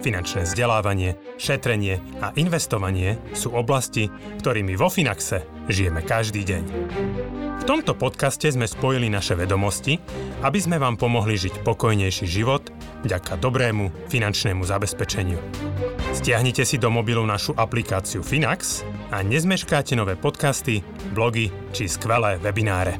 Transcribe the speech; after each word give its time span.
Finančné 0.00 0.48
vzdelávanie, 0.48 1.20
šetrenie 1.36 2.00
a 2.24 2.32
investovanie 2.40 3.20
sú 3.36 3.52
oblasti, 3.52 4.08
ktorými 4.40 4.72
vo 4.72 4.88
Finaxe 4.88 5.44
žijeme 5.68 6.00
každý 6.00 6.40
deň. 6.40 6.62
V 7.60 7.64
tomto 7.68 7.92
podcaste 7.92 8.48
sme 8.48 8.64
spojili 8.64 9.12
naše 9.12 9.36
vedomosti, 9.36 10.00
aby 10.40 10.56
sme 10.56 10.80
vám 10.80 10.96
pomohli 10.96 11.36
žiť 11.36 11.60
pokojnejší 11.60 12.24
život 12.24 12.72
vďaka 13.04 13.36
dobrému 13.36 14.08
finančnému 14.08 14.64
zabezpečeniu. 14.64 15.36
Stiahnite 16.16 16.64
si 16.64 16.80
do 16.80 16.88
mobilu 16.88 17.20
našu 17.28 17.52
aplikáciu 17.52 18.24
Finax 18.24 18.80
a 19.12 19.20
nezmeškáte 19.20 19.92
nové 20.00 20.16
podcasty, 20.16 20.80
blogy 21.12 21.52
či 21.76 21.84
skvelé 21.92 22.40
webináre. 22.40 22.96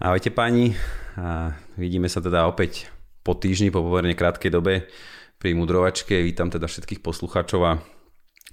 Ahojte 0.00 0.32
páni, 0.32 0.72
a 1.20 1.52
vidíme 1.76 2.08
sa 2.08 2.24
teda 2.24 2.48
opäť 2.48 2.88
po 3.28 3.36
týždni, 3.36 3.68
po 3.68 3.84
pomerne 3.84 4.16
krátkej 4.16 4.48
dobe 4.48 4.88
pri 5.36 5.52
Mudrovačke. 5.52 6.16
Vítam 6.24 6.48
teda 6.48 6.64
všetkých 6.64 7.04
poslucháčov 7.04 7.60
a 7.60 7.76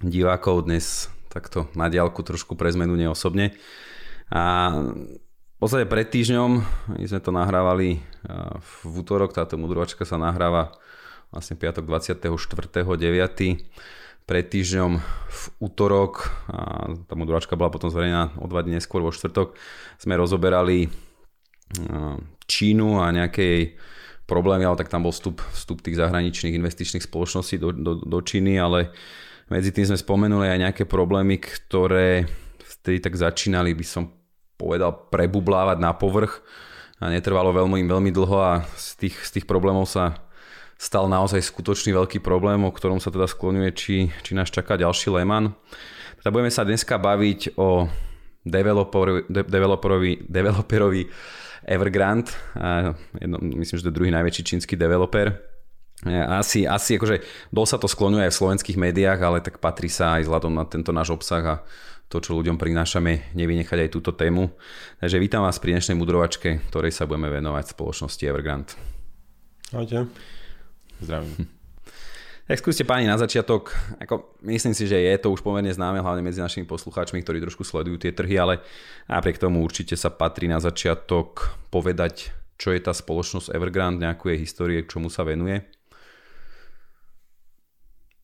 divákov 0.04 0.68
dnes 0.68 1.08
takto 1.32 1.72
na 1.72 1.88
diálku 1.88 2.20
trošku 2.20 2.60
pre 2.60 2.68
zmenu 2.76 2.92
neosobne. 2.92 3.56
A 4.28 4.76
v 4.76 5.56
podstate 5.56 5.88
pred 5.88 6.12
týždňom, 6.12 6.60
my 6.92 7.04
sme 7.08 7.24
to 7.24 7.32
nahrávali 7.32 8.04
v 8.60 8.92
útorok, 8.92 9.32
táto 9.32 9.56
mudrovačka 9.56 10.04
sa 10.04 10.20
nahráva 10.20 10.76
vlastne 11.32 11.56
piatok 11.56 11.88
24.9. 11.88 14.28
Pred 14.28 14.46
týždňom 14.52 14.92
v 15.24 15.42
útorok, 15.56 16.28
a 16.52 16.92
tá 17.08 17.16
modulačka 17.16 17.56
bola 17.56 17.72
potom 17.72 17.88
zverejná 17.88 18.36
o 18.36 18.44
dva 18.44 18.60
dní 18.60 18.76
neskôr 18.76 19.00
vo 19.00 19.08
štvrtok, 19.08 19.56
sme 19.96 20.20
rozoberali 20.20 20.92
Čínu 22.44 23.00
a 23.00 23.08
nejakej 23.08 23.80
problémy, 24.26 24.66
ale 24.66 24.76
tak 24.76 24.90
tam 24.90 25.06
bol 25.06 25.14
vstup, 25.14 25.38
vstup 25.54 25.80
tých 25.80 25.96
zahraničných 25.96 26.58
investičných 26.58 27.06
spoločností 27.06 27.62
do, 27.62 27.70
do, 27.70 28.02
do 28.02 28.18
Číny, 28.20 28.58
ale 28.58 28.90
medzi 29.46 29.70
tým 29.70 29.86
sme 29.86 29.98
spomenuli 29.98 30.50
aj 30.50 30.58
nejaké 30.58 30.84
problémy, 30.84 31.38
ktoré 31.38 32.26
vtedy 32.58 32.98
tak 32.98 33.14
začínali, 33.14 33.72
by 33.78 33.86
som 33.86 34.10
povedal, 34.58 35.10
prebublávať 35.10 35.78
na 35.78 35.94
povrch 35.94 36.42
a 36.98 37.12
netrvalo 37.12 37.54
veľmi, 37.54 37.86
veľmi 37.86 38.10
dlho 38.10 38.38
a 38.42 38.52
z 38.74 39.06
tých, 39.06 39.16
z 39.22 39.30
tých 39.38 39.46
problémov 39.46 39.86
sa 39.86 40.26
stal 40.76 41.08
naozaj 41.08 41.40
skutočný 41.40 41.94
veľký 41.94 42.18
problém, 42.20 42.60
o 42.66 42.74
ktorom 42.74 43.00
sa 43.00 43.14
teda 43.14 43.30
skloňuje, 43.30 43.70
či, 43.72 44.10
či 44.26 44.32
nás 44.36 44.52
čaká 44.52 44.76
ďalší 44.76 45.08
Lehman. 45.14 45.54
Teda 46.20 46.28
budeme 46.34 46.52
sa 46.52 46.66
dneska 46.66 46.98
baviť 47.00 47.56
o 47.56 47.86
developerovi, 48.44 49.28
developerovi, 49.30 50.12
developerovi 50.26 51.02
Evergrande. 51.66 52.30
Jedno, 53.18 53.42
myslím, 53.42 53.76
že 53.76 53.84
to 53.84 53.90
je 53.90 53.98
druhý 53.98 54.14
najväčší 54.14 54.42
čínsky 54.46 54.78
developer. 54.78 55.34
Asi, 56.06 56.62
asi 56.62 56.94
akože 56.94 57.24
dol 57.50 57.66
sa 57.66 57.82
to 57.82 57.90
skloňuje 57.90 58.28
aj 58.28 58.32
v 58.32 58.38
slovenských 58.38 58.78
médiách, 58.78 59.18
ale 59.18 59.42
tak 59.42 59.58
patrí 59.58 59.90
sa 59.90 60.20
aj 60.20 60.30
vzhľadom 60.30 60.54
na 60.54 60.62
tento 60.68 60.94
náš 60.94 61.10
obsah 61.10 61.42
a 61.42 61.56
to, 62.06 62.22
čo 62.22 62.38
ľuďom 62.38 62.54
prinášame, 62.54 63.34
nevynechať 63.34 63.88
aj 63.88 63.90
túto 63.90 64.14
tému. 64.14 64.54
Takže 65.02 65.18
vítam 65.18 65.42
vás 65.42 65.58
pri 65.58 65.74
dnešnej 65.74 65.98
mudrovačke, 65.98 66.62
ktorej 66.70 66.94
sa 66.94 67.08
budeme 67.10 67.34
venovať 67.34 67.74
spoločnosti 67.74 68.22
Evergrande. 68.22 68.78
Ahojte. 69.74 70.06
Zdravím. 71.02 71.55
Tak 72.46 72.62
skúste 72.62 72.86
páni 72.86 73.10
na 73.10 73.18
začiatok, 73.18 73.74
ako 73.98 74.38
myslím 74.46 74.70
si, 74.70 74.86
že 74.86 74.94
je 74.94 75.18
to 75.18 75.34
už 75.34 75.42
pomerne 75.42 75.66
známe, 75.66 75.98
hlavne 75.98 76.22
medzi 76.22 76.38
našimi 76.38 76.62
poslucháčmi, 76.62 77.18
ktorí 77.18 77.42
trošku 77.42 77.66
sledujú 77.66 77.98
tie 77.98 78.14
trhy, 78.14 78.38
ale 78.38 78.62
napriek 79.10 79.42
tomu 79.42 79.66
určite 79.66 79.98
sa 79.98 80.14
patrí 80.14 80.46
na 80.46 80.62
začiatok 80.62 81.58
povedať, 81.74 82.30
čo 82.54 82.70
je 82.70 82.78
tá 82.78 82.94
spoločnosť 82.94 83.50
Evergrande, 83.50 84.06
nejakú 84.06 84.30
jej 84.30 84.38
histórie, 84.38 84.78
k 84.86 84.94
čomu 84.94 85.10
sa 85.10 85.26
venuje. 85.26 85.58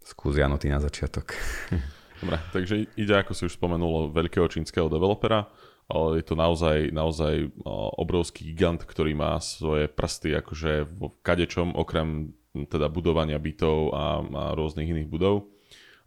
Skús 0.07 0.39
Jano, 0.39 0.55
ty 0.55 0.71
na 0.71 0.79
začiatok. 0.79 1.35
Dobre, 2.23 2.39
takže 2.55 2.95
ide, 2.95 3.19
ako 3.19 3.35
si 3.35 3.51
už 3.51 3.59
spomenul, 3.59 4.15
veľkého 4.15 4.47
čínskeho 4.47 4.87
developera, 4.87 5.51
je 5.91 6.23
to 6.23 6.39
naozaj, 6.39 6.95
naozaj 6.95 7.51
obrovský 7.99 8.55
gigant, 8.55 8.87
ktorý 8.87 9.19
má 9.19 9.43
svoje 9.43 9.91
prsty 9.91 10.39
akože 10.39 10.87
v 10.87 11.11
kadečom, 11.27 11.75
okrem 11.75 12.39
teda 12.53 12.93
budovania 12.93 13.41
bytov 13.41 13.97
a, 13.97 14.05
a 14.21 14.43
rôznych 14.53 14.89
iných 14.93 15.09
budov. 15.09 15.49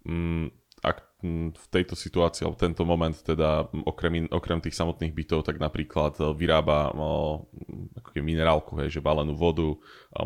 Mm, 0.05 0.53
ak 0.85 0.97
mm, 1.25 1.57
v 1.57 1.65
tejto 1.73 1.97
situácii, 1.97 2.45
alebo 2.45 2.61
tento 2.61 2.85
moment 2.85 3.17
teda 3.17 3.65
okrem, 3.89 4.29
okrem 4.29 4.61
tých 4.61 4.77
samotných 4.77 5.13
bytov, 5.17 5.41
tak 5.41 5.57
napríklad 5.57 6.21
e, 6.21 6.29
vyrába 6.37 6.93
o, 6.93 7.41
ako 7.97 8.21
minerálku, 8.21 8.77
hej, 8.85 8.93
že 8.93 9.01
balenú 9.01 9.33
vodu, 9.33 9.65
o, 9.65 9.77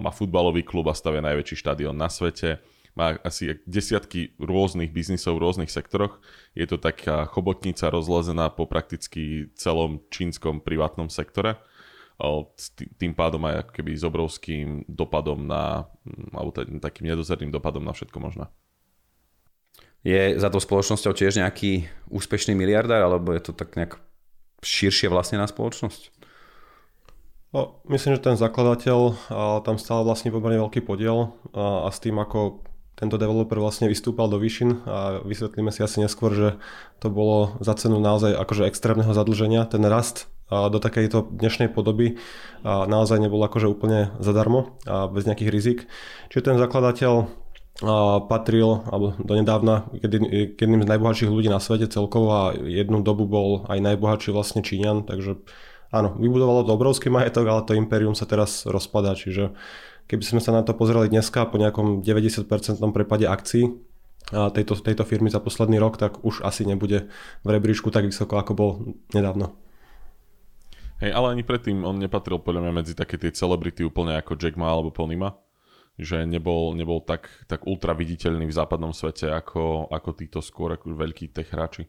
má 0.04 0.12
futbalový 0.12 0.68
klub 0.68 0.92
a 0.92 0.96
stavia 0.98 1.24
najväčší 1.24 1.56
štadión 1.56 1.96
na 1.96 2.12
svete, 2.12 2.60
má 2.98 3.16
asi 3.24 3.56
desiatky 3.64 4.36
rôznych 4.36 4.92
biznisov 4.92 5.40
v 5.40 5.48
rôznych 5.48 5.72
sektoroch. 5.72 6.20
Je 6.52 6.68
to 6.68 6.76
taká 6.76 7.24
chobotnica 7.32 7.88
rozlezená 7.88 8.52
po 8.52 8.68
prakticky 8.68 9.48
celom 9.56 10.04
čínskom 10.12 10.60
privátnom 10.60 11.08
sektore 11.08 11.56
tým 13.00 13.16
pádom 13.16 13.48
aj 13.48 13.66
ako 13.66 13.72
keby 13.80 13.92
s 13.96 14.04
obrovským 14.04 14.68
dopadom 14.92 15.48
na, 15.48 15.88
mm, 16.04 16.36
alebo 16.36 16.52
takým 16.84 17.08
nedozerným 17.08 17.50
dopadom 17.50 17.82
na 17.82 17.96
všetko 17.96 18.20
možné. 18.20 18.46
Je 20.04 20.40
za 20.40 20.48
to 20.48 20.64
spoločnosťou 20.64 21.12
tiež 21.12 21.40
nejaký 21.40 21.88
úspešný 22.08 22.56
miliardár, 22.56 23.04
alebo 23.04 23.36
je 23.36 23.44
to 23.44 23.52
tak 23.52 23.76
nejak 23.76 24.00
širšie 24.64 25.12
vlastne 25.12 25.40
na 25.40 25.48
spoločnosť? 25.48 26.12
No, 27.50 27.82
myslím, 27.90 28.16
že 28.16 28.30
ten 28.30 28.38
zakladateľ 28.38 29.00
a 29.34 29.42
tam 29.66 29.82
stále 29.82 30.06
vlastne 30.06 30.30
pomerne 30.30 30.62
veľký 30.62 30.86
podiel 30.86 31.34
a, 31.52 31.88
a 31.88 31.90
s 31.90 31.98
tým, 31.98 32.22
ako 32.22 32.62
tento 33.00 33.16
developer 33.16 33.56
vlastne 33.56 33.88
vystúpal 33.88 34.28
do 34.28 34.36
výšin 34.36 34.84
a 34.84 35.24
vysvetlíme 35.24 35.72
si 35.72 35.80
asi 35.80 36.04
neskôr, 36.04 36.36
že 36.36 36.50
to 37.00 37.08
bolo 37.08 37.56
za 37.64 37.80
cenu 37.80 38.04
naozaj 38.04 38.36
akože 38.36 38.68
extrémneho 38.68 39.16
zadlženia, 39.16 39.64
ten 39.72 39.82
rast 39.88 40.28
do 40.52 40.82
takejto 40.82 41.32
dnešnej 41.32 41.72
podoby 41.72 42.20
naozaj 42.66 43.22
nebol 43.22 43.40
akože 43.40 43.70
úplne 43.72 44.12
zadarmo 44.20 44.76
a 44.84 45.08
bez 45.08 45.24
nejakých 45.24 45.54
rizik. 45.54 45.80
Čiže 46.34 46.52
ten 46.52 46.58
zakladateľ 46.60 47.30
patril 48.28 48.84
alebo 48.92 49.16
donedávna 49.24 49.88
k 50.04 50.58
jedným 50.60 50.84
z 50.84 50.90
najbohatších 50.92 51.32
ľudí 51.32 51.48
na 51.48 51.64
svete 51.64 51.88
celkovo 51.88 52.28
a 52.34 52.42
jednu 52.52 53.00
dobu 53.00 53.24
bol 53.24 53.64
aj 53.72 53.80
najbohatší 53.80 54.36
vlastne 54.36 54.60
Číňan, 54.60 55.08
takže 55.08 55.40
áno, 55.88 56.18
vybudovalo 56.20 56.68
to 56.68 56.76
obrovský 56.76 57.08
majetok, 57.08 57.46
ale 57.48 57.64
to 57.64 57.80
impérium 57.80 58.20
sa 58.20 58.28
teraz 58.28 58.68
rozpadá, 58.68 59.16
čiže 59.16 59.56
keby 60.10 60.24
sme 60.26 60.42
sa 60.42 60.50
na 60.50 60.66
to 60.66 60.74
pozreli 60.74 61.08
dneska 61.08 61.46
po 61.46 61.62
nejakom 61.62 62.02
90% 62.02 62.50
prepade 62.90 63.30
akcií, 63.30 63.70
tejto, 64.30 64.74
tejto 64.82 65.04
firmy 65.06 65.30
za 65.30 65.38
posledný 65.38 65.78
rok, 65.78 66.02
tak 66.02 66.26
už 66.26 66.42
asi 66.42 66.66
nebude 66.66 67.08
v 67.46 67.48
rebríčku 67.48 67.94
tak 67.94 68.10
vysoko, 68.10 68.42
ako 68.42 68.52
bol 68.58 68.70
nedávno. 69.14 69.54
Hej, 71.00 71.16
ale 71.16 71.32
ani 71.32 71.48
predtým 71.48 71.88
on 71.88 71.96
nepatril 71.96 72.44
podľa 72.44 72.68
mňa 72.68 72.74
medzi 72.76 72.94
také 72.98 73.16
tie 73.16 73.32
celebrity 73.32 73.88
úplne 73.88 74.20
ako 74.20 74.36
Jack 74.36 74.60
Ma 74.60 74.68
alebo 74.68 74.92
Pony 74.92 75.16
Ma. 75.16 75.32
Že 76.00 76.28
nebol, 76.28 76.76
nebol 76.76 77.04
tak, 77.04 77.28
tak 77.48 77.68
ultra 77.68 77.92
viditeľný 77.92 78.48
v 78.48 78.56
západnom 78.56 78.92
svete 78.92 79.32
ako, 79.32 79.92
ako 79.92 80.10
títo 80.16 80.40
skôr 80.40 80.76
ako 80.76 80.96
veľkí 80.96 81.32
tech 81.32 81.52
hráči. 81.52 81.88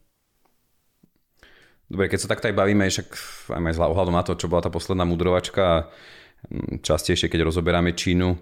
Dobre, 1.91 2.07
keď 2.07 2.19
sa 2.23 2.31
takto 2.31 2.47
aj 2.47 2.55
bavíme, 2.55 2.87
však 2.87 3.09
aj 3.51 3.75
z 3.75 3.83
ohľadom 3.83 4.15
na 4.15 4.23
to, 4.23 4.39
čo 4.39 4.47
bola 4.47 4.63
tá 4.63 4.71
posledná 4.71 5.03
mudrovačka, 5.03 5.91
častejšie, 6.81 7.29
keď 7.29 7.47
rozoberáme 7.47 7.93
Čínu, 7.93 8.39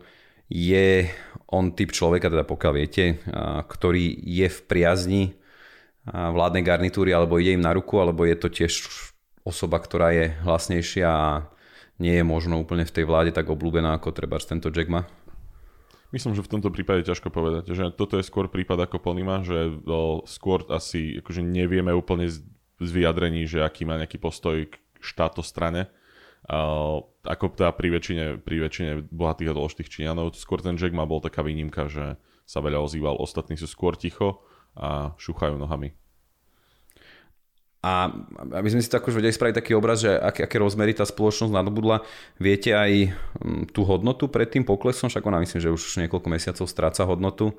je 0.48 1.04
on 1.52 1.76
typ 1.76 1.92
človeka, 1.92 2.32
teda 2.32 2.44
pokiaľ 2.48 2.72
viete, 2.72 3.20
ktorý 3.68 4.16
je 4.16 4.48
v 4.48 4.60
priazni 4.64 5.22
vládnej 6.08 6.64
garnitúry, 6.64 7.12
alebo 7.12 7.36
ide 7.36 7.52
im 7.52 7.60
na 7.60 7.76
ruku, 7.76 8.00
alebo 8.00 8.24
je 8.24 8.36
to 8.36 8.48
tiež 8.48 8.80
osoba, 9.44 9.76
ktorá 9.76 10.12
je 10.16 10.32
hlasnejšia 10.44 11.08
a 11.08 11.48
nie 12.00 12.16
je 12.16 12.24
možno 12.24 12.56
úplne 12.62 12.88
v 12.88 12.94
tej 12.94 13.04
vláde 13.04 13.34
tak 13.34 13.50
obľúbená 13.50 13.98
ako 13.98 14.16
treba 14.16 14.40
tento 14.40 14.72
Jack 14.72 14.88
Ma? 14.88 15.04
Myslím, 16.08 16.32
že 16.32 16.40
v 16.40 16.52
tomto 16.56 16.72
prípade 16.72 17.04
ťažko 17.04 17.28
povedať, 17.28 17.76
že 17.76 17.92
toto 17.92 18.16
je 18.16 18.24
skôr 18.24 18.48
prípad 18.48 18.88
ako 18.88 18.96
Ponima, 18.96 19.44
že 19.44 19.68
skôr 20.24 20.64
asi 20.72 21.20
akože 21.20 21.44
nevieme 21.44 21.92
úplne 21.92 22.24
z, 22.24 22.40
vyjadrení, 22.80 23.44
že 23.44 23.60
aký 23.60 23.84
má 23.84 24.00
nejaký 24.00 24.16
postoj 24.16 24.64
k 24.64 24.80
štátostrane, 25.04 25.92
ako 27.28 27.52
teda 27.52 27.76
pri 27.76 27.88
väčšine, 27.92 28.24
pri 28.40 28.56
väčšine 28.64 29.12
bohatých 29.12 29.52
a 29.52 29.56
dôležitých 29.56 29.92
Číňanov. 29.92 30.32
Skôr 30.32 30.64
ten 30.64 30.80
Jack 30.80 30.96
Ma 30.96 31.04
bol 31.04 31.20
taká 31.20 31.44
výnimka, 31.44 31.92
že 31.92 32.16
sa 32.48 32.64
veľa 32.64 32.80
ozýval, 32.80 33.20
ostatní 33.20 33.60
sú 33.60 33.68
skôr 33.68 33.92
ticho 33.92 34.40
a 34.72 35.12
šúchajú 35.20 35.60
nohami. 35.60 35.92
A 37.78 38.10
aby 38.58 38.68
sme 38.74 38.82
si 38.82 38.90
tak 38.90 39.06
už 39.06 39.14
vedeli 39.14 39.30
spraviť 39.30 39.62
taký 39.62 39.72
obraz, 39.78 40.02
že 40.02 40.10
aké, 40.10 40.42
aké 40.48 40.56
rozmery 40.58 40.98
tá 40.98 41.06
spoločnosť 41.06 41.54
nadobudla, 41.54 42.02
viete 42.42 42.74
aj 42.74 43.14
mm, 43.38 43.70
tú 43.70 43.86
hodnotu 43.86 44.26
pred 44.26 44.50
tým 44.50 44.66
poklesom, 44.66 45.06
však 45.06 45.22
ona 45.22 45.38
myslím, 45.46 45.62
že 45.62 45.70
už 45.70 46.02
niekoľko 46.02 46.26
mesiacov 46.26 46.66
stráca 46.66 47.06
hodnotu. 47.06 47.54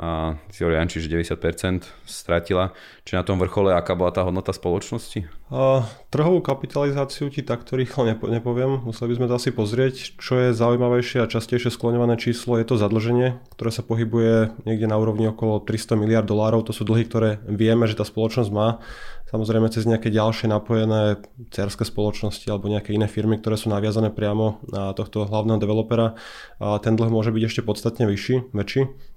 A 0.00 0.40
si 0.48 0.64
hovoril 0.64 0.80
Janči, 0.80 1.04
že 1.04 1.12
90% 1.12 1.84
stratila. 2.08 2.72
Či 3.04 3.20
na 3.20 3.22
tom 3.22 3.36
vrchole, 3.36 3.76
aká 3.76 3.92
bola 3.92 4.08
tá 4.08 4.24
hodnota 4.24 4.56
spoločnosti? 4.56 5.28
A, 5.52 5.84
trhovú 6.08 6.40
kapitalizáciu 6.40 7.28
ti 7.28 7.44
takto 7.44 7.76
rýchlo 7.76 8.08
nepo, 8.08 8.24
nepoviem. 8.32 8.80
Museli 8.80 9.12
by 9.12 9.16
sme 9.20 9.28
to 9.28 9.36
asi 9.36 9.50
pozrieť. 9.52 10.16
Čo 10.16 10.40
je 10.40 10.56
zaujímavejšie 10.56 11.20
a 11.20 11.28
častejšie 11.28 11.68
skloňované 11.68 12.16
číslo 12.16 12.56
je 12.56 12.64
to 12.64 12.80
zadlženie, 12.80 13.44
ktoré 13.52 13.68
sa 13.68 13.84
pohybuje 13.84 14.64
niekde 14.64 14.88
na 14.88 14.96
úrovni 14.96 15.28
okolo 15.28 15.60
300 15.60 16.00
miliard 16.00 16.24
dolárov. 16.24 16.64
To 16.64 16.72
sú 16.72 16.88
dlhy, 16.88 17.04
ktoré 17.04 17.44
vieme, 17.44 17.84
že 17.84 18.00
tá 18.00 18.08
spoločnosť 18.08 18.50
má. 18.56 18.80
Samozrejme 19.28 19.68
cez 19.68 19.84
nejaké 19.84 20.08
ďalšie 20.08 20.48
napojené 20.48 21.20
cerské 21.52 21.84
spoločnosti 21.84 22.48
alebo 22.48 22.72
nejaké 22.72 22.96
iné 22.96 23.04
firmy, 23.04 23.36
ktoré 23.36 23.60
sú 23.60 23.68
naviazané 23.68 24.08
priamo 24.08 24.64
na 24.64 24.96
tohto 24.96 25.28
hlavného 25.28 25.60
developera. 25.60 26.16
A 26.56 26.80
ten 26.80 26.96
dlh 26.96 27.12
môže 27.12 27.36
byť 27.36 27.42
ešte 27.44 27.62
podstatne 27.62 28.08
vyšší, 28.08 28.56
väčší 28.56 29.09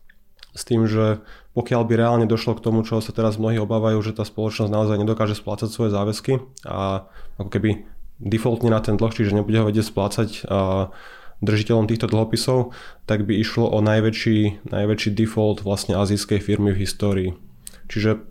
s 0.54 0.62
tým, 0.66 0.86
že 0.86 1.20
pokiaľ 1.58 1.82
by 1.86 1.94
reálne 1.98 2.26
došlo 2.30 2.58
k 2.58 2.64
tomu, 2.64 2.86
čo 2.86 3.02
sa 3.02 3.10
teraz 3.14 3.42
mnohí 3.42 3.58
obávajú, 3.58 4.02
že 4.06 4.14
tá 4.14 4.26
spoločnosť 4.26 4.70
naozaj 4.70 4.98
nedokáže 5.02 5.38
splácať 5.38 5.70
svoje 5.70 5.90
záväzky 5.94 6.42
a 6.66 7.10
ako 7.42 7.50
keby 7.50 7.86
defaultne 8.22 8.70
na 8.70 8.80
ten 8.80 8.96
dlh, 8.98 9.14
čiže 9.14 9.34
nebude 9.34 9.58
ho 9.58 9.68
vedieť 9.68 9.90
splácať 9.90 10.46
držiteľom 11.44 11.92
týchto 11.92 12.08
dlhopisov, 12.08 12.72
tak 13.04 13.28
by 13.28 13.36
išlo 13.36 13.68
o 13.68 13.84
najväčší, 13.84 14.64
najväčší 14.64 15.10
default 15.12 15.66
vlastne 15.68 16.00
azijskej 16.00 16.40
firmy 16.40 16.72
v 16.72 16.88
histórii. 16.88 17.30
Čiže 17.92 18.24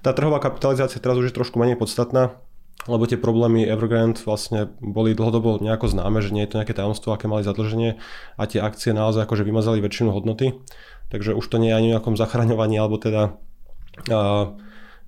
tá 0.00 0.16
trhová 0.16 0.40
kapitalizácia 0.40 1.02
teraz 1.02 1.20
už 1.20 1.28
je 1.28 1.36
trošku 1.36 1.60
menej 1.60 1.76
podstatná, 1.76 2.38
lebo 2.84 3.08
tie 3.08 3.16
problémy 3.16 3.64
Evergrande 3.64 4.20
vlastne 4.22 4.72
boli 4.78 5.16
dlhodobo 5.16 5.56
nejako 5.60 5.88
známe, 5.88 6.20
že 6.20 6.36
nie 6.36 6.44
je 6.44 6.50
to 6.52 6.58
nejaké 6.60 6.76
tajomstvo, 6.76 7.16
aké 7.16 7.28
mali 7.30 7.46
zadlženie 7.46 7.96
a 8.36 8.42
tie 8.44 8.60
akcie 8.60 8.92
naozaj 8.92 9.24
akože 9.24 9.46
vymazali 9.46 9.80
väčšinu 9.80 10.12
hodnoty 10.12 10.52
takže 11.14 11.30
už 11.38 11.46
to 11.46 11.62
nie 11.62 11.70
je 11.70 11.78
ani 11.78 11.88
o 11.90 11.94
nejakom 11.94 12.18
zachraňovaní 12.18 12.74
alebo 12.74 12.98
teda 12.98 13.38
uh, 14.10 14.50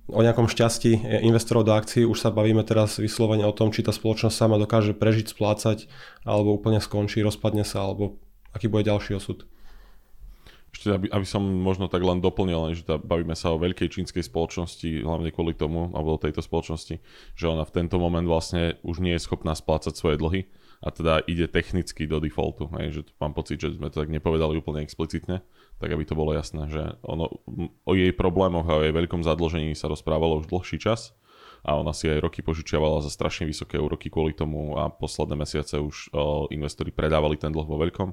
o 0.07 0.19
nejakom 0.23 0.47
šťastí 0.47 1.03
investorov 1.27 1.67
do 1.67 1.75
akcií, 1.75 2.07
už 2.07 2.15
sa 2.15 2.31
bavíme 2.31 2.63
teraz 2.63 2.95
vyslovene 2.95 3.43
o 3.43 3.51
tom, 3.51 3.75
či 3.75 3.83
tá 3.83 3.91
spoločnosť 3.91 4.31
sama 4.31 4.55
dokáže 4.55 4.95
prežiť, 4.95 5.35
splácať, 5.35 5.91
alebo 6.23 6.55
úplne 6.55 6.79
skončí, 6.79 7.19
rozpadne 7.19 7.67
sa, 7.67 7.83
alebo 7.83 8.15
aký 8.55 8.71
bude 8.71 8.87
ďalší 8.87 9.19
osud. 9.19 9.43
Ešte, 10.73 10.93
aby, 10.93 11.07
aby 11.09 11.25
som 11.25 11.41
možno 11.41 11.87
tak 11.87 12.03
len 12.03 12.21
doplnil, 12.21 12.75
že 12.75 12.83
tá, 12.85 12.99
bavíme 13.01 13.33
sa 13.33 13.55
o 13.55 13.61
veľkej 13.61 13.87
čínskej 13.87 14.23
spoločnosti, 14.25 15.01
hlavne 15.01 15.31
kvôli 15.33 15.57
tomu, 15.57 15.89
alebo 15.95 16.19
tejto 16.21 16.43
spoločnosti, 16.43 17.01
že 17.33 17.45
ona 17.47 17.63
v 17.65 17.75
tento 17.75 17.97
moment 17.97 18.27
vlastne 18.27 18.77
už 18.83 19.01
nie 19.01 19.15
je 19.17 19.25
schopná 19.25 19.55
splácať 19.57 19.95
svoje 19.95 20.19
dlhy 20.19 20.41
a 20.85 20.93
teda 20.93 21.25
ide 21.25 21.49
technicky 21.49 22.05
do 22.05 22.21
defaultu. 22.21 22.69
Hej, 22.77 22.87
že 22.93 23.01
mám 23.17 23.33
pocit, 23.33 23.57
že 23.57 23.73
sme 23.73 23.89
to 23.89 24.05
tak 24.05 24.13
nepovedali 24.13 24.61
úplne 24.61 24.85
explicitne 24.85 25.41
tak 25.77 25.93
aby 25.93 26.03
to 26.05 26.17
bolo 26.17 26.33
jasné, 26.33 26.65
že 26.73 26.81
ono, 27.05 27.29
o 27.85 27.93
jej 27.93 28.09
problémoch 28.09 28.65
a 28.65 28.81
o 28.81 28.83
jej 28.83 28.93
veľkom 28.93 29.21
zadlžení 29.21 29.77
sa 29.77 29.89
rozprávalo 29.89 30.41
už 30.41 30.49
dlhší 30.49 30.81
čas 30.81 31.13
a 31.63 31.77
ona 31.77 31.93
si 31.93 32.09
aj 32.09 32.21
roky 32.21 32.45
požičiavala 32.45 33.01
za 33.01 33.09
strašne 33.09 33.47
vysoké 33.47 33.77
úroky 33.77 34.11
kvôli 34.11 34.33
tomu 34.33 34.75
a 34.75 34.91
posledné 34.91 35.37
mesiace 35.39 35.77
už 35.77 36.11
o, 36.11 36.45
investori 36.53 36.93
predávali 36.93 37.37
ten 37.37 37.53
dlh 37.53 37.67
vo 37.67 37.77
veľkom, 37.81 38.09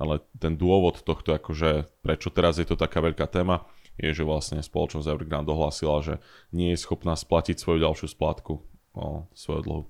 ale 0.00 0.22
ten 0.36 0.54
dôvod 0.54 1.02
tohto, 1.02 1.36
akože 1.36 1.88
prečo 2.00 2.28
teraz 2.32 2.60
je 2.60 2.66
to 2.68 2.78
taká 2.78 3.02
veľká 3.04 3.26
téma, 3.28 3.66
je, 3.96 4.12
že 4.12 4.28
vlastne 4.28 4.60
spoločnosť 4.60 5.08
Evergrande 5.08 5.48
dohlásila, 5.48 6.04
že 6.04 6.14
nie 6.52 6.76
je 6.76 6.82
schopná 6.84 7.16
splatiť 7.16 7.56
svoju 7.56 7.84
ďalšiu 7.84 8.12
splátku 8.12 8.60
o, 8.92 9.24
svojho 9.32 9.62
dlhu. 9.64 9.82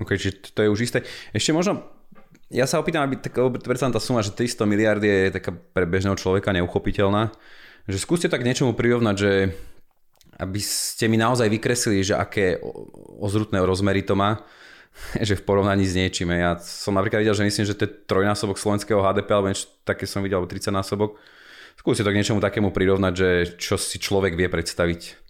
Ok, 0.00 0.16
čiže 0.16 0.56
to 0.56 0.64
je 0.64 0.72
už 0.72 0.80
isté. 0.80 0.98
Ešte 1.36 1.52
možno 1.52 1.84
ja 2.50 2.66
sa 2.66 2.82
opýtam, 2.82 3.06
aby 3.06 3.22
taká 3.22 3.46
tá 3.94 4.02
suma, 4.02 4.26
že 4.26 4.34
300 4.34 4.66
miliard 4.66 4.98
je 4.98 5.30
taká 5.30 5.54
pre 5.54 5.86
bežného 5.86 6.18
človeka 6.18 6.50
neuchopiteľná, 6.50 7.30
že 7.86 7.98
skúste 8.02 8.26
tak 8.26 8.42
niečomu 8.42 8.74
prirovnať, 8.74 9.16
že 9.16 9.30
aby 10.40 10.60
ste 10.60 11.04
mi 11.12 11.20
naozaj 11.20 11.52
vykreslili, 11.52 12.00
že 12.00 12.16
aké 12.16 12.56
ozrutné 13.20 13.60
rozmery 13.60 14.00
to 14.00 14.16
má, 14.16 14.40
že 15.28 15.36
v 15.36 15.44
porovnaní 15.44 15.84
s 15.84 15.92
niečím. 15.92 16.32
Ja 16.32 16.56
som 16.58 16.96
napríklad 16.96 17.20
videl, 17.20 17.36
že 17.36 17.44
myslím, 17.44 17.66
že 17.68 17.76
to 17.76 17.84
je 17.84 17.94
trojnásobok 18.08 18.56
slovenského 18.56 19.04
HDP, 19.04 19.28
alebo 19.36 19.52
niečo 19.52 19.68
také 19.84 20.08
som 20.08 20.24
videl, 20.24 20.40
alebo 20.40 20.48
30 20.48 20.72
násobok. 20.72 21.20
Skúste 21.76 22.04
to 22.04 22.12
k 22.12 22.18
niečomu 22.20 22.40
takému 22.44 22.72
prirovnať, 22.72 23.12
že 23.16 23.28
čo 23.56 23.80
si 23.80 23.96
človek 24.00 24.36
vie 24.36 24.48
predstaviť. 24.48 25.20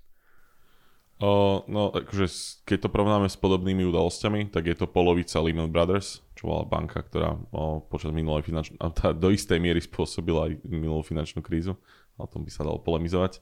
Uh, 1.20 1.60
no, 1.68 1.92
akože 1.92 2.32
keď 2.64 2.88
to 2.88 2.88
porovnáme 2.88 3.28
s 3.28 3.36
podobnými 3.36 3.84
udalosťami, 3.84 4.48
tak 4.48 4.72
je 4.72 4.72
to 4.72 4.88
polovica 4.88 5.36
Lehman 5.44 5.68
Brothers, 5.68 6.24
čo 6.32 6.48
bola 6.48 6.64
banka, 6.64 7.04
ktorá 7.04 7.36
uh, 7.36 7.84
počas 7.92 8.16
minulej 8.16 8.48
finančnej, 8.48 8.80
do 9.20 9.28
istej 9.28 9.60
miery 9.60 9.84
spôsobila 9.84 10.48
aj 10.48 10.64
minulú 10.64 11.04
finančnú 11.04 11.44
krízu. 11.44 11.76
O 12.16 12.24
tom 12.24 12.40
by 12.40 12.50
sa 12.50 12.64
dalo 12.64 12.80
polemizovať. 12.80 13.36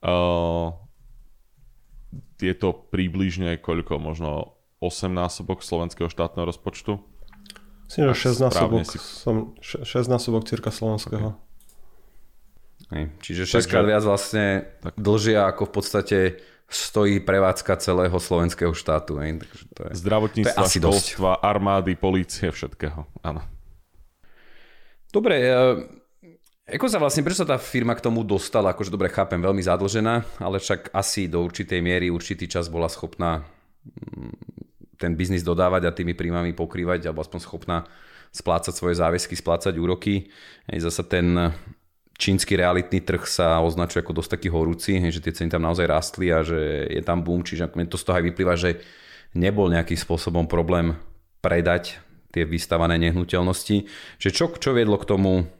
Uh, 0.00 0.72
je 2.40 2.54
to 2.56 2.74
približne 2.74 3.56
koľko, 3.60 3.96
možno 4.02 4.58
8 4.82 5.12
násobok 5.12 5.62
slovenského 5.62 6.10
štátneho 6.10 6.48
rozpočtu? 6.48 6.98
Myslím, 7.86 8.08
že 8.12 8.32
6 8.34 8.44
násobok, 8.48 8.80
si... 8.88 8.98
som, 8.98 9.36
6 9.60 9.84
násobok 10.08 10.48
cirka 10.48 10.72
slovenského. 10.72 11.36
Okay. 12.88 13.12
Čiže 13.20 13.48
6 13.62 13.68
krát 13.68 13.84
viac 13.88 14.04
vlastne 14.04 14.68
tak. 14.80 14.96
dlžia 14.96 15.48
ako 15.48 15.68
v 15.68 15.72
podstate 15.72 16.18
stojí 16.72 17.20
prevádzka 17.20 17.76
celého 17.80 18.16
slovenského 18.16 18.72
štátu. 18.72 19.20
Hej. 19.20 19.44
Takže 19.44 19.64
to 19.76 19.80
je, 19.86 19.92
Zdravotníctva, 20.00 20.56
to 20.56 20.68
je 20.68 20.80
školstva, 20.80 21.30
dosť. 21.36 21.44
armády, 21.44 21.92
polície, 21.96 22.48
všetkého. 22.48 23.04
Áno. 23.20 23.44
Dobre, 25.12 25.52
ako 26.62 26.86
sa 26.86 27.02
vlastne, 27.02 27.26
prečo 27.26 27.42
sa 27.42 27.54
tá 27.54 27.58
firma 27.58 27.98
k 27.98 28.04
tomu 28.06 28.22
dostala? 28.22 28.70
Akože 28.70 28.94
dobre, 28.94 29.10
chápem, 29.10 29.42
veľmi 29.42 29.62
zadlžená, 29.62 30.38
ale 30.38 30.62
však 30.62 30.94
asi 30.94 31.26
do 31.26 31.42
určitej 31.42 31.82
miery, 31.82 32.06
určitý 32.06 32.46
čas 32.46 32.70
bola 32.70 32.86
schopná 32.86 33.42
mm, 33.82 34.32
ten 35.02 35.18
biznis 35.18 35.42
dodávať 35.42 35.82
a 35.90 35.96
tými 35.96 36.14
príjmami 36.14 36.54
pokrývať, 36.54 37.10
alebo 37.10 37.26
aspoň 37.26 37.40
schopná 37.42 37.82
splácať 38.30 38.72
svoje 38.72 38.96
záväzky, 38.96 39.34
splácať 39.34 39.74
úroky. 39.76 40.30
Hej, 40.70 40.86
zasa 40.86 41.02
ten 41.02 41.52
čínsky 42.16 42.54
realitný 42.54 43.02
trh 43.02 43.26
sa 43.26 43.58
označuje 43.58 43.98
ako 43.98 44.22
dosť 44.22 44.30
taký 44.38 44.48
horúci, 44.54 45.02
že 45.10 45.18
tie 45.18 45.34
ceny 45.34 45.50
tam 45.50 45.66
naozaj 45.66 45.90
rastli 45.90 46.30
a 46.30 46.46
že 46.46 46.86
je 46.86 47.02
tam 47.02 47.26
boom, 47.26 47.42
čiže 47.42 47.68
to 47.90 47.98
z 47.98 48.04
toho 48.06 48.16
aj 48.22 48.24
vyplýva, 48.30 48.54
že 48.54 48.78
nebol 49.34 49.66
nejakým 49.66 49.98
spôsobom 49.98 50.46
problém 50.46 50.94
predať 51.42 51.98
tie 52.32 52.46
vystavané 52.46 52.96
nehnuteľnosti. 53.02 53.90
Že 54.22 54.28
čo, 54.30 54.44
čo 54.56 54.70
viedlo 54.72 54.96
k 54.96 55.08
tomu, 55.10 55.50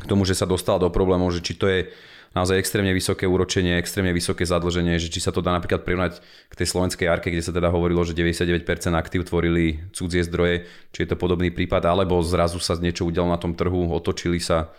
k 0.00 0.04
tomu, 0.08 0.24
že 0.24 0.38
sa 0.38 0.48
dostal 0.48 0.80
do 0.80 0.88
problémov, 0.88 1.34
že 1.34 1.44
či 1.44 1.52
to 1.58 1.68
je 1.68 1.92
naozaj 2.32 2.56
extrémne 2.56 2.96
vysoké 2.96 3.28
úročenie, 3.28 3.76
extrémne 3.76 4.12
vysoké 4.16 4.48
zadlženie, 4.48 4.96
že 4.96 5.12
či 5.12 5.20
sa 5.20 5.30
to 5.30 5.44
dá 5.44 5.52
napríklad 5.52 5.84
prirovnať 5.84 6.24
k 6.48 6.54
tej 6.56 6.66
slovenskej 6.72 7.06
arke, 7.08 7.28
kde 7.28 7.44
sa 7.44 7.52
teda 7.52 7.68
hovorilo, 7.68 8.00
že 8.08 8.16
99% 8.16 8.64
aktív 8.96 9.28
tvorili 9.28 9.84
cudzie 9.92 10.24
zdroje, 10.24 10.64
či 10.96 11.04
je 11.04 11.08
to 11.12 11.20
podobný 11.20 11.52
prípad, 11.52 11.84
alebo 11.84 12.24
zrazu 12.24 12.56
sa 12.56 12.72
niečo 12.80 13.04
udialo 13.04 13.28
na 13.28 13.36
tom 13.36 13.52
trhu, 13.52 13.92
otočili 13.92 14.40
sa 14.40 14.72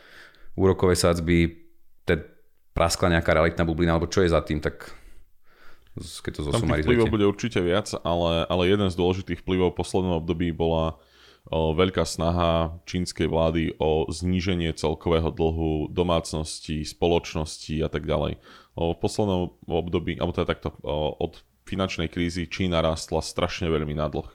úrokové 0.57 0.97
sadzby, 0.97 1.61
te 2.09 2.17
praskla 2.73 3.13
nejaká 3.21 3.37
realitná 3.37 3.63
bublina, 3.69 3.93
alebo 3.93 4.09
čo 4.09 4.25
je 4.25 4.33
za 4.33 4.41
tým, 4.41 4.57
tak 4.57 4.89
keď 5.93 6.31
to 6.33 6.41
zosumarizujete. 6.49 6.89
vplyvov 6.89 7.13
bude 7.13 7.25
určite 7.29 7.61
viac, 7.61 7.93
ale, 8.01 8.49
ale 8.49 8.63
jeden 8.65 8.89
z 8.89 8.97
dôležitých 8.97 9.45
vplyvov 9.45 9.77
v 9.77 9.77
poslednom 9.77 10.17
období 10.17 10.49
bola 10.49 10.97
veľká 11.51 12.07
snaha 12.07 12.79
čínskej 12.87 13.27
vlády 13.27 13.75
o 13.75 14.07
zníženie 14.07 14.71
celkového 14.75 15.27
dlhu 15.27 15.91
domácnosti, 15.91 16.87
spoločnosti 16.87 17.75
a 17.83 17.89
tak 17.91 18.07
ďalej. 18.07 18.39
V 18.79 18.97
poslednom 18.97 19.51
období, 19.67 20.15
alebo 20.17 20.31
teda 20.31 20.55
takto, 20.55 20.73
od 21.19 21.43
finančnej 21.67 22.07
krízy 22.07 22.47
Čína 22.47 22.79
rastla 22.79 23.19
strašne 23.19 23.67
veľmi 23.67 23.95
na 23.95 24.07
dlh. 24.07 24.29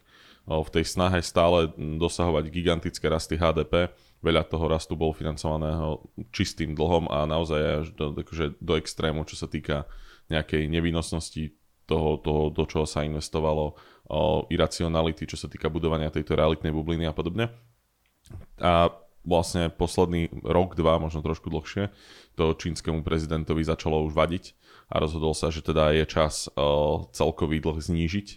V 0.48 0.68
tej 0.72 0.84
snahe 0.88 1.20
stále 1.20 1.68
dosahovať 1.76 2.48
gigantické 2.48 3.04
rasty 3.04 3.36
HDP 3.36 3.92
veľa 4.24 4.48
toho 4.48 4.64
rastu 4.64 4.96
bol 4.96 5.12
financovaného 5.12 6.08
čistým 6.32 6.72
dlhom 6.72 7.04
a 7.12 7.28
naozaj 7.28 7.60
až 7.84 7.86
do, 7.92 8.16
akože 8.16 8.56
do 8.56 8.74
extrému, 8.80 9.28
čo 9.28 9.36
sa 9.36 9.44
týka 9.44 9.84
nejakej 10.32 10.64
nevinnosnosti 10.72 11.52
toho, 11.88 12.20
toho, 12.20 12.52
do 12.52 12.68
čoho 12.68 12.84
sa 12.84 13.08
investovalo, 13.08 13.72
iracionality, 14.52 15.24
čo 15.24 15.40
sa 15.40 15.48
týka 15.48 15.72
budovania 15.72 16.12
tejto 16.12 16.36
realitnej 16.36 16.72
bubliny 16.72 17.08
a 17.08 17.16
podobne. 17.16 17.48
A 18.60 18.92
vlastne 19.24 19.68
posledný 19.68 20.32
rok, 20.44 20.76
dva, 20.76 21.00
možno 21.00 21.20
trošku 21.20 21.48
dlhšie, 21.48 21.92
to 22.36 22.56
čínskemu 22.56 23.00
prezidentovi 23.04 23.64
začalo 23.64 24.04
už 24.04 24.16
vadiť 24.16 24.52
a 24.88 25.00
rozhodol 25.00 25.36
sa, 25.36 25.52
že 25.52 25.60
teda 25.60 25.92
je 25.92 26.04
čas 26.08 26.48
celkový 27.12 27.60
dlh 27.60 27.76
znížiť 27.80 28.28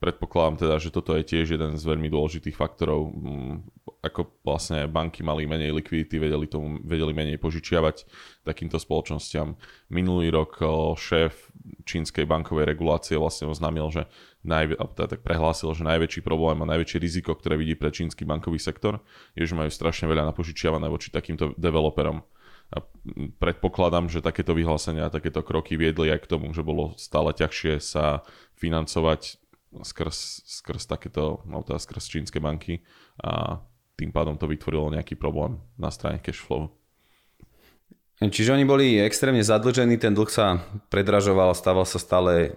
Predpokladám 0.00 0.56
teda, 0.64 0.80
že 0.80 0.88
toto 0.88 1.12
je 1.12 1.20
tiež 1.20 1.60
jeden 1.60 1.76
z 1.76 1.84
veľmi 1.84 2.08
dôležitých 2.08 2.56
faktorov, 2.56 3.12
mm, 3.12 3.84
ako 4.00 4.32
vlastne 4.40 4.88
banky 4.88 5.20
mali 5.20 5.44
menej 5.44 5.76
likvidity, 5.76 6.16
vedeli, 6.16 6.48
tomu, 6.48 6.80
vedeli 6.80 7.12
menej 7.12 7.36
požičiavať 7.36 8.08
takýmto 8.40 8.80
spoločnosťam. 8.80 9.60
Minulý 9.92 10.32
rok 10.32 10.56
šéf 10.96 11.52
čínskej 11.84 12.24
bankovej 12.24 12.64
regulácie 12.64 13.20
vlastne 13.20 13.52
oznámil, 13.52 13.92
že 13.92 14.08
najvi- 14.40 14.80
teda 14.96 15.16
tak 15.16 15.20
prehlásil, 15.20 15.76
že 15.76 15.84
najväčší 15.84 16.24
problém 16.24 16.64
a 16.64 16.70
najväčšie 16.72 16.96
riziko, 16.96 17.36
ktoré 17.36 17.60
vidí 17.60 17.76
pre 17.76 17.92
čínsky 17.92 18.24
bankový 18.24 18.56
sektor, 18.56 19.04
je, 19.36 19.44
že 19.44 19.52
majú 19.52 19.68
strašne 19.68 20.08
veľa 20.08 20.32
napožičiavané 20.32 20.88
voči 20.88 21.12
takýmto 21.12 21.52
developerom 21.60 22.24
A 22.70 22.86
predpokladám, 23.42 24.06
že 24.06 24.22
takéto 24.22 24.54
vyhlásenia 24.54 25.10
a 25.10 25.12
takéto 25.12 25.42
kroky 25.42 25.74
viedli 25.74 26.06
aj 26.14 26.22
k 26.22 26.30
tomu, 26.30 26.54
že 26.54 26.62
bolo 26.62 26.94
stále 26.94 27.34
ťažšie 27.34 27.82
sa 27.82 28.22
financovať 28.54 29.39
skrz, 29.70 30.42
skrz 30.46 30.90
takéto, 30.90 31.46
no 31.46 31.62
teda 31.62 31.78
skrz 31.78 32.10
čínske 32.10 32.42
banky 32.42 32.82
a 33.22 33.62
tým 33.94 34.10
pádom 34.10 34.34
to 34.34 34.50
vytvorilo 34.50 34.90
nejaký 34.90 35.14
problém 35.14 35.60
na 35.78 35.92
strane 35.92 36.18
cash 36.18 36.40
flow. 36.40 36.72
Čiže 38.20 38.52
oni 38.52 38.68
boli 38.68 39.00
extrémne 39.00 39.40
zadlžení, 39.40 39.96
ten 39.96 40.12
dlh 40.12 40.28
sa 40.28 40.60
predražoval, 40.92 41.56
stával 41.56 41.88
sa 41.88 41.96
stále 41.96 42.52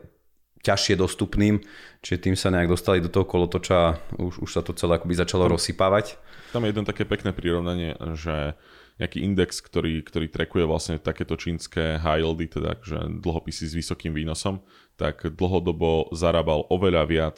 ťažšie 0.64 0.96
dostupným, 1.00 1.60
čiže 2.04 2.24
tým 2.24 2.36
sa 2.40 2.52
nejak 2.52 2.72
dostali 2.72 3.04
do 3.04 3.12
toho 3.12 3.28
kolotoča 3.28 3.76
a 3.76 3.96
už, 4.20 4.44
už 4.44 4.50
sa 4.52 4.64
to 4.64 4.76
celé 4.76 4.96
akoby 4.96 5.16
začalo 5.16 5.48
rozsypávať. 5.52 6.20
Tam 6.56 6.64
je 6.64 6.72
jedno 6.72 6.88
také 6.88 7.04
pekné 7.04 7.36
prirovnanie, 7.36 7.96
že 8.16 8.56
nejaký 9.00 9.24
index, 9.24 9.60
ktorý, 9.60 10.04
ktorý 10.04 10.28
trekuje 10.32 10.64
vlastne 10.64 10.96
takéto 11.00 11.36
čínske 11.36 12.00
high 12.00 12.24
yieldy, 12.24 12.46
teda 12.48 12.80
že 12.84 13.00
dlhopisy 13.24 13.72
s 13.72 13.74
vysokým 13.76 14.16
výnosom, 14.16 14.64
tak 14.94 15.26
dlhodobo 15.26 16.14
zarábal 16.14 16.70
oveľa 16.70 17.04
viac, 17.10 17.38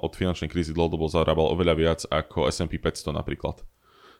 od 0.00 0.12
finančnej 0.16 0.48
krízy 0.48 0.72
dlhodobo 0.72 1.12
zarábal 1.12 1.52
oveľa 1.52 1.74
viac 1.76 2.00
ako 2.08 2.48
S&P 2.48 2.80
500 2.80 3.12
napríklad. 3.12 3.60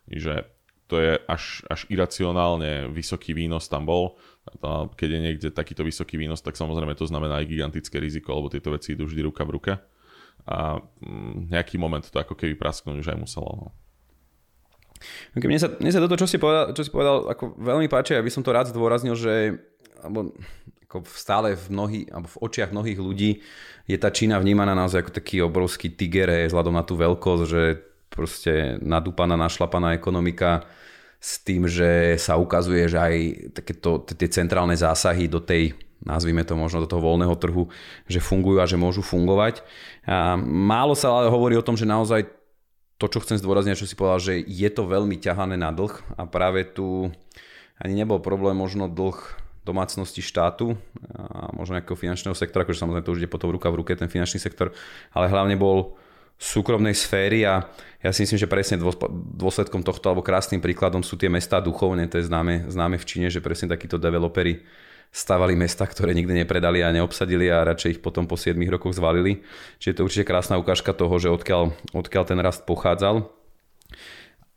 Že 0.06 0.44
to 0.86 1.02
je 1.02 1.18
až, 1.26 1.66
až 1.66 1.80
iracionálne 1.90 2.92
vysoký 2.94 3.34
výnos 3.34 3.66
tam 3.66 3.88
bol. 3.88 4.20
Keď 4.94 5.08
je 5.08 5.20
niekde 5.20 5.48
takýto 5.50 5.82
vysoký 5.82 6.14
výnos, 6.14 6.44
tak 6.44 6.54
samozrejme 6.54 6.94
to 6.94 7.08
znamená 7.08 7.42
aj 7.42 7.50
gigantické 7.50 7.98
riziko, 7.98 8.38
lebo 8.38 8.52
tieto 8.52 8.70
veci 8.70 8.94
idú 8.94 9.08
vždy 9.08 9.20
ruka 9.26 9.42
v 9.42 9.54
ruke. 9.58 9.72
A 10.46 10.78
mm, 10.78 11.50
nejaký 11.50 11.74
moment 11.74 12.06
to 12.06 12.14
ako 12.22 12.38
keby 12.38 12.54
prasknúť 12.54 13.02
už 13.02 13.08
aj 13.10 13.18
muselo. 13.18 13.50
No. 13.50 13.68
Okay, 15.34 15.50
mne, 15.50 15.58
sa, 15.58 15.68
mne 15.76 15.90
sa 15.90 16.00
toto, 16.00 16.16
čo 16.16 16.30
si 16.30 16.38
povedal, 16.38 16.72
čo 16.72 16.86
si 16.86 16.90
povedal 16.92 17.26
ako 17.34 17.58
veľmi 17.58 17.90
páči, 17.90 18.14
aby 18.14 18.30
som 18.30 18.46
to 18.46 18.54
rád 18.54 18.70
zdôraznil, 18.70 19.18
že 19.18 19.58
alebo 20.00 20.30
ako 20.86 21.02
stále 21.10 21.58
v 21.58 21.66
mnohých, 21.74 22.06
alebo 22.14 22.28
v 22.30 22.40
očiach 22.46 22.70
mnohých 22.70 22.98
ľudí 23.02 23.30
je 23.90 23.98
tá 23.98 24.14
Čína 24.14 24.38
vnímaná 24.38 24.70
naozaj 24.78 25.02
ako 25.02 25.12
taký 25.18 25.42
obrovský 25.42 25.90
tiger, 25.90 26.46
vzhľadom 26.46 26.78
na 26.78 26.86
tú 26.86 26.94
veľkosť, 26.94 27.42
že 27.42 27.62
proste 28.06 28.78
nadúpaná, 28.78 29.34
našlapaná 29.34 29.98
ekonomika 29.98 30.62
s 31.18 31.42
tým, 31.42 31.66
že 31.66 32.14
sa 32.22 32.38
ukazuje, 32.38 32.86
že 32.86 32.98
aj 33.02 33.14
takéto 33.50 34.06
tie 34.06 34.30
centrálne 34.30 34.78
zásahy 34.78 35.26
do 35.26 35.42
tej 35.42 35.74
nazvime 36.06 36.46
to 36.46 36.54
možno 36.54 36.86
do 36.86 36.90
toho 36.90 37.02
voľného 37.02 37.34
trhu, 37.34 37.66
že 38.06 38.22
fungujú 38.22 38.62
a 38.62 38.68
že 38.68 38.78
môžu 38.78 39.02
fungovať. 39.02 39.66
A 40.06 40.38
málo 40.38 40.94
sa 40.94 41.10
ale 41.10 41.32
hovorí 41.32 41.58
o 41.58 41.66
tom, 41.66 41.74
že 41.74 41.88
naozaj 41.88 42.30
to, 42.96 43.10
čo 43.10 43.20
chcem 43.26 43.42
zdôrazniť, 43.42 43.76
čo 43.76 43.90
si 43.90 43.98
povedal, 43.98 44.20
že 44.22 44.34
je 44.38 44.68
to 44.70 44.86
veľmi 44.86 45.18
ťahané 45.18 45.58
na 45.58 45.74
dlh 45.74 45.92
a 46.16 46.24
práve 46.24 46.64
tu 46.64 47.10
ani 47.76 47.92
nebol 47.92 48.22
problém 48.22 48.56
možno 48.56 48.88
dlh 48.88 49.45
domácnosti 49.66 50.22
štátu 50.22 50.78
a 51.10 51.50
možno 51.50 51.74
nejakého 51.74 51.98
finančného 51.98 52.38
sektora, 52.38 52.62
akože 52.62 52.78
samozrejme 52.78 53.02
to 53.02 53.14
už 53.18 53.20
ide 53.26 53.30
potom 53.30 53.50
ruka 53.50 53.66
v 53.66 53.82
ruke 53.82 53.98
ten 53.98 54.06
finančný 54.06 54.38
sektor, 54.38 54.70
ale 55.10 55.26
hlavne 55.26 55.58
bol 55.58 55.98
súkromnej 56.38 56.94
sféry 56.94 57.42
a 57.48 57.66
ja 58.04 58.10
si 58.12 58.22
myslím, 58.22 58.38
že 58.38 58.46
presne 58.46 58.76
dôsledkom 59.34 59.82
tohto 59.82 60.12
alebo 60.12 60.22
krásnym 60.22 60.62
príkladom 60.62 61.02
sú 61.02 61.18
tie 61.18 61.32
mestá 61.32 61.58
duchovne, 61.58 62.06
to 62.06 62.20
je 62.20 62.28
známe, 62.28 62.68
známe 62.70 63.00
v 63.00 63.08
Číne, 63.08 63.28
že 63.32 63.42
presne 63.42 63.72
takíto 63.72 63.96
developery 63.96 64.62
stavali 65.16 65.56
mesta, 65.56 65.88
ktoré 65.88 66.12
nikdy 66.12 66.44
nepredali 66.44 66.84
a 66.84 66.92
neobsadili 66.92 67.48
a 67.48 67.64
radšej 67.64 67.98
ich 67.98 68.00
potom 68.04 68.28
po 68.28 68.36
7 68.36 68.58
rokoch 68.68 68.92
zvalili. 68.92 69.40
Čiže 69.80 69.92
to 69.96 69.98
je 70.04 70.06
určite 70.12 70.28
krásna 70.28 70.60
ukážka 70.60 70.92
toho, 70.92 71.16
že 71.16 71.32
odkiaľ, 71.32 71.72
odkiaľ 71.96 72.24
ten 72.28 72.36
rast 72.44 72.68
pochádzal. 72.68 73.24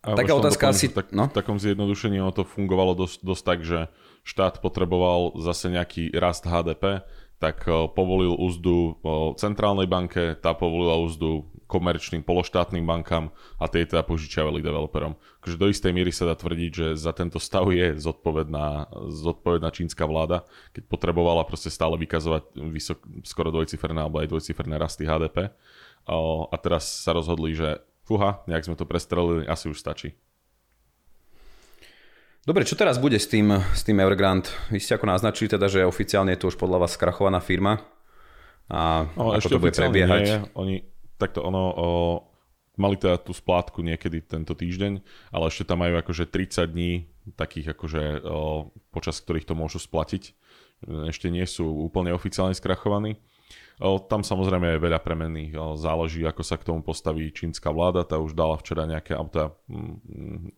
A 0.03 0.15
Taká 0.19 0.35
otázka 0.35 0.71
asi... 0.71 0.91
Tak, 0.91 1.15
no? 1.15 1.31
V 1.31 1.35
takom 1.35 1.59
zjednodušení 1.59 2.19
ono 2.19 2.35
to 2.35 2.43
fungovalo 2.43 2.91
dosť, 2.95 3.17
dosť 3.23 3.43
tak, 3.43 3.59
že 3.63 3.87
štát 4.29 4.61
potreboval 4.61 5.33
zase 5.41 5.73
nejaký 5.73 6.13
rast 6.13 6.45
HDP, 6.45 7.01
tak 7.41 7.65
eh, 7.65 7.73
povolil 7.89 8.37
úzdu 8.37 8.99
eh, 9.01 9.33
centrálnej 9.41 9.89
banke, 9.89 10.37
tá 10.37 10.53
povolila 10.53 11.01
úzdu 11.01 11.49
komerčným 11.69 12.25
pološtátnym 12.25 12.81
bankám 12.81 13.29
a 13.61 13.69
tie 13.69 13.85
teda 13.85 14.01
požičiavali 14.01 14.57
developerom. 14.57 15.13
Takže 15.45 15.61
do 15.61 15.69
istej 15.69 15.93
miery 15.93 16.09
sa 16.09 16.25
dá 16.25 16.33
tvrdiť, 16.33 16.71
že 16.73 16.87
za 16.97 17.13
tento 17.13 17.37
stav 17.37 17.69
je 17.69 17.93
zodpovedná, 17.93 18.89
zodpovedná 19.13 19.69
čínska 19.69 20.09
vláda, 20.09 20.49
keď 20.73 20.89
potrebovala 20.89 21.45
proste 21.45 21.69
stále 21.69 21.93
vykazovať 22.01 22.57
vysok, 22.57 22.97
skoro 23.21 23.53
dvojciferné 23.53 24.01
alebo 24.01 24.17
aj 24.17 24.33
dvojciferné 24.33 24.81
rasty 24.81 25.05
HDP. 25.05 25.53
A 26.49 26.55
teraz 26.57 26.89
sa 27.05 27.13
rozhodli, 27.13 27.53
že 27.53 27.85
fuha, 28.01 28.41
nejak 28.49 28.65
sme 28.65 28.73
to 28.73 28.89
prestrelili, 28.89 29.45
asi 29.45 29.69
už 29.69 29.77
stačí. 29.77 30.17
Dobre, 32.49 32.65
čo 32.65 32.73
teraz 32.73 32.97
bude 32.97 33.21
s 33.21 33.29
tým, 33.29 33.61
s 33.77 33.85
tým 33.85 34.01
Evergrande? 34.01 34.49
Vy 34.73 34.81
ste 34.81 34.97
ako 34.97 35.05
naznačili 35.05 35.45
teda, 35.45 35.69
že 35.69 35.85
oficiálne 35.85 36.33
je 36.33 36.41
to 36.41 36.49
už 36.49 36.57
podľa 36.57 36.81
vás 36.81 36.97
skrachovaná 36.97 37.37
firma. 37.45 37.77
A 38.65 39.05
no, 39.13 39.37
ako 39.37 39.53
to 39.53 39.61
bude 39.61 39.77
prebiehať? 39.77 40.25
Nie. 40.25 40.37
Oni, 40.57 40.81
takto 41.21 41.45
ono, 41.45 41.63
o, 41.69 41.87
mali 42.81 42.97
teda 42.97 43.21
tú 43.21 43.37
splátku 43.37 43.85
niekedy 43.85 44.25
tento 44.25 44.57
týždeň, 44.57 44.97
ale 45.29 45.45
ešte 45.45 45.61
tam 45.61 45.85
majú 45.85 46.01
akože 46.01 46.25
30 46.25 46.73
dní 46.73 47.05
takých 47.37 47.77
akože 47.77 48.25
o, 48.25 48.73
počas 48.89 49.21
ktorých 49.21 49.45
to 49.45 49.53
môžu 49.53 49.77
splatiť. 49.77 50.33
Ešte 51.05 51.29
nie 51.29 51.45
sú 51.45 51.69
úplne 51.69 52.17
oficiálne 52.17 52.57
skrachovaní. 52.57 53.21
Tam 53.79 54.27
samozrejme 54.27 54.75
je 54.75 54.83
veľa 54.83 54.99
premenných. 54.99 55.55
Záleží, 55.79 56.27
ako 56.27 56.43
sa 56.43 56.59
k 56.59 56.67
tomu 56.67 56.83
postaví 56.83 57.31
čínska 57.31 57.71
vláda. 57.71 58.03
Tá 58.03 58.19
už 58.19 58.35
dala 58.35 58.59
včera 58.59 58.83
nejaké, 58.83 59.15
alebo 59.15 59.31
tá, 59.31 59.45
um, 59.71 59.95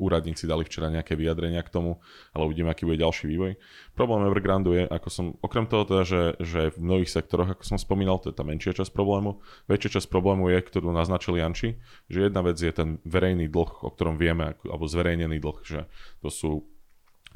úradníci 0.02 0.50
dali 0.50 0.66
včera 0.66 0.90
nejaké 0.90 1.14
vyjadrenia 1.14 1.62
k 1.62 1.70
tomu, 1.70 2.02
ale 2.34 2.50
uvidíme, 2.50 2.74
aký 2.74 2.90
bude 2.90 2.98
ďalší 2.98 3.30
vývoj. 3.30 3.62
Problém 3.94 4.26
Evergrandu 4.26 4.74
je, 4.74 4.90
ako 4.90 5.10
som, 5.14 5.26
okrem 5.38 5.70
toho 5.70 5.86
teda, 5.86 6.02
že, 6.02 6.22
že 6.42 6.74
v 6.74 6.82
mnohých 6.82 7.14
sektoroch, 7.14 7.54
ako 7.54 7.62
som 7.62 7.78
spomínal, 7.78 8.18
to 8.18 8.34
je 8.34 8.36
tá 8.36 8.42
menšia 8.42 8.74
časť 8.74 8.90
problému. 8.90 9.38
Väčšia 9.70 10.02
časť 10.02 10.10
problému 10.10 10.50
je, 10.50 10.58
ktorú 10.58 10.90
naznačil 10.90 11.38
Janči, 11.38 11.78
že 12.10 12.26
jedna 12.26 12.42
vec 12.42 12.58
je 12.58 12.74
ten 12.74 12.98
verejný 13.06 13.54
dlh, 13.54 13.86
o 13.86 13.90
ktorom 13.94 14.18
vieme, 14.18 14.58
alebo 14.66 14.90
zverejnený 14.90 15.38
dlh, 15.38 15.58
že 15.62 15.86
to 16.26 16.34
sú 16.34 16.66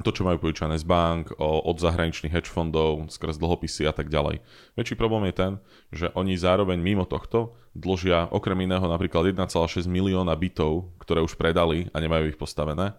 to, 0.04 0.12
čo 0.12 0.28
majú 0.28 0.36
požičané 0.36 0.76
z 0.76 0.84
bank, 0.84 1.32
od 1.40 1.76
zahraničných 1.80 2.34
hedge 2.34 2.52
fondov, 2.52 3.08
skrz 3.08 3.40
dlhopisy 3.40 3.88
a 3.88 3.96
tak 3.96 4.12
ďalej. 4.12 4.44
Väčší 4.76 4.98
problém 4.98 5.32
je 5.32 5.34
ten, 5.34 5.52
že 5.88 6.12
oni 6.12 6.36
zároveň 6.36 6.76
mimo 6.76 7.08
tohto 7.08 7.56
dlžia 7.72 8.28
okrem 8.28 8.68
iného 8.68 8.84
napríklad 8.84 9.32
1,6 9.32 9.88
milióna 9.88 10.36
bytov, 10.36 10.92
ktoré 11.00 11.24
už 11.24 11.40
predali 11.40 11.88
a 11.94 12.00
nemajú 12.02 12.28
ich 12.28 12.40
postavené 12.40 12.92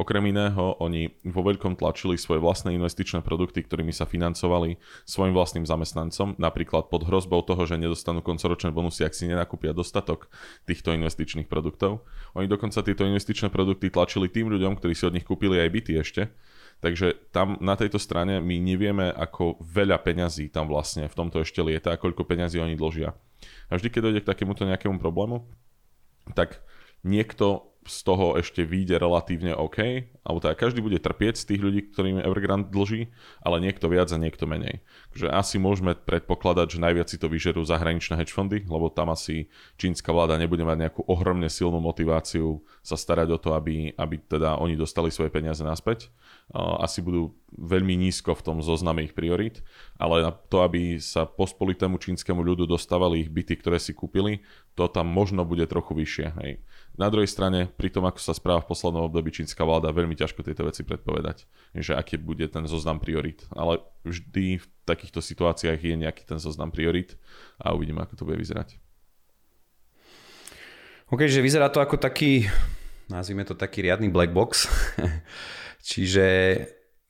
Okrem 0.00 0.32
iného, 0.32 0.80
oni 0.80 1.12
vo 1.28 1.44
veľkom 1.44 1.76
tlačili 1.76 2.16
svoje 2.16 2.40
vlastné 2.40 2.72
investičné 2.72 3.20
produkty, 3.20 3.60
ktorými 3.60 3.92
sa 3.92 4.08
financovali 4.08 4.80
svojim 5.04 5.36
vlastným 5.36 5.68
zamestnancom, 5.68 6.40
napríklad 6.40 6.88
pod 6.88 7.04
hrozbou 7.04 7.44
toho, 7.44 7.68
že 7.68 7.76
nedostanú 7.76 8.24
koncoročné 8.24 8.72
bonusy, 8.72 9.04
ak 9.04 9.12
si 9.12 9.28
nenakúpia 9.28 9.76
dostatok 9.76 10.32
týchto 10.64 10.96
investičných 10.96 11.52
produktov. 11.52 12.08
Oni 12.32 12.48
dokonca 12.48 12.80
tieto 12.80 13.04
investičné 13.04 13.52
produkty 13.52 13.92
tlačili 13.92 14.32
tým 14.32 14.48
ľuďom, 14.48 14.80
ktorí 14.80 14.96
si 14.96 15.04
od 15.04 15.12
nich 15.12 15.28
kúpili 15.28 15.60
aj 15.60 15.68
byty 15.68 15.92
ešte. 16.00 16.32
Takže 16.80 17.28
tam 17.28 17.60
na 17.60 17.76
tejto 17.76 18.00
strane 18.00 18.40
my 18.40 18.56
nevieme, 18.56 19.12
ako 19.12 19.60
veľa 19.60 20.00
peňazí 20.00 20.48
tam 20.48 20.64
vlastne 20.72 21.12
v 21.12 21.12
tomto 21.12 21.44
ešte 21.44 21.60
lieta 21.60 21.92
a 21.92 22.00
koľko 22.00 22.24
peňazí 22.24 22.56
oni 22.56 22.72
dlžia. 22.72 23.12
A 23.68 23.76
vždy, 23.76 23.92
keď 23.92 24.00
dojde 24.00 24.20
k 24.24 24.30
takémuto 24.32 24.64
nejakému 24.64 24.96
problému, 24.96 25.44
tak 26.32 26.64
niekto 27.04 27.69
z 27.80 27.98
toho 28.04 28.36
ešte 28.36 28.60
vyjde 28.60 29.00
relatívne 29.00 29.56
OK, 29.56 30.04
alebo 30.20 30.38
teda 30.38 30.52
každý 30.52 30.84
bude 30.84 31.00
trpieť 31.00 31.40
z 31.40 31.44
tých 31.48 31.60
ľudí, 31.64 31.80
ktorým 31.88 32.20
Evergrande 32.20 32.68
dlží, 32.68 33.08
ale 33.40 33.56
niekto 33.64 33.88
viac 33.88 34.12
a 34.12 34.20
niekto 34.20 34.44
menej. 34.44 34.84
Takže 35.16 35.32
asi 35.32 35.56
môžeme 35.56 35.96
predpokladať, 35.96 36.76
že 36.76 36.82
najviac 36.84 37.08
si 37.08 37.16
to 37.16 37.32
vyžerú 37.32 37.64
zahraničné 37.64 38.20
hedge 38.20 38.36
fondy, 38.36 38.68
lebo 38.68 38.92
tam 38.92 39.08
asi 39.08 39.48
čínska 39.80 40.12
vláda 40.12 40.36
nebude 40.36 40.60
mať 40.60 40.76
nejakú 40.76 41.08
ohromne 41.08 41.48
silnú 41.48 41.80
motiváciu 41.80 42.60
sa 42.84 43.00
starať 43.00 43.32
o 43.32 43.38
to, 43.40 43.56
aby, 43.56 43.96
aby 43.96 44.20
teda 44.28 44.60
oni 44.60 44.76
dostali 44.76 45.08
svoje 45.08 45.32
peniaze 45.32 45.64
naspäť. 45.64 46.12
Asi 46.52 47.00
budú 47.00 47.32
veľmi 47.56 47.96
nízko 47.96 48.36
v 48.36 48.44
tom 48.44 48.56
zozname 48.60 49.08
ich 49.08 49.16
priorít, 49.16 49.64
ale 49.96 50.22
na 50.22 50.30
to, 50.30 50.62
aby 50.62 51.00
sa 51.00 51.24
pospolitému 51.24 51.96
čínskemu 51.96 52.44
ľudu 52.44 52.68
dostávali 52.68 53.24
ich 53.24 53.30
byty, 53.32 53.56
ktoré 53.58 53.80
si 53.80 53.96
kúpili, 53.96 54.44
to 54.76 54.86
tam 54.86 55.10
možno 55.10 55.42
bude 55.48 55.64
trochu 55.66 55.96
vyššie. 55.96 56.26
Hej. 56.44 56.52
Na 57.00 57.08
druhej 57.08 57.32
strane, 57.32 57.64
pri 57.64 57.88
tom, 57.88 58.04
ako 58.04 58.20
sa 58.20 58.36
správa 58.36 58.60
v 58.60 58.76
poslednom 58.76 59.08
období 59.08 59.32
čínska 59.32 59.64
vláda, 59.64 59.88
veľmi 59.88 60.12
ťažko 60.12 60.44
tieto 60.44 60.68
veci 60.68 60.84
predpovedať, 60.84 61.48
že 61.72 61.96
aký 61.96 62.20
bude 62.20 62.44
ten 62.44 62.68
zoznam 62.68 63.00
priorit. 63.00 63.48
Ale 63.56 63.80
vždy 64.04 64.60
v 64.60 64.66
takýchto 64.84 65.24
situáciách 65.24 65.80
je 65.80 65.96
nejaký 65.96 66.28
ten 66.28 66.36
zoznam 66.36 66.68
priorit 66.68 67.16
a 67.56 67.72
uvidíme, 67.72 68.04
ako 68.04 68.20
to 68.20 68.26
bude 68.28 68.36
vyzerať. 68.36 68.76
OK, 71.08 71.24
že 71.24 71.40
vyzerá 71.40 71.72
to 71.72 71.80
ako 71.80 71.96
taký, 71.96 72.52
nazvime 73.08 73.48
to 73.48 73.56
taký 73.56 73.80
riadny 73.80 74.12
black 74.12 74.36
box. 74.36 74.68
Čiže 75.88 76.26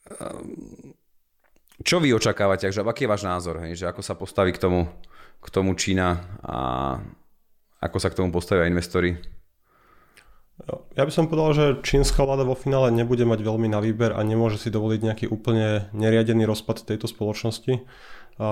ehm, 0.07 0.95
čo 1.83 1.99
vy 1.99 2.15
očakávate, 2.15 2.71
že 2.71 2.87
aký 2.87 3.11
je 3.11 3.13
váš 3.19 3.27
názor, 3.27 3.59
hej? 3.67 3.75
že 3.75 3.91
ako 3.91 4.07
sa 4.07 4.15
postaví 4.15 4.55
k 4.55 4.63
tomu, 4.63 4.87
k 5.43 5.47
tomu 5.51 5.75
Čína 5.75 6.39
a 6.47 6.59
ako 7.83 7.99
sa 7.99 8.07
k 8.07 8.23
tomu 8.23 8.31
postavia 8.31 8.71
investori? 8.71 9.40
Ja 10.69 11.09
by 11.09 11.13
som 11.13 11.31
povedal, 11.31 11.51
že 11.57 11.67
čínska 11.81 12.21
vláda 12.21 12.45
vo 12.45 12.59
finále 12.59 12.93
nebude 12.93 13.25
mať 13.25 13.41
veľmi 13.41 13.69
na 13.73 13.81
výber 13.81 14.13
a 14.13 14.21
nemôže 14.21 14.61
si 14.61 14.69
dovoliť 14.69 15.01
nejaký 15.01 15.27
úplne 15.33 15.89
neriadený 15.97 16.45
rozpad 16.45 16.85
tejto 16.85 17.09
spoločnosti. 17.09 17.81
A 18.41 18.49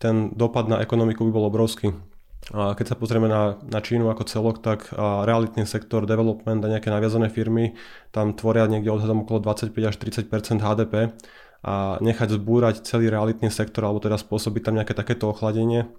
ten 0.00 0.32
dopad 0.34 0.66
na 0.66 0.82
ekonomiku 0.82 1.22
by 1.28 1.30
bol 1.30 1.46
obrovský. 1.46 1.94
A 2.50 2.74
keď 2.74 2.86
sa 2.94 2.96
pozrieme 2.96 3.28
na, 3.28 3.60
na 3.62 3.78
Čínu 3.78 4.08
ako 4.10 4.24
celok, 4.26 4.64
tak 4.64 4.90
realitný 4.98 5.68
sektor, 5.68 6.08
development 6.08 6.64
a 6.64 6.72
nejaké 6.72 6.90
naviazané 6.90 7.28
firmy 7.28 7.76
tam 8.10 8.34
tvoria 8.34 8.66
niekde 8.66 8.90
odhadom 8.90 9.22
okolo 9.22 9.44
25 9.44 9.70
až 9.76 9.94
30% 10.00 10.58
HDP 10.58 11.14
a 11.60 12.00
nechať 12.00 12.40
zbúrať 12.40 12.82
celý 12.88 13.12
realitný 13.12 13.52
sektor 13.52 13.84
alebo 13.84 14.00
teda 14.00 14.16
spôsobiť 14.16 14.62
tam 14.64 14.74
nejaké 14.80 14.96
takéto 14.96 15.28
ochladenie 15.28 15.92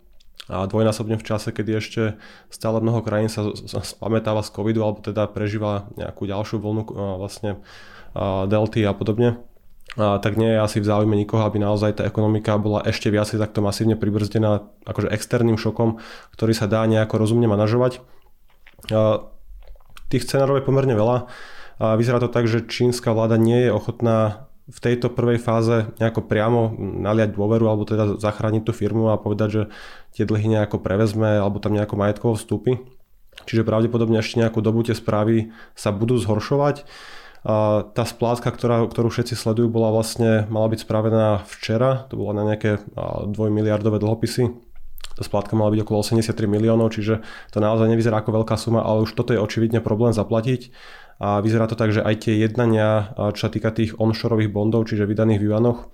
a 0.49 0.65
dvojnásobne 0.65 1.19
v 1.19 1.25
čase, 1.27 1.53
kedy 1.53 1.71
ešte 1.77 2.01
stále 2.49 2.81
mnoho 2.81 3.05
krajín 3.05 3.29
sa 3.29 3.53
spamätáva 3.85 4.41
z 4.41 4.49
covidu 4.49 4.81
alebo 4.81 5.03
teda 5.03 5.29
prežíva 5.29 5.91
nejakú 5.99 6.25
ďalšiu 6.25 6.57
vlnu 6.57 6.83
vlastne 7.21 7.61
delty 8.49 8.81
a 8.83 8.93
podobne, 8.97 9.37
a 9.99 10.23
tak 10.23 10.39
nie 10.39 10.47
je 10.47 10.59
asi 10.63 10.79
v 10.79 10.87
záujme 10.87 11.15
nikoho, 11.19 11.43
aby 11.43 11.59
naozaj 11.59 11.99
tá 11.99 12.03
ekonomika 12.07 12.55
bola 12.55 12.79
ešte 12.87 13.11
viac 13.11 13.27
takto 13.27 13.59
masívne 13.59 13.99
pribrzdená 13.99 14.63
akože 14.87 15.11
externým 15.11 15.59
šokom, 15.59 15.99
ktorý 16.31 16.55
sa 16.55 16.71
dá 16.71 16.87
nejako 16.87 17.19
rozumne 17.19 17.51
manažovať. 17.51 17.99
A 18.87 19.27
tých 20.07 20.23
scenárov 20.23 20.59
je 20.59 20.67
pomerne 20.67 20.95
veľa 20.95 21.27
a 21.81 21.97
vyzerá 21.99 22.23
to 22.23 22.31
tak, 22.31 22.47
že 22.47 22.67
čínska 22.67 23.11
vláda 23.11 23.35
nie 23.35 23.67
je 23.67 23.71
ochotná 23.71 24.50
v 24.71 24.79
tejto 24.79 25.11
prvej 25.11 25.37
fáze 25.43 25.91
nejako 25.99 26.23
priamo 26.31 26.71
naliať 26.79 27.35
dôveru 27.35 27.67
alebo 27.67 27.83
teda 27.83 28.15
zachrániť 28.15 28.63
tú 28.63 28.71
firmu 28.71 29.11
a 29.11 29.19
povedať, 29.19 29.49
že 29.51 29.63
tie 30.15 30.23
dlhy 30.23 30.47
nejako 30.47 30.79
prevezme 30.79 31.43
alebo 31.43 31.59
tam 31.59 31.75
nejako 31.75 31.99
majetkovo 31.99 32.33
vstúpi. 32.39 32.79
Čiže 33.43 33.67
pravdepodobne 33.67 34.23
ešte 34.23 34.39
nejakú 34.39 34.63
dobu 34.63 34.87
tie 34.87 34.95
správy 34.95 35.51
sa 35.75 35.91
budú 35.91 36.15
zhoršovať. 36.15 36.87
A 37.41 37.89
tá 37.97 38.05
splátka, 38.05 38.53
ktorá, 38.53 38.85
ktorú 38.85 39.09
všetci 39.09 39.33
sledujú, 39.33 39.65
bola 39.73 39.89
vlastne, 39.89 40.45
mala 40.53 40.69
byť 40.69 40.79
spravená 40.85 41.41
včera, 41.49 42.05
to 42.05 42.21
bola 42.21 42.37
na 42.37 42.53
nejaké 42.53 42.85
dvojmiliardové 43.27 43.97
dlhopisy. 43.97 44.70
Tá 45.21 45.23
splátka 45.29 45.53
mala 45.53 45.69
byť 45.77 45.85
okolo 45.85 46.01
83 46.01 46.49
miliónov, 46.49 46.97
čiže 46.97 47.21
to 47.53 47.61
naozaj 47.61 47.85
nevyzerá 47.85 48.25
ako 48.25 48.41
veľká 48.41 48.57
suma, 48.57 48.81
ale 48.81 49.05
už 49.05 49.13
toto 49.13 49.37
je 49.37 49.39
očividne 49.39 49.77
problém 49.85 50.17
zaplatiť 50.17 50.73
a 51.21 51.45
vyzerá 51.45 51.69
to 51.69 51.77
tak, 51.77 51.93
že 51.93 52.01
aj 52.01 52.25
tie 52.25 52.41
jednania, 52.41 53.13
čo 53.37 53.45
sa 53.45 53.53
týka 53.53 53.69
tých 53.69 53.93
onshoreových 54.01 54.49
bondov, 54.49 54.89
čiže 54.89 55.05
vydaných 55.05 55.37
v 55.37 55.47
juanoch, 55.53 55.93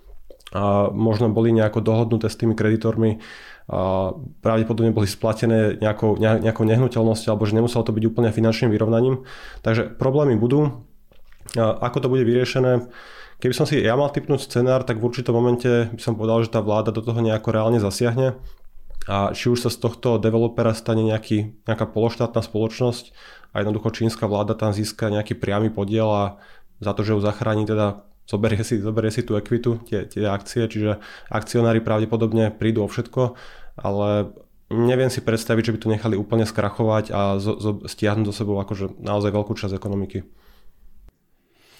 a 0.55 0.87
možno 0.95 1.27
boli 1.27 1.51
nejako 1.51 1.83
dohodnuté 1.83 2.31
s 2.31 2.39
tými 2.39 2.55
kreditormi, 2.55 3.19
a 3.67 4.15
pravdepodobne 4.15 4.95
boli 4.95 5.11
splatené 5.11 5.75
nejakou, 5.83 6.15
nejakou 6.15 6.63
nehnuteľnosťou 6.63 7.35
alebo 7.35 7.43
že 7.43 7.59
nemuselo 7.59 7.83
to 7.83 7.91
byť 7.91 8.03
úplne 8.07 8.31
finančným 8.31 8.71
vyrovnaním. 8.71 9.27
Takže 9.59 9.91
problémy 9.99 10.39
budú. 10.39 10.87
A 11.59 11.75
ako 11.75 11.99
to 11.99 12.07
bude 12.07 12.23
vyriešené? 12.23 12.87
Keby 13.43 13.51
som 13.51 13.67
si 13.67 13.83
ja 13.83 13.99
mal 13.99 14.07
typnúť 14.07 14.47
scenár, 14.47 14.87
tak 14.87 15.03
v 15.03 15.11
určitom 15.11 15.35
momente 15.35 15.91
by 15.91 15.99
som 15.99 16.15
povedal, 16.15 16.47
že 16.47 16.55
tá 16.55 16.63
vláda 16.63 16.95
do 16.95 17.03
toho 17.03 17.19
nejako 17.19 17.51
reálne 17.51 17.83
zasiahne. 17.83 18.39
A 19.07 19.31
či 19.31 19.47
už 19.47 19.63
sa 19.63 19.69
z 19.71 19.79
tohto 19.79 20.19
developera 20.19 20.75
stane 20.75 21.01
nejaký, 21.01 21.63
nejaká 21.63 21.87
pološtátna 21.87 22.43
spoločnosť, 22.43 23.15
a 23.55 23.63
jednoducho 23.63 23.89
čínska 23.89 24.27
vláda 24.27 24.53
tam 24.53 24.69
získa 24.75 25.09
nejaký 25.09 25.33
priamy 25.39 25.73
podiel 25.73 26.05
a 26.05 26.23
za 26.77 26.93
to, 26.93 27.01
že 27.01 27.17
ju 27.17 27.19
zachráni 27.23 27.65
teda 27.65 28.05
zoberie 28.27 28.61
si, 28.61 28.77
zoberie 28.77 29.09
si 29.09 29.23
tú 29.23 29.39
ekvitu, 29.39 29.81
tie, 29.87 30.05
tie 30.05 30.27
akcie, 30.27 30.67
čiže 30.67 30.99
akcionári 31.31 31.79
pravdepodobne 31.79 32.51
prídu 32.51 32.83
o 32.83 32.91
všetko, 32.91 33.33
ale 33.79 34.35
neviem 34.69 35.07
si 35.07 35.23
predstaviť, 35.23 35.63
že 35.63 35.73
by 35.73 35.79
to 35.79 35.93
nechali 35.95 36.15
úplne 36.19 36.43
skrachovať 36.43 37.15
a 37.15 37.39
zo, 37.39 37.55
zo, 37.57 37.71
stiahnuť 37.87 38.25
do 38.27 38.33
sebou 38.35 38.59
akože 38.59 38.99
naozaj 38.99 39.31
veľkú 39.31 39.55
časť 39.55 39.73
ekonomiky. 39.73 40.27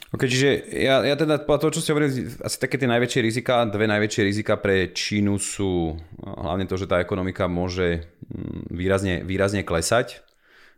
Ok, 0.08 0.24
čiže 0.24 0.72
ja, 0.72 1.04
ja 1.04 1.20
teda 1.20 1.36
to, 1.44 1.68
čo 1.68 1.84
ste 1.84 1.92
hovorili, 1.92 2.32
asi 2.40 2.58
také 2.64 2.80
tie 2.80 2.88
najväčšie 2.88 3.20
rizika, 3.20 3.68
dve 3.68 3.92
najväčšie 3.92 4.24
rizika 4.24 4.56
pre 4.56 4.96
Čínu 4.96 5.36
sú 5.36 6.00
no, 6.00 6.32
hlavne 6.48 6.64
to, 6.64 6.80
že 6.80 6.88
tá 6.88 7.04
ekonomika 7.04 7.52
môže 7.52 8.08
mm, 8.24 8.72
výrazne, 8.72 9.16
výrazne 9.28 9.68
klesať 9.68 10.24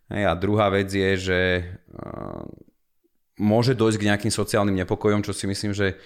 a 0.10 0.34
druhá 0.34 0.74
vec 0.74 0.90
je, 0.90 1.12
že 1.22 1.40
môže 3.38 3.78
dojsť 3.78 3.98
k 4.02 4.08
nejakým 4.10 4.34
sociálnym 4.34 4.74
nepokojom, 4.82 5.22
čo 5.22 5.38
si 5.38 5.46
myslím, 5.46 5.72
že 5.72 6.02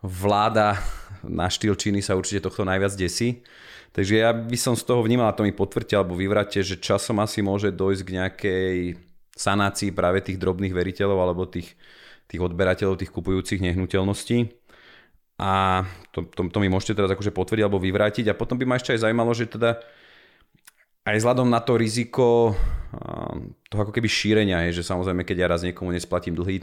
vláda 0.00 0.78
na 1.26 1.50
štýl 1.50 1.74
Číny 1.74 2.00
sa 2.00 2.14
určite 2.14 2.46
tohto 2.46 2.62
najviac 2.62 2.94
desí. 2.94 3.42
Takže 3.90 4.14
ja 4.22 4.30
by 4.30 4.54
som 4.54 4.78
z 4.78 4.86
toho 4.86 5.02
vnímal, 5.02 5.28
a 5.28 5.36
to 5.36 5.42
mi 5.42 5.50
potvrďte 5.50 5.98
alebo 5.98 6.14
vyvráte, 6.14 6.62
že 6.62 6.78
časom 6.78 7.18
asi 7.18 7.42
môže 7.42 7.74
dojsť 7.74 8.02
k 8.06 8.14
nejakej 8.16 8.76
sanácii 9.34 9.90
práve 9.90 10.22
tých 10.22 10.38
drobných 10.38 10.70
veriteľov 10.70 11.18
alebo 11.18 11.50
tých, 11.50 11.74
tých 12.30 12.38
odberateľov, 12.38 13.02
tých 13.02 13.10
kupujúcich 13.10 13.58
nehnuteľností. 13.58 14.54
A 15.42 15.82
to, 16.14 16.30
to, 16.30 16.46
to 16.46 16.58
mi 16.62 16.70
môžete 16.70 16.94
teraz 16.94 17.10
akože 17.10 17.34
potvrdiť 17.34 17.64
alebo 17.66 17.82
vyvrátiť. 17.82 18.30
A 18.30 18.38
potom 18.38 18.54
by 18.54 18.64
ma 18.70 18.78
ešte 18.78 18.94
aj 18.94 19.02
zaujímalo, 19.02 19.34
že 19.34 19.50
teda 19.50 19.82
aj 21.08 21.16
vzhľadom 21.16 21.48
na 21.48 21.58
to 21.64 21.80
riziko 21.80 22.54
toho 23.72 23.80
ako 23.82 23.92
keby 23.94 24.06
šírenia, 24.06 24.68
je, 24.68 24.82
že 24.82 24.86
samozrejme, 24.86 25.24
keď 25.24 25.36
ja 25.42 25.48
raz 25.48 25.64
niekomu 25.64 25.90
nesplatím 25.90 26.36
dlhy, 26.36 26.60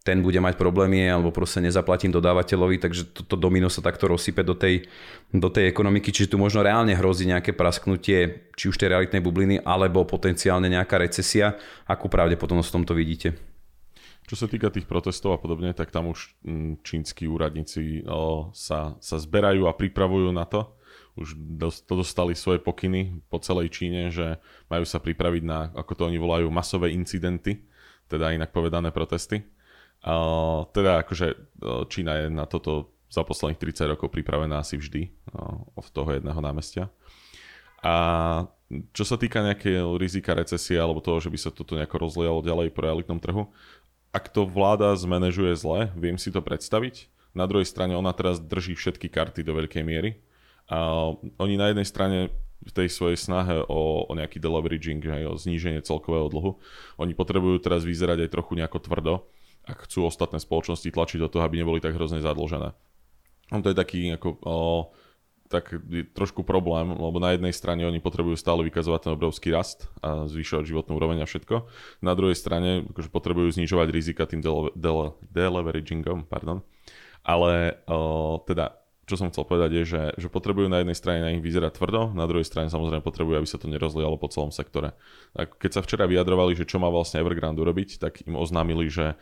ten 0.00 0.24
bude 0.24 0.40
mať 0.40 0.56
problémy 0.56 1.12
alebo 1.12 1.28
proste 1.28 1.60
nezaplatím 1.60 2.08
dodávateľovi, 2.08 2.80
takže 2.80 3.12
toto 3.12 3.36
to 3.36 3.36
domino 3.36 3.68
sa 3.68 3.84
takto 3.84 4.08
rozsype 4.08 4.40
do 4.40 4.56
tej, 4.56 4.88
do 5.28 5.52
tej 5.52 5.68
ekonomiky, 5.68 6.08
čiže 6.08 6.32
tu 6.32 6.36
možno 6.40 6.64
reálne 6.64 6.96
hrozí 6.96 7.28
nejaké 7.28 7.52
prasknutie 7.52 8.48
či 8.56 8.64
už 8.72 8.80
tej 8.80 8.96
realitnej 8.96 9.20
bubliny, 9.20 9.60
alebo 9.60 10.08
potenciálne 10.08 10.72
nejaká 10.72 10.96
recesia. 10.96 11.56
Akú 11.84 12.08
pravdepodobnosť 12.08 12.68
v 12.72 12.76
tomto 12.80 12.92
vidíte? 12.96 13.49
Čo 14.30 14.38
sa 14.38 14.46
týka 14.46 14.70
tých 14.70 14.86
protestov 14.86 15.34
a 15.34 15.42
podobne, 15.42 15.74
tak 15.74 15.90
tam 15.90 16.14
už 16.14 16.38
mm, 16.46 16.86
čínsky 16.86 17.26
úradníci 17.26 18.06
sa, 18.54 18.94
sa 19.02 19.16
zberajú 19.18 19.66
a 19.66 19.74
pripravujú 19.74 20.30
na 20.30 20.46
to 20.46 20.70
už 21.18 21.34
dostali 21.90 22.38
svoje 22.38 22.62
pokyny 22.62 23.20
po 23.28 23.42
celej 23.42 23.74
Číne, 23.74 24.08
že 24.08 24.38
majú 24.70 24.86
sa 24.86 25.02
pripraviť 25.02 25.42
na, 25.42 25.68
ako 25.74 25.92
to 25.92 26.02
oni 26.06 26.16
volajú, 26.16 26.48
masové 26.48 26.94
incidenty, 26.94 27.66
teda 28.06 28.32
inak 28.32 28.54
povedané 28.54 28.94
protesty. 28.94 29.42
Uh, 30.00 30.64
teda 30.72 31.04
akože 31.04 31.36
Čína 31.92 32.24
je 32.24 32.26
na 32.32 32.48
toto 32.48 32.96
za 33.10 33.26
posledných 33.26 33.58
30 33.58 33.92
rokov 33.92 34.08
pripravená 34.14 34.62
asi 34.62 34.78
vždy 34.78 35.10
od 35.74 35.86
toho 35.90 36.14
jedného 36.14 36.38
námestia. 36.38 36.88
A 37.82 38.46
čo 38.94 39.02
sa 39.02 39.18
týka 39.18 39.42
nejakého 39.42 39.98
rizika 39.98 40.30
recesie 40.30 40.78
alebo 40.78 41.02
toho, 41.02 41.18
že 41.18 41.26
by 41.26 41.38
sa 41.42 41.50
toto 41.50 41.74
nejako 41.74 42.06
rozlialo 42.06 42.38
ďalej 42.38 42.70
po 42.70 42.86
realitnom 42.86 43.18
trhu, 43.18 43.50
ak 44.10 44.30
to 44.30 44.46
vláda 44.46 44.94
zmanéžuje 44.98 45.54
zle, 45.54 45.90
viem 45.94 46.18
si 46.18 46.34
to 46.34 46.42
predstaviť. 46.42 47.06
Na 47.30 47.46
druhej 47.46 47.66
strane 47.66 47.94
ona 47.94 48.10
teraz 48.10 48.42
drží 48.42 48.74
všetky 48.74 49.06
karty 49.06 49.46
do 49.46 49.54
veľkej 49.54 49.86
miery 49.86 50.18
a 50.66 51.10
oni 51.38 51.54
na 51.54 51.70
jednej 51.70 51.86
strane 51.86 52.18
v 52.60 52.72
tej 52.74 52.92
svojej 52.92 53.16
snahe 53.16 53.64
o, 53.66 54.04
o 54.04 54.12
nejaký 54.12 54.36
deleveraging, 54.36 55.00
aj 55.00 55.22
o 55.30 55.34
zníženie 55.38 55.80
celkového 55.80 56.28
dlhu, 56.28 56.60
oni 57.00 57.16
potrebujú 57.16 57.56
teraz 57.62 57.86
vyzerať 57.86 58.28
aj 58.28 58.32
trochu 58.34 58.52
nejako 58.58 58.78
tvrdo, 58.84 59.14
ak 59.64 59.88
chcú 59.88 60.04
ostatné 60.04 60.42
spoločnosti 60.42 60.90
tlačiť 60.90 61.18
do 61.22 61.28
toho, 61.30 61.42
aby 61.46 61.62
neboli 61.62 61.80
tak 61.80 61.96
hrozne 61.96 62.20
zadlžené. 62.20 62.76
On 63.50 63.62
to 63.64 63.72
je 63.72 63.76
taký 63.78 64.14
ako, 64.14 64.28
o, 64.44 64.56
tak 65.50 65.74
je 65.74 66.06
trošku 66.06 66.46
problém, 66.46 66.94
lebo 66.94 67.18
na 67.18 67.34
jednej 67.34 67.50
strane 67.50 67.82
oni 67.82 67.98
potrebujú 67.98 68.38
stále 68.38 68.62
vykazovať 68.70 69.00
ten 69.02 69.12
obrovský 69.18 69.50
rast 69.50 69.90
a 69.98 70.30
zvyšovať 70.30 70.62
životnú 70.70 70.94
úroveň 70.94 71.18
a 71.20 71.26
všetko. 71.26 71.66
Na 72.06 72.14
druhej 72.14 72.38
strane 72.38 72.86
akože 72.86 73.10
potrebujú 73.10 73.50
znižovať 73.58 73.88
rizika 73.90 74.30
tým 74.30 74.46
dele, 74.46 75.18
deleveragingom, 75.26 76.30
pardon. 76.30 76.62
Ale 77.26 77.82
o, 77.90 78.38
teda 78.46 78.78
čo 79.10 79.18
som 79.18 79.26
chcel 79.34 79.42
povedať 79.42 79.70
je, 79.74 79.82
že, 79.82 80.02
že 80.22 80.28
potrebujú 80.30 80.70
na 80.70 80.86
jednej 80.86 80.94
strane 80.94 81.26
na 81.26 81.34
nich 81.34 81.42
vyzerať 81.42 81.82
tvrdo, 81.82 82.14
na 82.14 82.30
druhej 82.30 82.46
strane 82.46 82.70
samozrejme 82.70 83.02
potrebujú, 83.02 83.42
aby 83.42 83.48
sa 83.50 83.58
to 83.58 83.66
nerozlialo 83.66 84.14
po 84.14 84.30
celom 84.30 84.54
sektore. 84.54 84.94
Tak 85.34 85.58
keď 85.58 85.70
sa 85.74 85.82
včera 85.82 86.06
vyjadrovali, 86.06 86.54
že 86.54 86.62
čo 86.62 86.78
má 86.78 86.86
vlastne 86.86 87.18
Evergrande 87.18 87.58
urobiť, 87.58 87.98
tak 87.98 88.22
im 88.22 88.38
oznámili, 88.38 88.86
že 88.86 89.18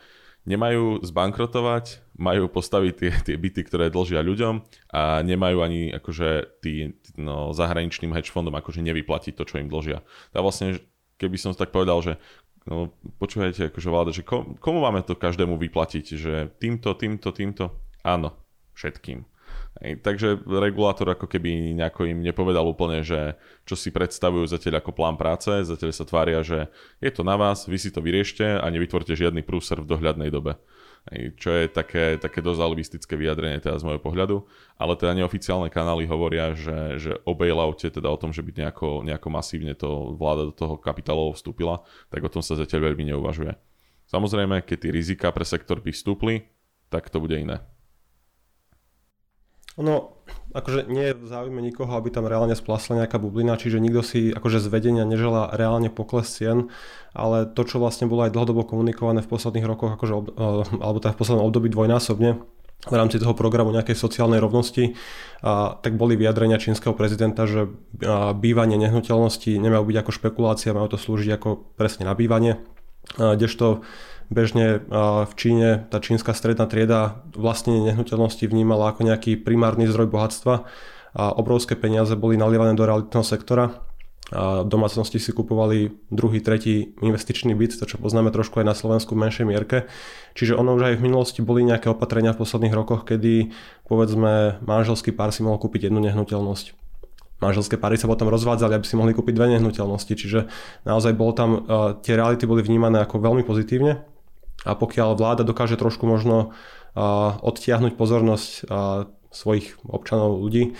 nemajú 0.47 1.03
zbankrotovať, 1.03 2.03
majú 2.19 2.51
postaviť 2.51 2.93
tie, 2.95 3.11
tie 3.31 3.35
byty, 3.35 3.61
ktoré 3.63 3.87
dlžia 3.91 4.19
ľuďom 4.23 4.63
a 4.91 5.23
nemajú 5.23 5.57
ani 5.63 5.91
akože 5.95 6.59
tý, 6.63 6.99
no, 7.15 7.55
zahraničným 7.55 8.11
hedge 8.11 8.31
fondom 8.31 8.55
akože 8.55 8.83
nevyplatiť 8.83 9.33
to, 9.35 9.43
čo 9.47 9.59
im 9.59 9.71
dlžia. 9.71 10.03
Tak 10.35 10.41
vlastne, 10.43 10.79
keby 11.19 11.35
som 11.39 11.55
tak 11.55 11.71
povedal, 11.71 11.99
že 12.03 12.13
no, 12.67 12.91
počúvajte, 13.19 13.71
akože 13.71 13.89
vláda, 13.89 14.11
že 14.11 14.23
komu 14.27 14.79
máme 14.83 15.03
to 15.03 15.15
každému 15.15 15.55
vyplatiť, 15.55 16.05
že 16.15 16.33
týmto, 16.59 16.91
týmto, 16.95 17.31
týmto, 17.31 17.71
áno, 18.03 18.35
všetkým. 18.75 19.23
Takže 19.79 20.43
regulátor 20.43 21.15
ako 21.15 21.23
keby 21.23 21.71
nejako 21.71 22.11
im 22.11 22.19
nepovedal 22.19 22.67
úplne, 22.67 22.99
že 22.99 23.39
čo 23.63 23.79
si 23.79 23.95
predstavujú 23.95 24.43
zatiaľ 24.51 24.83
ako 24.83 24.91
plán 24.91 25.15
práce, 25.15 25.47
zatiaľ 25.63 25.95
sa 25.95 26.03
tvária, 26.03 26.43
že 26.43 26.67
je 26.99 27.11
to 27.13 27.23
na 27.23 27.39
vás, 27.39 27.63
vy 27.63 27.79
si 27.79 27.87
to 27.87 28.03
vyriešte 28.03 28.43
a 28.43 28.65
nevytvorte 28.67 29.15
žiadny 29.15 29.39
prúser 29.39 29.79
v 29.79 29.87
dohľadnej 29.87 30.27
dobe. 30.35 30.59
Čo 31.39 31.55
je 31.55 31.71
také, 31.71 32.19
také 32.19 32.43
dosť 32.43 32.59
alibistické 32.59 33.15
vyjadrenie 33.15 33.63
teda 33.63 33.79
z 33.79 33.87
môjho 33.87 34.03
pohľadu, 34.03 34.43
ale 34.75 34.99
teda 34.99 35.15
neoficiálne 35.15 35.71
kanály 35.71 36.03
hovoria, 36.11 36.51
že, 36.51 36.99
že 36.99 37.11
o 37.23 37.31
bailoute, 37.31 37.87
teda 37.87 38.11
o 38.11 38.19
tom, 38.19 38.35
že 38.35 38.43
by 38.43 38.51
nejako, 38.67 39.07
nejako 39.07 39.27
masívne 39.31 39.73
to 39.79 40.11
vláda 40.19 40.51
do 40.51 40.53
toho 40.53 40.75
kapitálovo 40.75 41.31
vstúpila, 41.39 41.87
tak 42.11 42.19
o 42.19 42.29
tom 42.29 42.43
sa 42.43 42.59
zatiaľ 42.59 42.91
veľmi 42.91 43.15
neuvažuje. 43.15 43.55
Samozrejme, 44.11 44.59
keď 44.67 44.77
tie 44.85 44.91
rizika 44.91 45.31
pre 45.31 45.47
sektor 45.47 45.79
by 45.79 45.95
vstúpli, 45.95 46.51
tak 46.91 47.07
to 47.07 47.23
bude 47.23 47.37
iné. 47.39 47.63
Ono, 49.79 50.11
akože 50.51 50.91
nie 50.91 51.11
je 51.11 51.13
v 51.15 51.25
záujme 51.25 51.63
nikoho, 51.63 51.95
aby 51.95 52.11
tam 52.11 52.27
reálne 52.27 52.51
splasla 52.51 53.05
nejaká 53.05 53.15
bublina, 53.15 53.55
čiže 53.55 53.79
nikto 53.79 54.03
si 54.03 54.35
akože 54.35 54.59
z 54.59 54.67
vedenia 54.67 55.07
neželá 55.07 55.55
reálne 55.55 55.87
pokles 55.87 56.27
cien, 56.27 56.67
ale 57.15 57.47
to, 57.47 57.63
čo 57.63 57.79
vlastne 57.79 58.11
bolo 58.11 58.27
aj 58.27 58.35
dlhodobo 58.35 58.67
komunikované 58.67 59.23
v 59.23 59.31
posledných 59.31 59.63
rokoch, 59.63 59.95
akože, 59.95 60.13
eh, 60.13 60.83
alebo 60.83 60.99
teda 60.99 61.15
v 61.15 61.19
poslednom 61.23 61.47
období 61.47 61.71
dvojnásobne, 61.71 62.43
v 62.87 62.95
rámci 62.95 63.19
toho 63.19 63.35
programu 63.35 63.75
nejakej 63.75 63.99
sociálnej 63.99 64.39
rovnosti, 64.39 64.95
a, 65.43 65.75
tak 65.83 65.99
boli 65.99 66.15
vyjadrenia 66.15 66.55
čínskeho 66.55 66.95
prezidenta, 66.95 67.43
že 67.43 67.67
a, 67.67 68.31
bývanie 68.31 68.79
nehnuteľnosti 68.79 69.51
nemajú 69.59 69.83
byť 69.83 69.97
ako 69.99 70.11
špekulácia, 70.15 70.71
majú 70.71 70.95
to 70.95 70.99
slúžiť 70.99 71.31
ako 71.35 71.75
presne 71.75 72.07
na 72.07 72.15
bývanie. 72.15 72.63
A, 73.19 73.35
kdežto 73.35 73.83
bežne 74.29 74.85
v 75.25 75.33
Číne 75.35 75.89
tá 75.89 75.97
čínska 75.97 76.37
stredná 76.37 76.69
trieda 76.69 77.25
vlastne 77.33 77.81
nehnuteľnosti 77.81 78.45
vnímala 78.45 78.93
ako 78.93 79.09
nejaký 79.09 79.41
primárny 79.41 79.89
zdroj 79.89 80.09
bohatstva 80.09 80.69
a 81.17 81.23
obrovské 81.33 81.73
peniaze 81.73 82.13
boli 82.13 82.37
nalievané 82.37 82.77
do 82.77 82.85
realitného 82.85 83.25
sektora 83.25 83.81
a 84.29 84.61
domácnosti 84.61 85.17
si 85.17 85.33
kupovali 85.33 85.89
druhý, 86.13 86.37
tretí 86.37 86.93
investičný 87.01 87.57
byt, 87.57 87.81
to 87.81 87.89
čo 87.89 87.97
poznáme 87.97 88.29
trošku 88.29 88.61
aj 88.61 88.65
na 88.69 88.77
Slovensku 88.77 89.17
v 89.17 89.25
menšej 89.25 89.45
mierke. 89.49 89.89
Čiže 90.37 90.53
ono 90.53 90.77
už 90.77 90.85
aj 90.85 90.95
v 91.01 91.05
minulosti 91.09 91.41
boli 91.41 91.65
nejaké 91.65 91.89
opatrenia 91.89 92.37
v 92.37 92.45
posledných 92.45 92.77
rokoch, 92.77 93.09
kedy 93.09 93.49
povedzme 93.89 94.61
manželský 94.61 95.17
pár 95.17 95.33
si 95.33 95.41
mohol 95.41 95.57
kúpiť 95.57 95.89
jednu 95.89 95.97
nehnuteľnosť. 96.05 96.77
Manželské 97.41 97.81
páry 97.81 97.97
sa 97.97 98.05
potom 98.05 98.29
rozvádzali, 98.29 98.77
aby 98.77 98.85
si 98.85 98.99
mohli 98.99 99.17
kúpiť 99.17 99.33
dve 99.33 99.57
nehnuteľnosti, 99.57 100.13
čiže 100.13 100.45
naozaj 100.85 101.17
bolo 101.17 101.33
tam, 101.33 101.49
tie 102.05 102.13
reality 102.13 102.45
boli 102.45 102.61
vnímané 102.61 103.01
ako 103.01 103.17
veľmi 103.25 103.41
pozitívne 103.41 104.05
a 104.67 104.75
pokiaľ 104.75 105.15
vláda 105.15 105.43
dokáže 105.47 105.79
trošku 105.79 106.03
možno 106.03 106.51
odtiahnuť 107.39 107.93
pozornosť 107.95 108.51
svojich 109.29 109.77
občanov, 109.85 110.41
ľudí, 110.41 110.73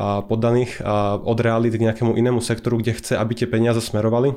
poddaných 0.00 0.80
od 1.20 1.38
reality 1.42 1.76
k 1.76 1.84
nejakému 1.90 2.16
inému 2.16 2.40
sektoru, 2.40 2.80
kde 2.80 2.96
chce, 2.96 3.14
aby 3.18 3.32
tie 3.36 3.50
peniaze 3.50 3.82
smerovali, 3.84 4.32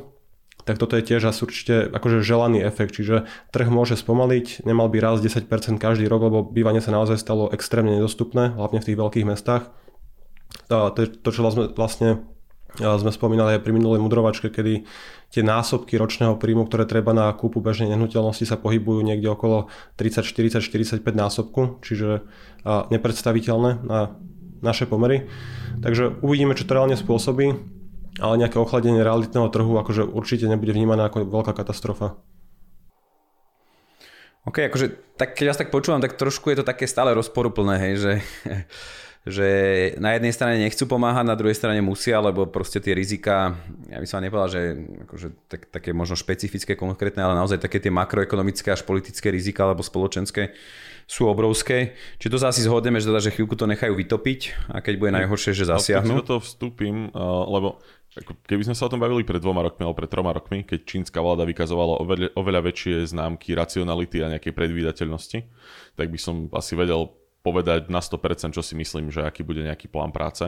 tak 0.66 0.82
toto 0.82 0.98
je 0.98 1.06
tiež 1.06 1.30
asi 1.30 1.46
určite 1.46 1.94
akože 1.94 2.26
želaný 2.26 2.66
efekt, 2.66 2.98
čiže 2.98 3.30
trh 3.54 3.70
môže 3.70 3.94
spomaliť, 3.96 4.66
nemal 4.66 4.90
by 4.90 4.98
raz 4.98 5.22
10% 5.22 5.46
každý 5.78 6.10
rok, 6.10 6.26
lebo 6.26 6.42
bývanie 6.42 6.82
sa 6.82 6.90
naozaj 6.90 7.22
stalo 7.22 7.54
extrémne 7.54 8.02
nedostupné, 8.02 8.58
hlavne 8.58 8.82
v 8.82 8.88
tých 8.92 8.98
veľkých 8.98 9.30
mestách. 9.30 9.70
To, 10.74 10.90
to, 10.90 11.06
to 11.06 11.30
čo 11.30 11.46
vlastne, 11.46 11.70
vlastne 11.70 12.26
sme 12.80 13.12
spomínali 13.12 13.56
aj 13.56 13.64
pri 13.64 13.72
minulej 13.72 14.04
mudrovačke, 14.04 14.52
kedy 14.52 14.84
tie 15.32 15.42
násobky 15.44 16.00
ročného 16.00 16.40
príjmu, 16.40 16.68
ktoré 16.68 16.88
treba 16.88 17.12
na 17.12 17.32
kúpu 17.32 17.60
bežnej 17.60 17.92
nehnuteľnosti 17.92 18.48
sa 18.48 18.56
pohybujú 18.56 19.04
niekde 19.04 19.28
okolo 19.32 19.68
30, 20.00 20.24
40, 20.24 20.64
45 20.64 21.02
násobku, 21.04 21.80
čiže 21.84 22.24
nepredstaviteľné 22.66 23.84
na 23.84 24.16
naše 24.64 24.90
pomery. 24.90 25.28
Takže 25.84 26.24
uvidíme, 26.26 26.56
čo 26.58 26.66
to 26.66 26.74
reálne 26.74 26.98
spôsobí, 26.98 27.48
ale 28.18 28.40
nejaké 28.40 28.58
ochladenie 28.58 29.04
realitného 29.04 29.52
trhu 29.52 29.76
akože 29.78 30.08
určite 30.08 30.48
nebude 30.48 30.72
vnímané 30.72 31.06
ako 31.06 31.28
veľká 31.28 31.52
katastrofa. 31.52 32.18
OK, 34.46 34.70
akože 34.70 35.18
tak, 35.18 35.34
keď 35.34 35.46
vás 35.50 35.60
tak 35.60 35.74
počúvam, 35.74 36.02
tak 36.02 36.18
trošku 36.18 36.54
je 36.54 36.62
to 36.62 36.66
také 36.66 36.86
stále 36.86 37.12
rozporuplné, 37.18 37.76
hej, 37.82 37.94
že 37.98 38.14
že 39.26 39.50
na 39.98 40.14
jednej 40.14 40.30
strane 40.30 40.62
nechcú 40.62 40.86
pomáhať, 40.86 41.26
na 41.26 41.34
druhej 41.34 41.58
strane 41.58 41.82
musia, 41.82 42.22
lebo 42.22 42.46
proste 42.46 42.78
tie 42.78 42.94
rizika, 42.94 43.58
ja 43.90 43.98
by 43.98 44.06
som 44.06 44.22
nepovedal, 44.22 44.50
že 44.54 44.62
akože 45.10 45.28
tak, 45.50 45.62
také 45.74 45.98
možno 45.98 46.14
špecifické, 46.14 46.78
konkrétne, 46.78 47.26
ale 47.26 47.34
naozaj 47.34 47.58
také 47.58 47.82
tie 47.82 47.90
makroekonomické 47.90 48.70
až 48.70 48.86
politické 48.86 49.34
rizika 49.34 49.66
alebo 49.66 49.82
spoločenské 49.82 50.54
sú 51.10 51.26
obrovské. 51.26 51.98
Či 52.22 52.30
to 52.30 52.38
sa 52.38 52.54
asi 52.54 52.62
zhodneme, 52.62 53.02
že, 53.02 53.10
teda, 53.10 53.18
že 53.18 53.34
chvíľku 53.34 53.58
to 53.58 53.66
nechajú 53.66 53.98
vytopiť 53.98 54.70
a 54.70 54.86
keď 54.86 54.94
bude 55.02 55.12
najhoršie, 55.18 55.58
že 55.58 55.74
zasiahnu. 55.74 56.22
Ja 56.22 56.22
do 56.22 56.30
toho 56.38 56.42
vstúpim, 56.46 57.10
lebo 57.50 57.82
keby 58.24 58.64
sme 58.64 58.76
sa 58.78 58.88
o 58.88 58.92
tom 58.92 59.04
bavili 59.04 59.28
pred 59.28 59.44
dvoma 59.44 59.60
rokmi 59.66 59.84
alebo 59.84 60.00
pred 60.00 60.08
troma 60.08 60.32
rokmi, 60.32 60.64
keď 60.64 60.88
čínska 60.88 61.20
vláda 61.20 61.44
vykazovala 61.44 62.00
oveľa, 62.00 62.28
oveľa 62.40 62.62
väčšie 62.72 63.12
známky 63.12 63.52
racionality 63.52 64.24
a 64.24 64.32
nejakej 64.38 64.56
predvídateľnosti, 64.56 65.40
tak 66.00 66.08
by 66.08 66.20
som 66.20 66.48
asi 66.56 66.80
vedel 66.80 67.12
povedať 67.44 67.92
na 67.92 68.00
100%, 68.00 68.56
čo 68.56 68.64
si 68.64 68.74
myslím, 68.80 69.12
že 69.12 69.22
aký 69.22 69.44
bude 69.44 69.62
nejaký 69.62 69.92
plán 69.92 70.16
práce. 70.16 70.48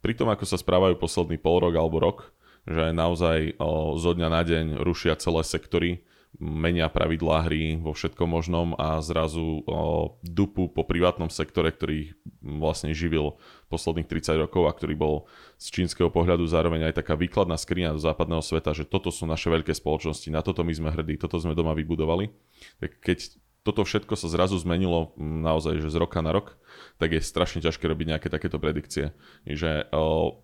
Pri 0.00 0.14
tom, 0.14 0.30
ako 0.30 0.46
sa 0.46 0.56
správajú 0.56 0.96
posledný 0.96 1.36
pol 1.42 1.60
rok 1.60 1.74
alebo 1.74 1.98
rok, 1.98 2.18
že 2.62 2.94
naozaj 2.94 3.58
o, 3.58 3.98
zo 3.98 4.14
dňa 4.14 4.28
na 4.30 4.42
deň 4.46 4.64
rušia 4.80 5.18
celé 5.18 5.42
sektory, 5.42 6.06
menia 6.40 6.88
pravidlá 6.88 7.44
hry 7.44 7.76
vo 7.76 7.92
všetkom 7.92 8.24
možnom 8.24 8.72
a 8.80 8.96
zrazu 9.04 9.60
o, 9.68 10.16
dupu 10.24 10.72
po 10.72 10.80
privátnom 10.82 11.28
sektore, 11.28 11.68
ktorý 11.68 12.16
vlastne 12.40 12.96
živil 12.96 13.36
posledných 13.68 14.08
30 14.08 14.48
rokov 14.48 14.64
a 14.64 14.72
ktorý 14.72 14.94
bol 14.96 15.14
z 15.60 15.68
čínskeho 15.82 16.08
pohľadu 16.08 16.48
zároveň 16.48 16.88
aj 16.88 17.04
taká 17.04 17.20
výkladná 17.20 17.60
skriňa 17.60 17.96
do 17.96 18.00
západného 18.00 18.40
sveta, 18.40 18.72
že 18.72 18.88
toto 18.88 19.12
sú 19.12 19.28
naše 19.28 19.52
veľké 19.52 19.76
spoločnosti, 19.76 20.32
na 20.32 20.40
toto 20.40 20.64
my 20.64 20.72
sme 20.72 20.88
hrdí, 20.88 21.20
toto 21.20 21.36
sme 21.36 21.52
doma 21.52 21.76
vybudovali. 21.76 22.32
Tak 22.80 22.90
keď 23.04 23.18
toto 23.62 23.86
všetko 23.86 24.18
sa 24.18 24.26
zrazu 24.26 24.58
zmenilo 24.58 25.14
naozaj 25.20 25.78
že 25.78 25.92
z 25.92 25.96
roka 26.00 26.18
na 26.18 26.34
rok, 26.34 26.58
tak 27.00 27.16
je 27.16 27.20
strašne 27.24 27.64
ťažké 27.64 27.84
robiť 27.88 28.06
nejaké 28.14 28.28
takéto 28.28 28.60
predikcie. 28.60 29.16
Že 29.48 29.88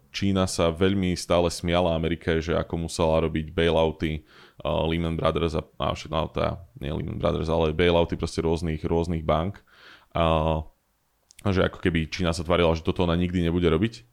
Čína 0.09 0.49
sa 0.49 0.73
veľmi 0.73 1.13
stále 1.15 1.53
smiala 1.53 1.93
Amerike, 1.93 2.41
že 2.41 2.57
ako 2.57 2.89
musela 2.89 3.21
robiť 3.29 3.53
bailouty 3.53 4.25
Lehman 4.65 5.21
Brothers 5.21 5.55
a, 5.55 5.63
a 5.79 5.93
no, 6.09 6.27
tá, 6.33 6.65
nie 6.81 6.91
Lehman 6.91 7.21
Brothers, 7.21 7.53
ale 7.53 7.77
bailouty 7.77 8.17
proste 8.17 8.41
rôznych, 8.41 8.81
rôznych 8.83 9.23
bank. 9.23 9.61
A, 10.17 10.65
že 11.47 11.63
ako 11.63 11.79
keby 11.79 12.09
Čína 12.09 12.33
sa 12.33 12.43
tvarila, 12.43 12.73
že 12.73 12.83
toto 12.83 13.05
ona 13.05 13.15
nikdy 13.15 13.45
nebude 13.45 13.69
robiť 13.69 14.08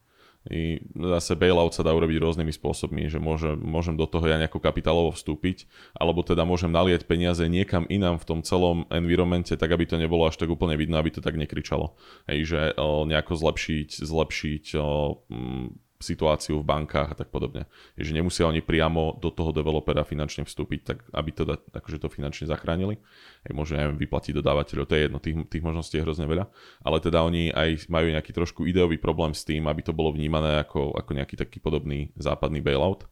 i 0.50 0.78
zase 0.94 1.34
bailout 1.34 1.74
sa 1.74 1.82
dá 1.82 1.90
urobiť 1.90 2.22
rôznymi 2.22 2.54
spôsobmi, 2.54 3.10
že 3.10 3.18
môžem, 3.18 3.58
môžem 3.58 3.98
do 3.98 4.06
toho 4.06 4.26
ja 4.30 4.38
nejako 4.38 4.62
kapitálovo 4.62 5.10
vstúpiť, 5.14 5.66
alebo 5.98 6.22
teda 6.22 6.46
môžem 6.46 6.70
naliať 6.70 7.10
peniaze 7.10 7.42
niekam 7.50 7.90
inám 7.90 8.22
v 8.22 8.28
tom 8.30 8.40
celom 8.46 8.86
environmente, 8.94 9.58
tak 9.58 9.74
aby 9.74 9.90
to 9.90 9.98
nebolo 9.98 10.30
až 10.30 10.38
tak 10.38 10.50
úplne 10.50 10.78
vidno, 10.78 11.02
aby 11.02 11.10
to 11.10 11.22
tak 11.22 11.34
nekričalo. 11.34 11.98
Hej, 12.30 12.40
že 12.46 12.62
o, 12.78 13.10
nejako 13.10 13.34
zlepšiť, 13.34 13.90
zlepšiť 14.06 14.66
o, 14.78 14.88
m, 15.34 15.74
situáciu 16.00 16.60
v 16.60 16.68
bankách 16.68 17.10
a 17.12 17.16
tak 17.16 17.32
podobne. 17.32 17.66
Je, 17.96 18.04
nemusia 18.12 18.46
oni 18.46 18.60
priamo 18.60 19.16
do 19.16 19.32
toho 19.32 19.56
developera 19.56 20.04
finančne 20.04 20.44
vstúpiť, 20.44 20.80
tak 20.84 20.98
aby 21.16 21.30
to, 21.32 21.44
da, 21.48 21.56
akože 21.72 22.04
to 22.04 22.12
finančne 22.12 22.52
zachránili. 22.52 23.00
Aj 23.48 23.52
môže 23.56 23.80
neviem, 23.80 23.96
vyplatiť 23.96 24.36
dodávateľov, 24.36 24.90
to 24.92 24.96
je 24.96 25.02
jedno, 25.08 25.20
tých, 25.24 25.36
tých 25.48 25.64
možností 25.64 25.96
je 25.98 26.04
hrozne 26.04 26.28
veľa. 26.28 26.52
Ale 26.84 26.98
teda 27.00 27.24
oni 27.24 27.56
aj 27.56 27.88
majú 27.88 28.12
nejaký 28.12 28.32
trošku 28.36 28.68
ideový 28.68 29.00
problém 29.00 29.32
s 29.32 29.48
tým, 29.48 29.72
aby 29.72 29.82
to 29.82 29.96
bolo 29.96 30.12
vnímané 30.12 30.60
ako, 30.60 30.96
ako 31.00 31.12
nejaký 31.16 31.40
taký 31.40 31.64
podobný 31.64 32.12
západný 32.20 32.60
bailout. 32.60 33.08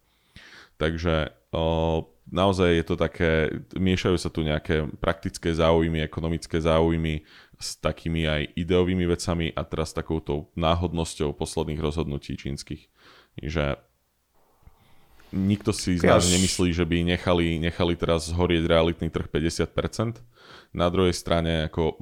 Takže 0.75 1.31
naozaj 2.33 2.69
je 2.81 2.85
to 2.85 2.95
také, 2.97 3.31
miešajú 3.77 4.17
sa 4.17 4.33
tu 4.33 4.41
nejaké 4.41 4.89
praktické 4.97 5.53
záujmy, 5.53 6.01
ekonomické 6.01 6.57
záujmy, 6.57 7.23
s 7.63 7.79
takými 7.79 8.27
aj 8.27 8.41
ideovými 8.59 9.07
vecami 9.07 9.55
a 9.55 9.63
teraz 9.63 9.95
takouto 9.95 10.51
náhodnosťou 10.59 11.31
posledných 11.31 11.79
rozhodnutí 11.79 12.35
čínskych. 12.35 12.91
Že 13.39 13.79
nikto 15.33 15.73
si 15.73 15.97
z 15.97 16.05
nás 16.05 16.29
nemyslí, 16.29 16.75
že 16.75 16.85
by 16.85 17.01
nechali, 17.17 17.57
nechali 17.57 17.97
teraz 17.97 18.29
zhorieť 18.29 18.69
realitný 18.69 19.09
trh 19.09 19.25
50%. 19.25 20.21
Na 20.77 20.87
druhej 20.93 21.15
strane 21.17 21.71
ako 21.71 21.83
o, 21.83 21.95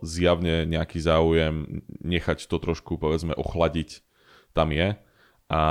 zjavne 0.00 0.64
nejaký 0.64 1.02
záujem 1.02 1.84
nechať 2.00 2.48
to 2.48 2.56
trošku 2.56 2.96
povedzme 2.96 3.36
ochladiť 3.36 4.00
tam 4.56 4.72
je. 4.72 4.96
A 5.52 5.62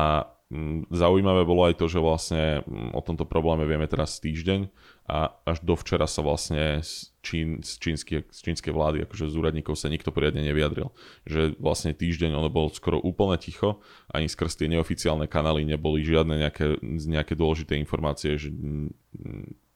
zaujímavé 0.88 1.44
bolo 1.44 1.68
aj 1.68 1.76
to, 1.76 1.92
že 1.92 2.00
vlastne 2.00 2.64
m, 2.64 2.96
o 2.96 3.04
tomto 3.04 3.28
probléme 3.28 3.68
vieme 3.68 3.84
teraz 3.84 4.24
týždeň 4.24 4.72
a 5.04 5.36
až 5.44 5.60
dovčera 5.60 6.08
sa 6.08 6.24
vlastne 6.24 6.80
z, 6.80 7.12
Čín, 7.20 7.60
z, 7.60 7.76
čínskej, 7.84 8.32
z 8.32 8.40
čínskej 8.48 8.72
vlády, 8.72 9.04
akože 9.04 9.28
z 9.28 9.36
úradníkov 9.36 9.76
sa 9.76 9.92
nikto 9.92 10.16
poriadne 10.16 10.40
nevyjadril. 10.48 10.96
Že 11.28 11.60
vlastne 11.60 11.92
týždeň 11.92 12.32
ono 12.32 12.48
bolo 12.48 12.72
skoro 12.72 12.96
úplne 13.04 13.36
ticho, 13.36 13.84
ani 14.08 14.32
skrz 14.32 14.56
tie 14.56 14.72
neoficiálne 14.72 15.28
kanály 15.28 15.68
neboli 15.68 16.08
žiadne 16.08 16.40
nejaké, 16.40 16.80
nejaké 16.84 17.36
dôležité 17.36 17.76
informácie, 17.76 18.40
že 18.40 18.48
m, 18.48 18.96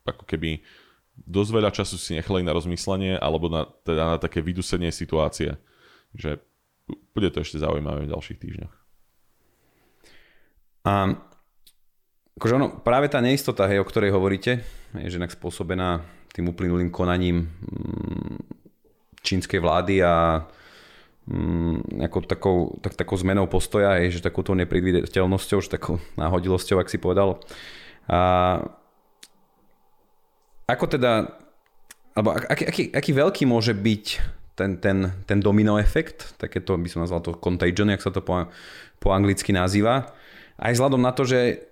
ako 0.08 0.24
keby 0.24 0.64
dosť 1.28 1.52
veľa 1.52 1.72
času 1.76 2.00
si 2.00 2.16
nechali 2.16 2.48
na 2.48 2.56
rozmyslenie 2.56 3.20
alebo 3.20 3.52
na, 3.52 3.68
teda 3.84 4.16
na 4.16 4.18
také 4.24 4.40
vydusenie 4.40 4.88
situácie. 4.96 5.60
Že 6.16 6.40
bude 7.12 7.28
to 7.28 7.44
ešte 7.44 7.60
zaujímavé 7.60 8.08
v 8.08 8.12
ďalších 8.16 8.40
týždňoch. 8.40 8.81
A 10.82 11.14
akože 12.38 12.58
ono, 12.58 12.68
práve 12.82 13.06
tá 13.12 13.22
neistota, 13.22 13.70
hej, 13.70 13.82
o 13.82 13.86
ktorej 13.86 14.14
hovoríte, 14.16 14.66
je 14.98 15.10
že 15.10 15.22
spôsobená 15.22 16.02
tým 16.32 16.50
uplynulým 16.50 16.90
konaním 16.90 17.48
mm, 17.48 18.38
čínskej 19.22 19.60
vlády 19.62 20.02
a 20.02 20.48
mm, 21.28 22.08
takou, 22.26 22.80
tak, 22.82 22.98
takou 22.98 23.16
zmenou 23.20 23.46
postoja, 23.46 24.00
je, 24.02 24.18
že 24.18 24.26
takouto 24.26 24.58
nepredvídateľnosťou, 24.58 25.60
že 25.62 25.70
takou 25.70 26.02
náhodilosťou, 26.18 26.82
ak 26.82 26.90
si 26.90 26.98
povedal. 26.98 27.38
A 28.10 28.20
ako 30.66 30.86
teda, 30.88 31.28
alebo 32.16 32.32
aký, 32.34 32.64
aký, 32.66 32.84
aký 32.96 33.12
veľký 33.12 33.44
môže 33.44 33.76
byť 33.76 34.06
ten, 34.56 34.80
ten, 34.80 34.98
ten 35.28 35.40
domino 35.40 35.76
efekt, 35.76 36.36
takéto 36.40 36.80
by 36.80 36.88
som 36.88 37.04
nazval 37.04 37.24
to 37.24 37.38
contagion, 37.38 37.92
jak 37.92 38.04
sa 38.04 38.12
to 38.12 38.24
po, 38.24 38.48
po 39.04 39.10
anglicky 39.12 39.52
nazýva, 39.52 40.12
aj 40.62 40.72
vzhľadom 40.78 41.02
na 41.02 41.12
to, 41.12 41.26
že 41.26 41.66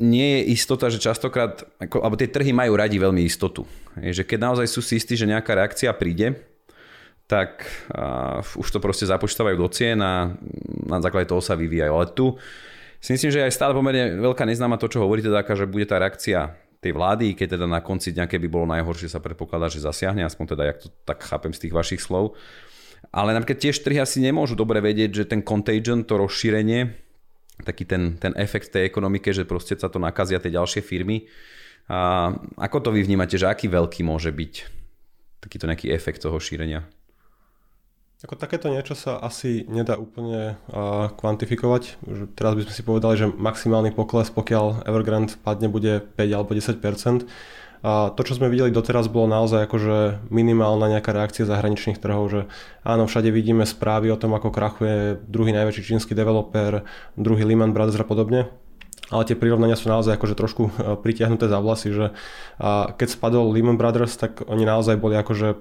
nie 0.00 0.40
je 0.40 0.56
istota, 0.56 0.88
že 0.88 0.98
častokrát, 0.98 1.62
ako, 1.76 2.02
alebo 2.02 2.16
tie 2.16 2.32
trhy 2.32 2.50
majú 2.56 2.74
radi 2.74 2.96
veľmi 2.96 3.22
istotu. 3.22 3.68
Je, 4.00 4.16
že 4.16 4.24
keď 4.24 4.50
naozaj 4.50 4.66
sú 4.66 4.80
si 4.80 4.96
istí, 4.96 5.14
že 5.14 5.28
nejaká 5.28 5.52
reakcia 5.52 5.92
príde, 5.92 6.40
tak 7.28 7.62
uh, 7.94 8.42
už 8.58 8.66
to 8.74 8.82
proste 8.82 9.06
započítavajú 9.06 9.54
do 9.54 9.68
cien 9.70 10.00
a 10.02 10.34
na 10.88 10.98
základe 10.98 11.30
toho 11.30 11.38
sa 11.38 11.54
vyvíjajú. 11.54 11.92
Ale 11.94 12.06
tu 12.10 12.34
si 12.98 13.14
myslím, 13.14 13.30
že 13.30 13.44
aj 13.46 13.54
stále 13.54 13.72
pomerne 13.76 14.18
veľká 14.18 14.42
neznáma 14.42 14.80
to, 14.80 14.90
čo 14.90 15.04
hovoríte, 15.04 15.30
taká, 15.30 15.54
že 15.54 15.70
bude 15.70 15.86
tá 15.86 16.02
reakcia 16.02 16.58
tej 16.80 16.96
vlády, 16.96 17.36
keď 17.36 17.60
teda 17.60 17.68
na 17.68 17.84
konci 17.84 18.16
dňa, 18.16 18.24
keby 18.24 18.48
bolo 18.48 18.66
najhoršie, 18.72 19.12
sa 19.12 19.20
predpokladá, 19.20 19.68
že 19.68 19.84
zasiahne, 19.84 20.24
aspoň 20.24 20.56
teda, 20.56 20.62
jak 20.74 20.78
to 20.80 20.88
tak 21.04 21.20
chápem 21.22 21.52
z 21.52 21.68
tých 21.68 21.76
vašich 21.76 22.00
slov. 22.00 22.34
Ale 23.12 23.36
napríklad 23.36 23.60
tiež 23.60 23.84
trhy 23.84 24.00
asi 24.00 24.24
nemôžu 24.24 24.56
dobre 24.56 24.80
vedieť, 24.80 25.10
že 25.12 25.24
ten 25.28 25.44
contagion, 25.44 26.08
to 26.08 26.16
rozšírenie, 26.16 27.09
taký 27.62 27.84
ten, 27.84 28.16
ten 28.16 28.32
efekt 28.36 28.72
tej 28.72 28.88
ekonomike, 28.88 29.30
že 29.30 29.48
proste 29.48 29.76
sa 29.76 29.88
to 29.92 30.00
nakazia 30.02 30.42
tie 30.42 30.52
ďalšie 30.52 30.82
firmy. 30.84 31.28
A 31.90 32.30
ako 32.58 32.86
to 32.86 32.90
vy 32.94 33.02
vnímate, 33.02 33.34
že 33.34 33.50
aký 33.50 33.66
veľký 33.66 34.06
môže 34.06 34.30
byť 34.30 34.54
takýto 35.42 35.66
nejaký 35.66 35.90
efekt 35.90 36.22
toho 36.22 36.36
šírenia? 36.38 36.86
Ako 38.20 38.36
takéto 38.36 38.68
niečo 38.68 38.92
sa 38.92 39.16
asi 39.16 39.64
nedá 39.64 39.96
úplne 39.96 40.60
uh, 40.68 41.08
kvantifikovať. 41.16 42.04
Že 42.04 42.24
teraz 42.36 42.52
by 42.52 42.62
sme 42.68 42.74
si 42.76 42.82
povedali, 42.84 43.14
že 43.16 43.32
maximálny 43.32 43.96
pokles, 43.96 44.28
pokiaľ 44.28 44.84
Evergrande 44.84 45.40
padne, 45.40 45.72
bude 45.72 46.04
5 46.04 46.36
alebo 46.36 46.52
10 46.52 46.84
a 47.80 48.12
to, 48.12 48.20
čo 48.24 48.36
sme 48.36 48.52
videli 48.52 48.68
doteraz, 48.68 49.08
bolo 49.08 49.28
naozaj 49.28 49.64
akože 49.64 50.28
minimálna 50.28 50.92
nejaká 50.92 51.16
reakcia 51.16 51.48
zahraničných 51.48 51.96
trhov, 51.96 52.28
že 52.28 52.40
áno, 52.84 53.08
všade 53.08 53.32
vidíme 53.32 53.64
správy 53.64 54.12
o 54.12 54.20
tom, 54.20 54.36
ako 54.36 54.52
krachuje 54.52 55.16
druhý 55.24 55.56
najväčší 55.56 55.96
čínsky 55.96 56.12
developer, 56.12 56.84
druhý 57.16 57.48
Lehman 57.48 57.72
Brothers 57.72 57.96
a 57.96 58.04
podobne. 58.04 58.52
Ale 59.10 59.26
tie 59.26 59.34
prirovnania 59.34 59.74
sú 59.74 59.90
naozaj 59.90 60.14
akože 60.14 60.38
trošku 60.38 60.62
pritiahnuté 61.02 61.50
za 61.50 61.58
vlasy, 61.58 61.90
že 61.90 62.06
keď 62.94 63.08
spadol 63.10 63.50
Lehman 63.50 63.74
Brothers, 63.74 64.14
tak 64.14 64.46
oni 64.46 64.62
naozaj 64.62 65.00
boli 65.00 65.18
akože 65.18 65.58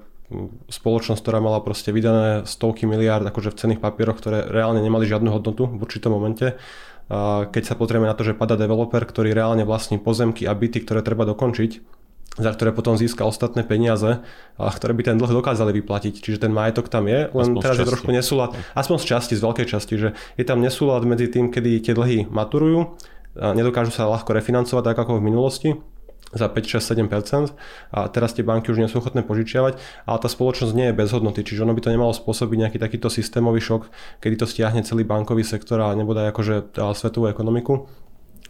spoločnosť, 0.69 1.17
ktorá 1.25 1.41
mala 1.41 1.57
proste 1.57 1.89
vydané 1.89 2.45
stovky 2.45 2.85
miliárd 2.85 3.25
akože 3.25 3.49
v 3.49 3.57
cených 3.57 3.81
papieroch, 3.81 4.21
ktoré 4.21 4.45
reálne 4.45 4.77
nemali 4.77 5.09
žiadnu 5.09 5.33
hodnotu 5.33 5.65
v 5.65 5.81
určitom 5.81 6.13
momente. 6.13 6.61
Keď 7.49 7.63
sa 7.65 7.73
potrebujeme 7.73 8.05
na 8.05 8.13
to, 8.13 8.21
že 8.21 8.37
pada 8.37 8.53
developer, 8.53 9.01
ktorý 9.01 9.33
reálne 9.33 9.65
vlastní 9.65 9.97
pozemky 9.97 10.45
a 10.45 10.53
byty, 10.53 10.85
ktoré 10.85 11.01
treba 11.01 11.25
dokončiť, 11.25 11.97
za 12.37 12.51
ktoré 12.53 12.69
potom 12.69 12.93
získa 12.99 13.25
ostatné 13.25 13.65
peniaze, 13.65 14.21
a 14.59 14.69
ktoré 14.69 14.93
by 14.93 15.03
ten 15.07 15.17
dlh 15.17 15.31
dokázali 15.41 15.73
vyplatiť. 15.81 16.21
Čiže 16.21 16.45
ten 16.45 16.53
majetok 16.53 16.91
tam 16.91 17.09
je, 17.09 17.31
len 17.31 17.47
aspoň 17.55 17.61
teraz 17.63 17.77
je 17.81 17.89
trošku 17.89 18.11
nesúlad, 18.13 18.53
aspoň 18.77 18.97
z 19.01 19.05
časti, 19.15 19.33
z 19.33 19.41
veľkej 19.41 19.67
časti, 19.67 19.95
že 19.97 20.09
je 20.37 20.45
tam 20.45 20.61
nesúlad 20.61 21.01
medzi 21.09 21.31
tým, 21.31 21.49
kedy 21.49 21.81
tie 21.81 21.93
dlhy 21.97 22.29
maturujú, 22.29 22.99
a 23.39 23.53
nedokážu 23.55 23.93
sa 23.93 24.09
ľahko 24.09 24.35
refinancovať 24.35 24.83
tak 24.93 24.97
ako 24.99 25.17
v 25.17 25.25
minulosti, 25.25 25.69
za 26.29 26.45
5, 26.45 26.61
6, 26.61 27.09
7% 27.09 27.57
a 27.89 28.05
teraz 28.05 28.37
tie 28.37 28.45
banky 28.45 28.69
už 28.69 28.77
nie 28.77 28.85
sú 28.85 29.01
ochotné 29.01 29.25
požičiavať, 29.25 29.81
ale 30.05 30.17
tá 30.21 30.29
spoločnosť 30.29 30.73
nie 30.77 30.93
je 30.93 30.97
bez 30.97 31.09
hodnoty, 31.09 31.41
čiže 31.41 31.65
ono 31.65 31.73
by 31.73 31.81
to 31.81 31.89
nemalo 31.89 32.13
spôsobiť 32.13 32.57
nejaký 32.69 32.77
takýto 32.77 33.09
systémový 33.09 33.57
šok, 33.57 33.89
kedy 34.21 34.35
to 34.37 34.45
stiahne 34.45 34.85
celý 34.85 35.09
bankový 35.09 35.41
sektor 35.41 35.81
a 35.81 35.89
nebude 35.97 36.21
akože 36.29 36.77
svetovú 36.93 37.33
ekonomiku. 37.33 37.89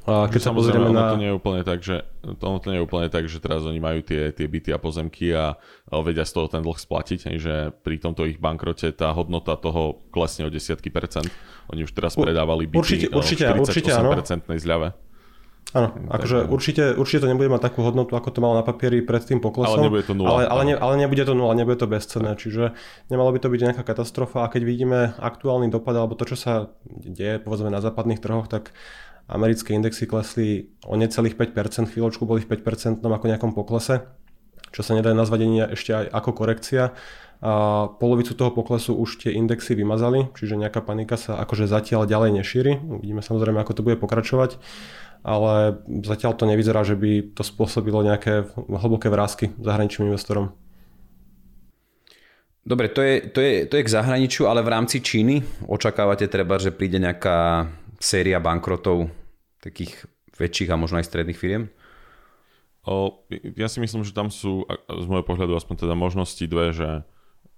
A 0.09 0.25
keď 0.25 0.41
sa 0.41 0.51
pozrieme 0.51 0.89
na... 0.89 1.13
to 1.13 1.21
nie 1.21 1.29
je 1.29 1.37
úplne 1.37 1.61
tak, 1.61 1.85
že, 1.85 2.01
to, 2.25 2.45
to 2.57 2.67
nie 2.73 2.81
je 2.81 2.85
úplne 2.89 3.07
tak, 3.13 3.29
že 3.29 3.37
teraz 3.37 3.61
oni 3.61 3.77
majú 3.77 4.01
tie, 4.01 4.33
tie 4.33 4.49
byty 4.49 4.73
a 4.73 4.81
pozemky 4.81 5.29
a, 5.29 5.53
a 5.85 5.93
vedia 6.01 6.25
z 6.25 6.33
toho 6.33 6.49
ten 6.49 6.65
dlh 6.65 6.73
splatiť, 6.81 7.37
že 7.37 7.69
pri 7.85 8.01
tomto 8.01 8.25
ich 8.25 8.41
bankrote 8.41 8.89
tá 8.89 9.13
hodnota 9.13 9.53
toho 9.53 10.01
klesne 10.09 10.49
o 10.49 10.51
desiatky 10.51 10.89
percent. 10.89 11.29
Oni 11.69 11.85
už 11.85 11.93
teraz 11.93 12.17
predávali 12.17 12.65
byty 12.65 12.81
určite, 12.81 13.07
určite, 13.13 13.45
o 13.45 13.61
48% 13.61 14.49
určite, 14.49 14.57
zľave. 14.65 14.89
Áno, 15.69 15.93
akože 16.09 16.49
určite, 16.49 16.97
určite 16.97 17.21
to 17.21 17.29
nebude 17.29 17.45
mať 17.45 17.69
takú 17.69 17.85
hodnotu, 17.85 18.17
ako 18.17 18.33
to 18.33 18.41
malo 18.41 18.57
na 18.57 18.65
papieri 18.65 19.05
pred 19.05 19.21
tým 19.21 19.37
poklesom. 19.37 19.77
Ale 19.77 19.85
nebude 19.85 20.01
to 20.01 20.17
nula. 20.17 20.29
Ale, 20.33 20.41
ale, 20.49 20.61
ne, 20.65 20.73
ale 20.73 20.93
nebude 20.97 21.21
to 21.21 21.37
nula, 21.37 21.53
nebude 21.53 21.77
to 21.77 21.85
bezcenné, 21.85 22.33
čiže 22.33 22.73
nemalo 23.13 23.29
by 23.29 23.37
to 23.37 23.53
byť 23.53 23.61
nejaká 23.69 23.83
katastrofa. 23.85 24.49
A 24.49 24.49
keď 24.49 24.65
vidíme 24.65 25.13
aktuálny 25.21 25.69
dopad, 25.69 25.93
alebo 25.93 26.17
to, 26.17 26.25
čo 26.25 26.41
sa 26.41 26.73
deje, 26.89 27.37
povedzme 27.37 27.69
na 27.69 27.85
západných 27.85 28.17
trhoch, 28.17 28.49
tak 28.49 28.73
americké 29.29 29.77
indexy 29.77 30.09
klesli 30.09 30.73
o 30.89 30.97
necelých 30.97 31.37
5%, 31.37 31.93
chvíľočku 31.93 32.25
boli 32.25 32.41
v 32.41 32.49
5% 32.57 33.05
ako 33.05 33.25
nejakom 33.29 33.53
poklese, 33.53 34.09
čo 34.73 34.81
sa 34.81 34.97
nedá 34.97 35.13
nazvať 35.13 35.39
ani 35.45 35.57
ešte 35.73 35.91
aj 35.93 36.05
ako 36.09 36.31
korekcia. 36.33 36.83
A 37.39 37.87
polovicu 37.87 38.35
toho 38.35 38.51
poklesu 38.51 38.91
už 38.99 39.23
tie 39.23 39.31
indexy 39.31 39.71
vymazali, 39.71 40.27
čiže 40.35 40.59
nejaká 40.59 40.83
panika 40.83 41.15
sa 41.15 41.39
akože 41.39 41.71
zatiaľ 41.71 42.03
ďalej 42.03 42.35
nešíri. 42.35 42.73
Uvidíme 42.83 43.23
samozrejme, 43.23 43.63
ako 43.63 43.79
to 43.79 43.85
bude 43.85 43.95
pokračovať 43.95 44.59
ale 45.23 45.83
zatiaľ 46.03 46.35
to 46.35 46.47
nevyzerá, 46.47 46.83
že 46.87 46.95
by 46.95 47.35
to 47.35 47.43
spôsobilo 47.43 47.99
nejaké 48.03 48.47
hlboké 48.55 49.11
vrázky 49.11 49.51
zahraničným 49.59 50.11
investorom. 50.11 50.55
Dobre, 52.63 52.91
to 52.91 53.01
je, 53.01 53.15
to, 53.33 53.39
je, 53.41 53.53
to 53.65 53.73
je 53.79 53.85
k 53.87 53.93
zahraničiu, 53.93 54.45
ale 54.45 54.61
v 54.61 54.71
rámci 54.71 55.01
Číny 55.01 55.41
očakávate 55.65 56.29
treba, 56.29 56.61
že 56.61 56.75
príde 56.75 57.01
nejaká 57.01 57.65
séria 57.97 58.37
bankrotov 58.37 59.09
takých 59.59 60.07
väčších 60.39 60.71
a 60.71 60.79
možno 60.79 60.99
aj 60.99 61.07
stredných 61.07 61.39
firiem? 61.39 61.71
O, 62.87 63.27
ja 63.59 63.67
si 63.67 63.83
myslím, 63.83 64.07
že 64.07 64.15
tam 64.15 64.31
sú 64.31 64.63
z 64.87 65.05
môjho 65.05 65.27
pohľadu 65.27 65.51
aspoň 65.53 65.85
teda 65.85 65.95
možnosti 65.99 66.41
dve, 66.47 66.71
že 66.71 67.03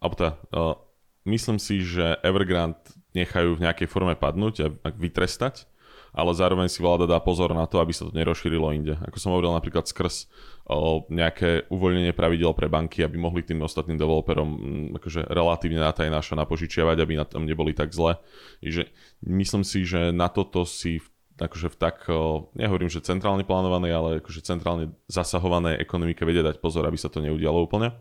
teda, 0.02 0.36
o, 0.50 0.82
myslím 1.30 1.62
si, 1.62 1.86
že 1.86 2.18
Evergrande 2.26 2.82
nechajú 3.14 3.54
v 3.56 3.64
nejakej 3.70 3.88
forme 3.88 4.18
padnúť 4.18 4.56
a 4.66 4.68
vytrestať, 4.90 5.70
ale 6.12 6.36
zároveň 6.36 6.68
si 6.68 6.84
vláda 6.84 7.08
dá 7.08 7.22
pozor 7.24 7.56
na 7.56 7.64
to, 7.64 7.80
aby 7.80 7.96
sa 7.96 8.04
to 8.04 8.12
nerozšírilo 8.12 8.76
inde. 8.76 9.00
Ako 9.08 9.16
som 9.16 9.32
hovoril 9.32 9.56
napríklad 9.56 9.88
skrz 9.88 10.28
o, 10.68 11.08
nejaké 11.08 11.70
uvoľnenie 11.72 12.12
pravidel 12.12 12.52
pre 12.52 12.68
banky, 12.68 13.06
aby 13.06 13.16
mohli 13.16 13.46
tým 13.46 13.64
ostatným 13.64 13.96
developerom 13.96 14.50
m, 14.50 14.58
akože 15.00 15.30
relatívne 15.32 15.80
na 15.80 15.94
naša 15.94 16.36
napožičiavať, 16.36 16.98
aby 17.00 17.14
na 17.16 17.24
tom 17.30 17.48
neboli 17.48 17.72
tak 17.72 17.96
zle. 17.96 18.20
Takže 18.60 18.92
myslím 19.24 19.64
si, 19.64 19.88
že 19.88 20.12
na 20.12 20.28
toto 20.28 20.68
si 20.68 21.00
v 21.00 21.08
akože 21.42 21.74
v 21.74 21.78
tak, 21.78 22.06
nehovorím, 22.54 22.90
že 22.92 23.02
centrálne 23.02 23.42
plánovanej, 23.42 23.92
ale 23.92 24.10
akože 24.22 24.46
centrálne 24.46 24.94
zasahovanej 25.10 25.82
ekonomike 25.82 26.22
vedia 26.22 26.46
dať 26.46 26.62
pozor, 26.62 26.86
aby 26.86 26.98
sa 26.98 27.10
to 27.10 27.20
neudialo 27.20 27.66
úplne. 27.66 27.94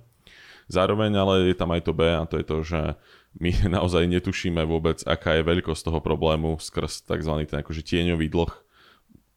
Zároveň 0.71 1.11
ale 1.19 1.35
je 1.51 1.57
tam 1.59 1.75
aj 1.75 1.83
to 1.83 1.93
B 1.97 2.07
a 2.07 2.23
to 2.31 2.39
je 2.39 2.47
to, 2.47 2.57
že 2.63 2.81
my 3.43 3.51
naozaj 3.77 4.07
netušíme 4.07 4.63
vôbec, 4.69 5.03
aká 5.03 5.39
je 5.39 5.49
veľkosť 5.49 5.91
toho 5.91 5.99
problému 5.99 6.61
skrz 6.63 7.09
tzv. 7.09 7.33
ten 7.49 7.59
akože 7.65 7.83
tieňový 7.83 8.31
dlh, 8.31 8.53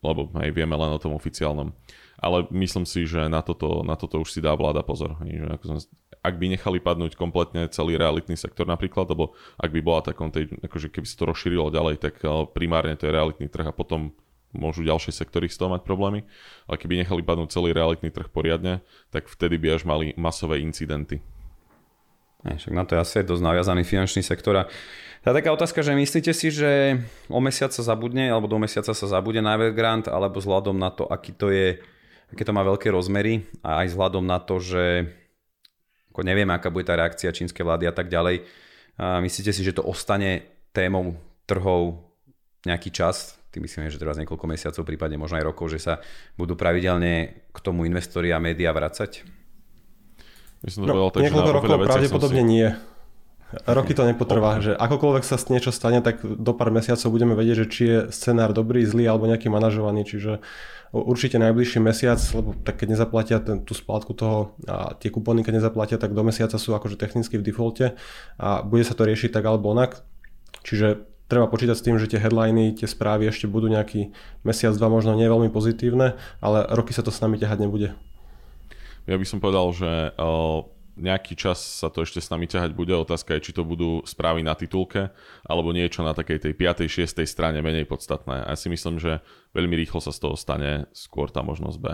lebo 0.03 0.29
aj 0.35 0.51
vieme 0.51 0.75
len 0.75 0.91
o 0.91 0.99
tom 0.99 1.15
oficiálnom. 1.15 1.71
Ale 2.19 2.47
myslím 2.51 2.87
si, 2.87 3.03
že 3.03 3.27
na 3.27 3.43
toto, 3.43 3.83
na 3.83 3.95
toto 3.99 4.19
už 4.19 4.31
si 4.31 4.39
dá 4.39 4.55
vláda 4.55 4.83
pozor. 4.83 5.19
Že 5.23 5.59
ako 5.59 5.63
som, 5.67 5.77
ak 6.23 6.35
by 6.39 6.55
nechali 6.55 6.79
padnúť 6.79 7.19
kompletne 7.19 7.67
celý 7.67 7.99
realitný 7.99 8.39
sektor 8.39 8.63
napríklad, 8.63 9.11
alebo 9.11 9.35
ak 9.59 9.71
by 9.71 9.79
bola 9.83 9.99
takom 10.03 10.31
tej, 10.31 10.47
akože 10.63 10.87
keby 10.87 11.03
sa 11.03 11.19
to 11.19 11.27
rozšírilo 11.27 11.67
ďalej, 11.67 11.99
tak 11.99 12.19
eh, 12.23 12.29
primárne 12.51 12.95
to 12.95 13.07
je 13.07 13.15
realitný 13.15 13.47
trh 13.51 13.67
a 13.67 13.75
potom 13.75 14.15
môžu 14.53 14.85
ďalšie 14.85 15.11
sektory 15.11 15.49
z 15.49 15.57
toho 15.57 15.73
mať 15.73 15.81
problémy. 15.83 16.23
Ale 16.69 16.77
keby 16.77 17.03
nechali 17.03 17.25
padnúť 17.25 17.51
celý 17.51 17.73
realitný 17.73 18.13
trh 18.13 18.29
poriadne, 18.29 18.85
tak 19.09 19.27
vtedy 19.27 19.57
by 19.57 19.81
až 19.81 19.83
mali 19.83 20.13
masové 20.15 20.61
incidenty. 20.61 21.25
Ne, 22.43 22.59
však 22.59 22.73
na 22.75 22.83
to 22.83 22.95
je 22.95 23.03
asi 23.03 23.23
dosť 23.23 23.43
naviazaný 23.43 23.87
finančný 23.87 24.19
sektor. 24.19 24.55
A 24.55 24.63
tá 25.23 25.31
taká 25.31 25.55
otázka, 25.55 25.79
že 25.79 25.95
myslíte 25.95 26.35
si, 26.35 26.51
že 26.51 26.99
o 27.31 27.39
mesiac 27.39 27.71
sa 27.71 27.79
zabudne, 27.79 28.27
alebo 28.27 28.51
do 28.51 28.59
mesiaca 28.59 28.91
sa 28.91 29.07
zabude 29.07 29.39
na 29.39 29.55
Evergrande, 29.55 30.11
alebo 30.11 30.43
vzhľadom 30.43 30.75
na 30.75 30.91
to, 30.91 31.07
aký 31.07 31.31
to 31.31 31.47
je, 31.47 31.79
aké 32.27 32.43
to 32.43 32.51
má 32.51 32.59
veľké 32.67 32.91
rozmery 32.91 33.47
a 33.63 33.87
aj 33.87 33.95
vzhľadom 33.95 34.27
na 34.27 34.43
to, 34.43 34.59
že 34.59 35.07
ako 36.11 36.27
nevieme, 36.27 36.51
aká 36.51 36.67
bude 36.67 36.83
tá 36.83 36.99
reakcia 36.99 37.31
čínskej 37.31 37.63
vlády 37.63 37.87
a 37.87 37.95
tak 37.95 38.11
ďalej. 38.11 38.43
A 38.99 39.23
myslíte 39.23 39.55
si, 39.55 39.63
že 39.63 39.73
to 39.73 39.87
ostane 39.87 40.43
témou 40.75 41.15
trhov 41.47 42.03
nejaký 42.67 42.91
čas, 42.91 43.39
tým 43.53 43.63
myslím, 43.63 43.87
že 43.87 44.01
teraz 44.01 44.17
niekoľko 44.17 44.49
mesiacov, 44.49 44.83
prípadne 44.83 45.15
možno 45.15 45.39
aj 45.39 45.45
rokov, 45.45 45.71
že 45.71 45.79
sa 45.79 46.03
budú 46.35 46.57
pravidelne 46.57 47.45
k 47.53 47.57
tomu 47.63 47.85
investori 47.85 48.33
a 48.33 48.41
médiá 48.41 48.73
vracať? 48.73 49.42
Myslím, 50.63 50.87
no, 50.87 51.11
tak, 51.11 51.27
niekoľko 51.27 51.51
rokov 51.51 51.77
pravdepodobne 51.83 52.43
si... 52.43 52.47
nie. 52.47 52.67
Roky 53.69 53.93
to 53.93 54.01
nepotrvá, 54.01 54.57
okay. 54.57 54.65
že 54.65 54.71
akokoľvek 54.73 55.21
sa 55.21 55.37
niečo 55.53 55.69
stane, 55.69 56.01
tak 56.01 56.25
do 56.25 56.51
pár 56.57 56.73
mesiacov 56.73 57.05
budeme 57.13 57.37
vedieť, 57.37 57.57
že 57.61 57.67
či 57.69 57.83
je 57.85 57.99
scenár 58.09 58.49
dobrý, 58.49 58.81
zlý 58.81 59.05
alebo 59.05 59.29
nejaký 59.29 59.45
manažovaný, 59.45 60.09
čiže 60.09 60.41
určite 60.89 61.37
najbližší 61.37 61.77
mesiac, 61.77 62.17
lebo 62.33 62.57
tak 62.65 62.81
keď 62.81 62.97
nezaplatia 62.97 63.37
ten, 63.41 63.61
tú 63.61 63.77
splátku 63.77 64.17
toho 64.17 64.57
a 64.65 64.97
tie 64.97 65.13
kupóny, 65.13 65.45
keď 65.45 65.61
nezaplatia, 65.61 66.01
tak 66.01 66.17
do 66.17 66.25
mesiaca 66.25 66.57
sú 66.57 66.73
akože 66.73 66.97
technicky 66.97 67.37
v 67.37 67.45
defalte 67.45 67.93
a 68.41 68.65
bude 68.65 68.81
sa 68.81 68.97
to 68.97 69.05
riešiť 69.05 69.29
tak 69.29 69.45
alebo 69.45 69.69
onak. 69.69 70.01
Čiže 70.65 71.05
treba 71.29 71.45
počítať 71.45 71.77
s 71.77 71.85
tým, 71.85 71.97
že 72.01 72.09
tie 72.09 72.21
headliny, 72.21 72.77
tie 72.77 72.89
správy 72.89 73.29
ešte 73.29 73.45
budú 73.45 73.69
nejaký 73.69 74.13
mesiac, 74.45 74.73
dva 74.77 74.89
možno 74.89 75.13
nie 75.13 75.29
veľmi 75.29 75.53
pozitívne, 75.53 76.17
ale 76.41 76.57
roky 76.73 76.93
sa 76.93 77.05
to 77.05 77.09
s 77.09 77.21
nami 77.21 77.37
ťahať 77.37 77.69
nebude. 77.69 77.93
Ja 79.03 79.19
by 79.19 79.25
som 79.27 79.43
povedal, 79.43 79.67
že 79.75 79.91
nejaký 80.93 81.33
čas 81.33 81.57
sa 81.57 81.89
to 81.89 82.05
ešte 82.05 82.21
s 82.21 82.29
nami 82.29 82.45
ťahať 82.45 82.71
bude. 82.77 82.93
Otázka 82.93 83.33
je, 83.37 83.49
či 83.49 83.55
to 83.55 83.65
budú 83.65 84.05
správy 84.05 84.45
na 84.45 84.53
titulke, 84.53 85.09
alebo 85.41 85.73
niečo 85.73 86.05
na 86.05 86.13
takej 86.13 86.49
tej 86.49 86.53
5. 86.53 86.85
6. 86.85 87.25
strane 87.25 87.59
menej 87.65 87.89
podstatné. 87.89 88.45
A 88.45 88.53
ja 88.53 88.57
si 88.57 88.69
myslím, 88.69 89.01
že 89.01 89.19
veľmi 89.57 89.73
rýchlo 89.73 89.99
sa 89.99 90.13
z 90.13 90.21
toho 90.21 90.35
stane 90.37 90.85
skôr 90.93 91.33
tá 91.33 91.41
možnosť 91.41 91.77
B. 91.81 91.87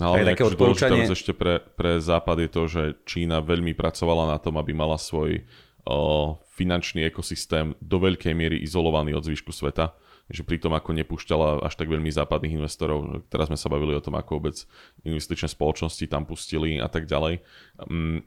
Ale 0.00 0.24
také 0.24 0.48
odporúčanie... 0.48 1.04
ešte 1.04 1.36
pre, 1.36 1.60
pre 1.60 2.00
Západ 2.00 2.48
je 2.48 2.50
to, 2.50 2.62
že 2.64 2.82
Čína 3.04 3.44
veľmi 3.44 3.76
pracovala 3.76 4.24
na 4.24 4.40
tom, 4.40 4.56
aby 4.56 4.72
mala 4.72 4.96
svoj 4.96 5.44
o, 5.84 6.40
finančný 6.56 7.04
ekosystém 7.06 7.76
do 7.78 8.00
veľkej 8.00 8.32
miery 8.32 8.56
izolovaný 8.64 9.12
od 9.12 9.28
zvyšku 9.28 9.52
sveta 9.52 9.92
že 10.32 10.42
pri 10.48 10.56
tom 10.56 10.72
ako 10.72 10.96
nepúšťala 10.96 11.60
až 11.60 11.76
tak 11.76 11.92
veľmi 11.92 12.08
západných 12.08 12.56
investorov, 12.56 13.28
teraz 13.28 13.52
sme 13.52 13.60
sa 13.60 13.68
bavili 13.68 13.92
o 13.92 14.00
tom, 14.00 14.16
ako 14.16 14.40
vôbec 14.40 14.56
investičné 15.04 15.52
spoločnosti 15.52 16.08
tam 16.08 16.24
pustili 16.24 16.80
a 16.80 16.88
tak 16.88 17.04
ďalej. 17.04 17.44
Um, 17.84 18.24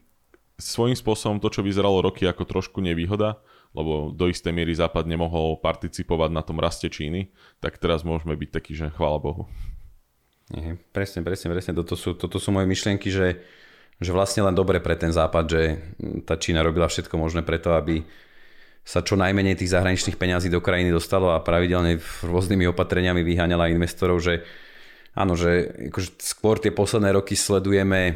svojím 0.56 0.96
spôsobom 0.96 1.42
to, 1.42 1.52
čo 1.52 1.66
vyzeralo 1.66 2.00
roky 2.00 2.24
ako 2.24 2.46
trošku 2.46 2.78
nevýhoda, 2.80 3.42
lebo 3.76 4.08
do 4.14 4.30
istej 4.30 4.56
miery 4.56 4.72
Západ 4.72 5.04
nemohol 5.04 5.60
participovať 5.60 6.30
na 6.32 6.40
tom 6.40 6.56
raste 6.62 6.88
Číny, 6.88 7.28
tak 7.60 7.76
teraz 7.76 8.06
môžeme 8.06 8.32
byť 8.32 8.50
takí, 8.54 8.72
že 8.72 8.88
chvála 8.88 9.20
Bohu. 9.20 9.44
Nie, 10.54 10.78
presne, 10.94 11.26
presne, 11.26 11.50
presne. 11.50 11.74
Toto 11.74 11.98
sú, 11.98 12.14
toto 12.14 12.38
sú 12.38 12.54
moje 12.54 12.70
myšlienky, 12.70 13.10
že, 13.10 13.42
že 13.98 14.14
vlastne 14.14 14.46
len 14.46 14.54
dobre 14.54 14.78
pre 14.78 14.94
ten 14.94 15.10
západ, 15.10 15.44
že 15.44 15.62
tá 16.22 16.38
Čína 16.38 16.62
robila 16.62 16.86
všetko 16.86 17.18
možné 17.18 17.42
preto, 17.42 17.74
aby 17.74 18.06
sa 18.86 19.02
čo 19.02 19.18
najmenej 19.18 19.58
tých 19.58 19.74
zahraničných 19.74 20.14
peňazí 20.14 20.46
do 20.46 20.62
krajiny 20.62 20.94
dostalo 20.94 21.34
a 21.34 21.42
pravidelne 21.42 21.98
rôznymi 22.22 22.70
opatreniami 22.70 23.26
vyháňala 23.26 23.74
investorov, 23.74 24.22
že 24.22 24.46
áno, 25.18 25.34
že 25.34 25.74
akože 25.90 26.22
skôr 26.22 26.62
tie 26.62 26.70
posledné 26.70 27.10
roky 27.10 27.34
sledujeme 27.34 28.14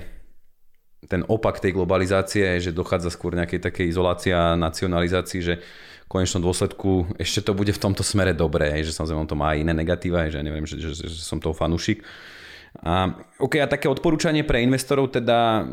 ten 1.11 1.26
opak 1.26 1.59
tej 1.59 1.74
globalizácie, 1.74 2.62
že 2.62 2.70
dochádza 2.70 3.11
skôr 3.11 3.35
nejakej 3.35 3.66
takej 3.66 3.90
izolácii 3.90 4.30
a 4.30 4.54
nacionalizácii, 4.54 5.40
že 5.42 5.59
v 5.59 6.06
konečnom 6.06 6.44
dôsledku 6.44 7.18
ešte 7.18 7.50
to 7.50 7.52
bude 7.56 7.74
v 7.74 7.83
tomto 7.83 8.06
smere 8.06 8.30
dobré, 8.30 8.78
že 8.87 8.94
samozrejme 8.94 9.26
on 9.26 9.30
to 9.30 9.38
má 9.38 9.59
aj 9.59 9.66
iné 9.66 9.74
negatíva, 9.74 10.30
že 10.30 10.38
ja 10.38 10.46
neviem, 10.46 10.70
že, 10.70 10.78
že, 10.78 10.94
že 10.94 11.18
som 11.18 11.42
toho 11.42 11.56
fanúšik. 11.56 12.06
A, 12.87 13.11
OK, 13.42 13.59
a 13.59 13.66
také 13.66 13.90
odporúčanie 13.90 14.46
pre 14.46 14.62
investorov 14.62 15.11
teda, 15.11 15.66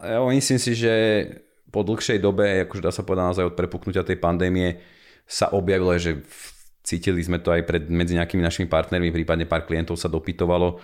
ja 0.00 0.18
myslím 0.24 0.56
si, 0.56 0.72
že 0.72 0.94
po 1.74 1.82
dlhšej 1.82 2.22
dobe, 2.22 2.62
akože 2.70 2.86
dá 2.86 2.94
sa 2.94 3.02
povedať 3.02 3.24
naozaj 3.26 3.44
od 3.50 3.58
prepuknutia 3.58 4.06
tej 4.06 4.22
pandémie, 4.22 4.78
sa 5.26 5.50
objavilo, 5.50 5.90
že 5.98 6.22
cítili 6.86 7.18
sme 7.18 7.42
to 7.42 7.50
aj 7.50 7.66
pred, 7.66 7.90
medzi 7.90 8.14
nejakými 8.14 8.38
našimi 8.38 8.70
partnermi, 8.70 9.10
prípadne 9.10 9.50
pár 9.50 9.66
klientov 9.66 9.98
sa 9.98 10.06
dopytovalo, 10.06 10.78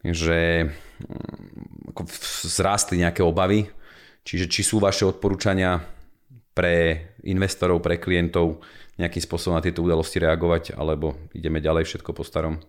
že 0.00 0.72
mm, 0.72 1.92
ako 1.92 2.02
zrástli 2.48 3.04
nejaké 3.04 3.20
obavy. 3.20 3.68
Čiže 4.24 4.48
či 4.48 4.62
sú 4.64 4.80
vaše 4.80 5.04
odporúčania 5.04 5.82
pre 6.56 7.10
investorov, 7.26 7.82
pre 7.84 7.98
klientov 7.98 8.62
nejakým 8.96 9.20
spôsobom 9.20 9.58
na 9.58 9.64
tieto 9.64 9.82
udalosti 9.82 10.22
reagovať, 10.22 10.78
alebo 10.78 11.18
ideme 11.34 11.58
ďalej 11.58 11.90
všetko 11.90 12.14
po 12.14 12.22
starom? 12.22 12.62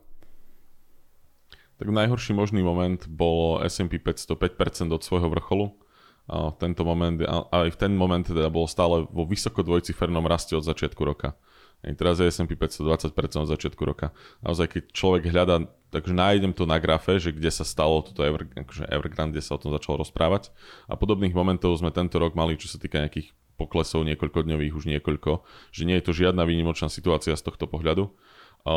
Tak 1.78 1.88
najhorší 1.89 2.34
možný 2.34 2.65
moment 2.65 3.06
bolo 3.06 3.62
S&P 3.62 4.02
500 4.02 4.34
5% 4.34 4.89
od 4.89 5.02
svojho 5.06 5.30
vrcholu 5.30 5.78
a 6.24 6.56
tento 6.56 6.88
moment, 6.88 7.20
a 7.20 7.68
aj 7.68 7.76
v 7.76 7.80
ten 7.80 7.92
moment 7.92 8.24
teda 8.24 8.48
bol 8.48 8.64
stále 8.64 9.04
vo 9.12 9.28
vysoko 9.28 9.60
dvojcifernom 9.60 10.24
raste 10.24 10.56
od 10.56 10.64
začiatku 10.64 11.04
roka. 11.04 11.36
A 11.84 11.92
teraz 11.92 12.24
je 12.24 12.32
S&P 12.32 12.56
520% 12.56 13.12
od 13.44 13.52
začiatku 13.52 13.84
roka. 13.84 14.16
Naozaj, 14.40 14.68
keď 14.72 14.84
človek 14.96 15.24
hľadá, 15.28 15.68
takže 15.92 16.16
nájdem 16.16 16.56
to 16.56 16.64
na 16.64 16.80
grafe, 16.80 17.20
že 17.20 17.36
kde 17.36 17.52
sa 17.52 17.68
stalo 17.68 18.00
toto 18.00 18.24
Ever, 18.24 18.48
akože 18.56 18.88
Evergrande, 18.88 19.36
kde 19.36 19.44
sa 19.44 19.60
o 19.60 19.62
tom 19.62 19.76
začalo 19.76 20.00
rozprávať. 20.00 20.56
A 20.88 20.96
podobných 20.96 21.36
momentov 21.36 21.76
sme 21.76 21.92
tento 21.92 22.16
rok 22.24 22.40
mali, 22.40 22.56
čo 22.56 22.72
sa 22.72 22.80
týka 22.80 23.04
nejakých 23.04 23.36
poklesov 23.60 24.08
niekoľkodňových, 24.08 24.74
už 24.80 24.88
niekoľko, 24.96 25.44
že 25.76 25.84
nie 25.84 26.00
je 26.00 26.06
to 26.08 26.16
žiadna 26.16 26.48
výnimočná 26.48 26.88
situácia 26.88 27.36
z 27.36 27.44
tohto 27.44 27.68
pohľadu. 27.68 28.16
O, 28.64 28.76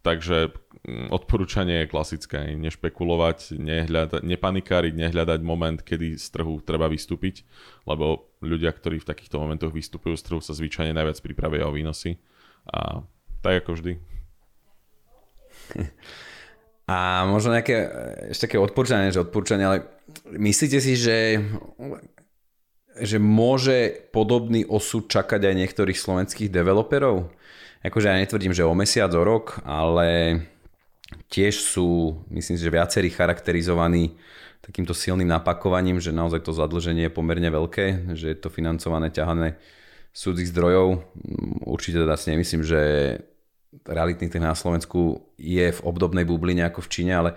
Takže 0.00 0.48
mm, 0.88 1.12
odporúčanie 1.12 1.84
je 1.84 1.92
klasické, 1.92 2.56
nešpekulovať, 2.56 3.60
nehľada, 3.60 4.24
nepanikáriť, 4.24 4.96
nehľadať 4.96 5.40
moment, 5.44 5.76
kedy 5.76 6.16
z 6.16 6.26
trhu 6.32 6.64
treba 6.64 6.88
vystúpiť, 6.88 7.44
lebo 7.84 8.32
ľudia, 8.40 8.72
ktorí 8.72 9.04
v 9.04 9.08
takýchto 9.12 9.36
momentoch 9.36 9.76
vystupujú 9.76 10.16
z 10.16 10.24
trhu, 10.24 10.40
sa 10.40 10.56
zvyčajne 10.56 10.96
najviac 10.96 11.20
pripravia 11.20 11.68
o 11.68 11.76
výnosy. 11.76 12.16
A 12.72 13.04
tak 13.44 13.64
ako 13.64 13.76
vždy. 13.76 13.92
A 16.90 17.22
možno 17.22 17.54
nejaké 17.54 17.86
ešte 18.34 18.50
také 18.50 18.58
odporúčanie, 18.58 19.14
že 19.14 19.22
odporúčanie, 19.22 19.62
ale 19.62 19.86
myslíte 20.26 20.82
si, 20.82 20.98
že, 20.98 21.38
že 22.98 23.22
môže 23.22 24.10
podobný 24.10 24.66
osud 24.66 25.06
čakať 25.06 25.38
aj 25.38 25.54
niektorých 25.54 25.94
slovenských 25.94 26.50
developerov? 26.50 27.30
Akože 27.84 28.06
ja 28.08 28.20
netvrdím, 28.20 28.52
že 28.52 28.66
o 28.66 28.76
mesiac, 28.76 29.10
o 29.14 29.22
rok, 29.24 29.60
ale 29.64 30.40
tiež 31.32 31.54
sú, 31.60 32.20
myslím 32.30 32.56
si, 32.56 32.62
že 32.62 32.72
viacerí 32.72 33.08
charakterizovaní 33.10 34.14
takýmto 34.60 34.92
silným 34.92 35.26
napakovaním, 35.26 35.98
že 35.98 36.12
naozaj 36.12 36.44
to 36.44 36.52
zadlženie 36.52 37.08
je 37.08 37.16
pomerne 37.16 37.48
veľké, 37.48 38.12
že 38.14 38.36
je 38.36 38.38
to 38.38 38.52
financované, 38.52 39.08
ťahané 39.08 39.56
súdzich 40.12 40.52
zdrojov. 40.52 41.00
Určite 41.64 42.04
teda 42.04 42.14
si 42.20 42.30
nemyslím, 42.30 42.62
že 42.62 42.80
realitný 43.86 44.28
trh 44.28 44.42
na 44.42 44.54
Slovensku 44.58 45.32
je 45.38 45.70
v 45.70 45.80
obdobnej 45.86 46.26
bubline 46.26 46.66
ako 46.66 46.84
v 46.84 46.90
Číne, 46.92 47.12
ale 47.16 47.30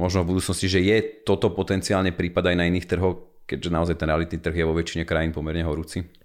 možno 0.00 0.24
v 0.24 0.34
budúcnosti, 0.34 0.70
že 0.70 0.80
je 0.80 0.96
toto 1.26 1.52
potenciálne 1.52 2.14
prípad 2.14 2.54
aj 2.54 2.56
na 2.56 2.64
iných 2.70 2.88
trhoch, 2.88 3.44
keďže 3.44 3.74
naozaj 3.74 3.96
ten 3.98 4.08
realitný 4.08 4.38
trh 4.40 4.56
je 4.56 4.64
vo 4.64 4.74
väčšine 4.74 5.04
krajín 5.04 5.34
pomerne 5.34 5.66
horúci. 5.66 6.21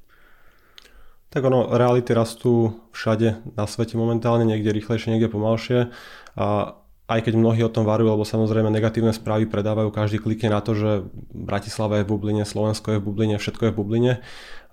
Tak 1.38 1.54
ono, 1.54 1.70
reality 1.70 2.18
rastú 2.18 2.82
všade 2.98 3.54
na 3.54 3.70
svete 3.70 3.94
momentálne, 3.94 4.42
niekde 4.42 4.74
rýchlejšie, 4.74 5.14
niekde 5.14 5.30
pomalšie. 5.30 5.94
A 6.34 6.74
aj 7.06 7.20
keď 7.30 7.38
mnohí 7.38 7.62
o 7.62 7.70
tom 7.70 7.86
varujú, 7.86 8.10
lebo 8.10 8.26
samozrejme 8.26 8.74
negatívne 8.74 9.14
správy 9.14 9.46
predávajú, 9.46 9.94
každý 9.94 10.18
klikne 10.18 10.50
na 10.50 10.66
to, 10.66 10.74
že 10.74 11.06
Bratislava 11.30 12.02
je 12.02 12.10
v 12.10 12.10
bubline, 12.10 12.42
Slovensko 12.42 12.98
je 12.98 13.00
v 13.00 13.06
bubline, 13.06 13.38
všetko 13.38 13.70
je 13.70 13.72
v 13.72 13.78
bubline. 13.78 14.14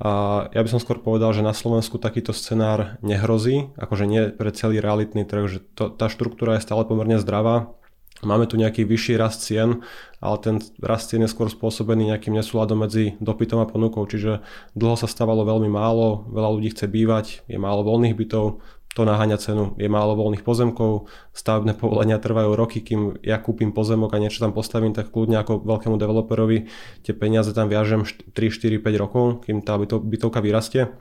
A 0.00 0.10
ja 0.56 0.60
by 0.64 0.68
som 0.72 0.80
skôr 0.80 1.04
povedal, 1.04 1.36
že 1.36 1.44
na 1.44 1.52
Slovensku 1.52 2.00
takýto 2.00 2.32
scenár 2.32 2.96
nehrozí, 3.04 3.68
akože 3.76 4.08
nie 4.08 4.32
pre 4.32 4.48
celý 4.48 4.80
realitný 4.80 5.28
trh, 5.28 5.44
že 5.44 5.60
to, 5.76 5.92
tá 5.92 6.08
štruktúra 6.08 6.56
je 6.56 6.64
stále 6.64 6.88
pomerne 6.88 7.20
zdravá 7.20 7.76
Máme 8.24 8.48
tu 8.48 8.56
nejaký 8.56 8.88
vyšší 8.88 9.14
rast 9.20 9.44
cien, 9.44 9.84
ale 10.18 10.36
ten 10.40 10.56
rast 10.80 11.12
cien 11.12 11.22
je 11.22 11.30
skôr 11.30 11.52
spôsobený 11.52 12.12
nejakým 12.12 12.32
nesúladom 12.32 12.82
medzi 12.82 13.14
dopytom 13.20 13.60
a 13.60 13.68
ponukou, 13.68 14.04
čiže 14.08 14.40
dlho 14.72 14.96
sa 14.96 15.06
stávalo 15.06 15.44
veľmi 15.44 15.68
málo, 15.68 16.28
veľa 16.32 16.50
ľudí 16.56 16.72
chce 16.72 16.88
bývať, 16.88 17.26
je 17.46 17.60
málo 17.60 17.84
voľných 17.84 18.16
bytov, 18.16 18.64
to 18.94 19.02
naháňa 19.02 19.42
cenu, 19.42 19.74
je 19.74 19.90
málo 19.90 20.14
voľných 20.14 20.46
pozemkov, 20.46 21.10
stavebné 21.34 21.74
povolenia 21.74 22.22
trvajú 22.22 22.54
roky, 22.54 22.78
kým 22.78 23.18
ja 23.26 23.42
kúpim 23.42 23.74
pozemok 23.74 24.14
a 24.14 24.22
niečo 24.22 24.38
tam 24.38 24.54
postavím, 24.54 24.94
tak 24.94 25.10
kľudne 25.10 25.42
ako 25.42 25.66
veľkému 25.66 25.98
developerovi 25.98 26.70
tie 27.02 27.10
peniaze 27.10 27.50
tam 27.50 27.66
viažem 27.66 28.06
3, 28.06 28.32
4, 28.32 28.78
5 28.78 29.02
rokov, 29.02 29.24
kým 29.50 29.66
tá 29.66 29.74
bytovka 29.82 30.38
vyrastie. 30.38 30.94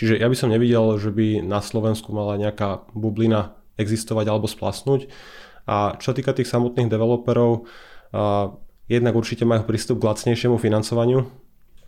Čiže 0.00 0.16
ja 0.16 0.32
by 0.32 0.36
som 0.36 0.48
nevidel, 0.48 0.96
že 0.96 1.12
by 1.12 1.44
na 1.44 1.60
Slovensku 1.60 2.08
mala 2.12 2.40
nejaká 2.40 2.88
bublina 2.96 3.56
existovať 3.76 4.32
alebo 4.32 4.48
splasnúť. 4.48 5.12
A 5.66 5.98
čo 5.98 6.14
týka 6.14 6.30
tých 6.30 6.46
samotných 6.46 6.86
developerov, 6.86 7.66
jednak 8.86 9.14
určite 9.18 9.42
majú 9.42 9.66
prístup 9.66 9.98
k 9.98 10.06
lacnejšiemu 10.14 10.56
financovaniu, 10.62 11.26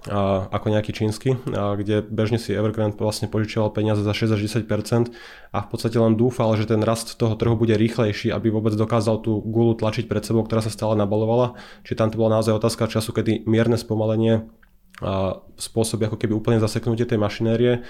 a, 0.06 0.46
ako 0.54 0.70
nejaký 0.70 0.94
čínsky, 0.94 1.34
a, 1.50 1.74
kde 1.74 2.06
bežne 2.06 2.38
si 2.38 2.54
Evergrande 2.54 2.94
vlastne 2.94 3.26
požičiaval 3.26 3.74
peniaze 3.74 4.06
za 4.06 4.14
6 4.14 4.38
až 4.38 4.40
10% 4.62 5.10
a 5.50 5.58
v 5.58 5.68
podstate 5.68 5.98
len 5.98 6.14
dúfal, 6.14 6.54
že 6.54 6.70
ten 6.70 6.78
rast 6.86 7.18
toho 7.18 7.34
trhu 7.34 7.58
bude 7.58 7.74
rýchlejší, 7.74 8.30
aby 8.30 8.46
vôbec 8.54 8.78
dokázal 8.78 9.26
tú 9.26 9.42
gulu 9.42 9.74
tlačiť 9.74 10.06
pred 10.06 10.22
sebou, 10.22 10.46
ktorá 10.46 10.62
sa 10.62 10.70
stále 10.70 10.94
nabalovala. 10.94 11.58
Čiže 11.82 11.98
tam 11.98 12.08
to 12.14 12.20
bola 12.22 12.38
naozaj 12.38 12.54
otázka 12.54 12.86
času, 12.86 13.10
kedy 13.10 13.50
mierne 13.50 13.74
spomalenie 13.74 14.46
a, 15.02 15.42
spôsobí 15.58 16.06
ako 16.06 16.18
keby 16.22 16.32
úplne 16.34 16.62
zaseknutie 16.62 17.02
tej 17.02 17.18
mašinérie. 17.18 17.82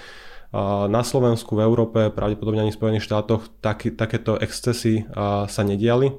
Na 0.53 1.01
Slovensku, 1.05 1.53
v 1.53 1.61
Európe, 1.61 2.09
pravdepodobne 2.09 2.65
ani 2.65 2.73
v 2.73 2.79
Spojených 2.81 3.05
štátoch 3.05 3.53
tak, 3.61 3.85
takéto 3.93 4.33
excesy 4.33 5.05
sa 5.45 5.61
nediali. 5.61 6.09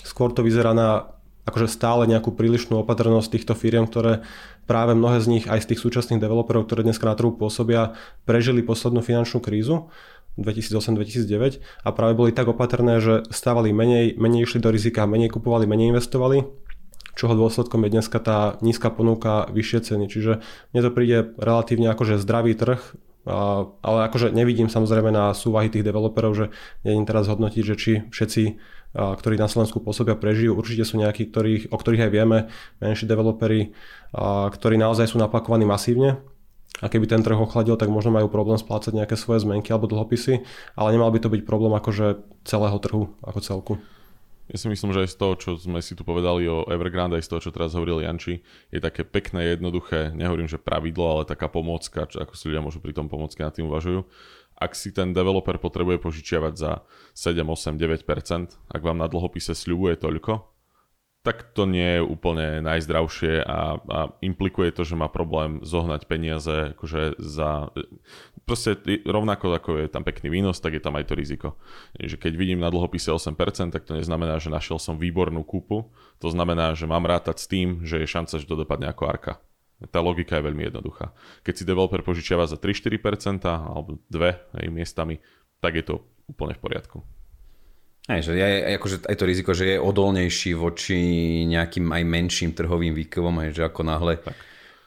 Skôr 0.00 0.32
to 0.32 0.40
vyzerá 0.40 0.72
na 0.72 1.12
akože 1.44 1.68
stále 1.68 2.08
nejakú 2.08 2.32
prílišnú 2.32 2.80
opatrnosť 2.80 3.28
týchto 3.36 3.52
firiem, 3.52 3.84
ktoré 3.84 4.24
práve 4.64 4.96
mnohé 4.96 5.20
z 5.20 5.26
nich 5.28 5.44
aj 5.50 5.66
z 5.66 5.74
tých 5.74 5.82
súčasných 5.82 6.22
developerov, 6.22 6.64
ktoré 6.64 6.80
dneska 6.86 7.04
na 7.04 7.18
trhu 7.18 7.34
pôsobia, 7.34 7.92
prežili 8.24 8.64
poslednú 8.64 9.02
finančnú 9.02 9.42
krízu 9.42 9.90
2008-2009 10.38 11.60
a 11.84 11.88
práve 11.90 12.14
boli 12.14 12.30
tak 12.30 12.48
opatrné, 12.48 13.02
že 13.02 13.26
stávali 13.34 13.74
menej, 13.74 14.14
menej 14.16 14.46
išli 14.46 14.62
do 14.62 14.70
rizika, 14.70 15.10
menej 15.10 15.28
kupovali, 15.34 15.66
menej 15.66 15.92
investovali 15.92 16.46
čoho 17.20 17.36
dôsledkom 17.36 17.84
je 17.84 17.92
dneska 17.92 18.16
tá 18.16 18.56
nízka 18.64 18.88
ponuka, 18.88 19.44
vyššie 19.52 19.92
ceny. 19.92 20.08
Čiže 20.08 20.40
mne 20.72 20.80
to 20.80 20.88
príde 20.88 21.36
relatívne 21.36 21.92
akože 21.92 22.16
zdravý 22.16 22.56
trh, 22.56 22.80
ale 23.84 23.98
akože 24.08 24.32
nevidím 24.32 24.72
samozrejme 24.72 25.12
na 25.12 25.36
súvahy 25.36 25.68
tých 25.68 25.84
developerov, 25.84 26.32
že 26.32 26.46
neviem 26.80 27.04
teraz 27.04 27.28
hodnotiť, 27.28 27.62
že 27.62 27.74
či 27.76 27.92
všetci, 28.08 28.42
ktorí 28.96 29.36
na 29.36 29.52
Slovensku 29.52 29.84
pôsobia, 29.84 30.16
prežijú. 30.16 30.56
Určite 30.56 30.88
sú 30.88 30.96
nejakí, 30.96 31.28
ktorých, 31.28 31.68
o 31.68 31.76
ktorých 31.76 32.08
aj 32.08 32.10
vieme, 32.10 32.38
menší 32.80 33.04
developeri, 33.04 33.76
a, 34.16 34.48
ktorí 34.48 34.80
naozaj 34.80 35.12
sú 35.12 35.20
napakovaní 35.20 35.68
masívne. 35.68 36.24
A 36.80 36.88
keby 36.88 37.04
ten 37.04 37.20
trh 37.20 37.36
ochladil, 37.36 37.76
tak 37.76 37.92
možno 37.92 38.16
majú 38.16 38.32
problém 38.32 38.56
splácať 38.56 38.96
nejaké 38.96 39.20
svoje 39.20 39.44
zmenky 39.44 39.68
alebo 39.68 39.84
dlhopisy, 39.84 40.40
ale 40.72 40.96
nemal 40.96 41.12
by 41.12 41.20
to 41.20 41.28
byť 41.28 41.44
problém 41.44 41.76
akože 41.76 42.24
celého 42.48 42.78
trhu 42.80 43.12
ako 43.20 43.38
celku. 43.44 43.74
Ja 44.50 44.58
si 44.58 44.66
myslím, 44.66 44.90
že 44.90 45.06
aj 45.06 45.14
z 45.14 45.16
toho, 45.22 45.34
čo 45.38 45.50
sme 45.62 45.78
si 45.78 45.94
tu 45.94 46.02
povedali 46.02 46.50
o 46.50 46.66
Evergrande, 46.66 47.14
aj 47.14 47.22
z 47.22 47.30
toho, 47.30 47.40
čo 47.46 47.54
teraz 47.54 47.78
hovoril 47.78 48.02
Janči, 48.02 48.42
je 48.74 48.82
také 48.82 49.06
pekné, 49.06 49.54
jednoduché, 49.54 50.10
nehovorím, 50.10 50.50
že 50.50 50.58
pravidlo, 50.58 51.06
ale 51.06 51.22
taká 51.22 51.46
pomôcka, 51.46 52.10
čo 52.10 52.18
ako 52.18 52.34
si 52.34 52.50
ľudia 52.50 52.58
môžu 52.58 52.82
pri 52.82 52.90
tom 52.90 53.06
pomôcke 53.06 53.38
nad 53.38 53.54
tým 53.54 53.70
uvažujú. 53.70 54.02
Ak 54.58 54.74
si 54.74 54.90
ten 54.90 55.14
developer 55.14 55.54
potrebuje 55.54 56.02
požičiavať 56.02 56.54
za 56.58 56.82
7, 57.14 57.46
8, 57.46 57.78
9%, 57.78 58.74
ak 58.74 58.82
vám 58.82 58.98
na 58.98 59.06
dlhopise 59.06 59.54
sľubuje 59.54 60.02
toľko, 60.02 60.49
tak 61.20 61.52
to 61.52 61.68
nie 61.68 62.00
je 62.00 62.02
úplne 62.02 62.64
najzdravšie 62.64 63.44
a, 63.44 63.76
a 63.76 63.98
implikuje 64.24 64.72
to, 64.72 64.88
že 64.88 64.96
má 64.96 65.12
problém 65.12 65.60
zohnať 65.60 66.08
peniaze 66.08 66.72
akože 66.72 67.20
za... 67.20 67.68
Proste 68.48 68.80
rovnako 69.04 69.52
ako 69.52 69.84
je 69.84 69.92
tam 69.92 70.00
pekný 70.00 70.32
výnos, 70.32 70.64
tak 70.64 70.80
je 70.80 70.82
tam 70.82 70.96
aj 70.96 71.12
to 71.12 71.14
riziko. 71.14 71.48
Že 72.00 72.16
keď 72.16 72.32
vidím 72.40 72.64
na 72.64 72.72
dlhopise 72.72 73.12
8%, 73.12 73.36
tak 73.68 73.84
to 73.84 74.00
neznamená, 74.00 74.40
že 74.40 74.48
našiel 74.48 74.80
som 74.80 74.96
výbornú 74.96 75.44
kúpu. 75.44 75.92
To 76.24 76.28
znamená, 76.32 76.72
že 76.72 76.88
mám 76.88 77.04
rátať 77.04 77.36
s 77.44 77.46
tým, 77.52 77.84
že 77.84 78.00
je 78.00 78.08
šanca, 78.08 78.40
že 78.40 78.48
to 78.48 78.56
dopadne 78.56 78.88
ako 78.88 79.04
arka. 79.04 79.32
Tá 79.92 80.00
logika 80.00 80.40
je 80.40 80.48
veľmi 80.48 80.72
jednoduchá. 80.72 81.12
Keď 81.44 81.54
si 81.56 81.68
developer 81.68 82.00
požičiava 82.00 82.48
za 82.48 82.56
3-4% 82.56 83.44
alebo 83.44 84.00
2 84.08 84.56
aj 84.56 84.72
miestami, 84.72 85.20
tak 85.60 85.76
je 85.76 85.84
to 85.84 85.94
úplne 86.32 86.56
v 86.56 86.60
poriadku. 86.64 87.19
Aj, 88.10 88.18
že 88.18 88.34
je, 88.34 88.74
akože 88.74 89.06
aj 89.06 89.16
to 89.16 89.24
riziko, 89.24 89.50
že 89.54 89.64
je 89.70 89.76
odolnejší 89.78 90.58
voči 90.58 90.98
nejakým 91.46 91.94
aj 91.94 92.02
menším 92.02 92.50
trhovým 92.50 92.90
výkovom, 92.90 93.46
aj 93.46 93.48
že 93.54 93.62
ako 93.70 93.86
náhle 93.86 94.18
tak. 94.18 94.34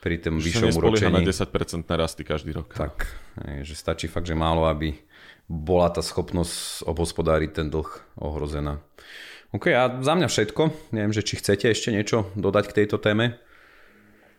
pri 0.04 0.20
tom 0.20 0.44
vyššom 0.44 0.76
uročení. 0.76 1.16
na 1.16 1.24
10% 1.24 1.88
rasty 1.88 2.28
každý 2.28 2.52
rok. 2.52 2.76
Tak, 2.76 3.08
aj, 3.40 3.64
že 3.64 3.80
stačí 3.80 4.12
fakt, 4.12 4.28
že 4.28 4.36
málo, 4.36 4.68
aby 4.68 5.00
bola 5.48 5.88
tá 5.88 6.04
schopnosť 6.04 6.84
obhospodáriť 6.84 7.64
ten 7.64 7.68
dlh 7.72 7.88
ohrozená. 8.20 8.84
OK, 9.56 9.72
a 9.72 10.04
za 10.04 10.14
mňa 10.20 10.28
všetko. 10.28 10.92
Neviem, 10.92 11.16
že 11.16 11.24
či 11.24 11.40
chcete 11.40 11.72
ešte 11.72 11.96
niečo 11.96 12.28
dodať 12.36 12.74
k 12.74 12.78
tejto 12.84 13.00
téme. 13.00 13.40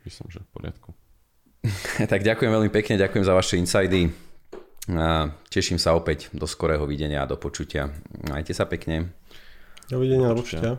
Myslím, 0.05 0.29
že 0.29 0.45
v 0.45 0.49
poriadku. 0.53 0.89
tak 2.13 2.21
ďakujem 2.21 2.53
veľmi 2.53 2.69
pekne, 2.69 3.01
ďakujem 3.01 3.25
za 3.25 3.33
vaše 3.33 3.57
insidy. 3.57 4.13
Teším 5.49 5.81
sa 5.81 5.97
opäť 5.97 6.29
do 6.37 6.45
skorého 6.45 6.85
videnia 6.85 7.25
a 7.25 7.31
do 7.31 7.41
počutia. 7.41 7.89
Majte 8.29 8.53
sa 8.53 8.69
pekne. 8.69 9.17
Dovidenia, 9.89 10.33
do 10.33 10.45
počutia. 10.45 10.77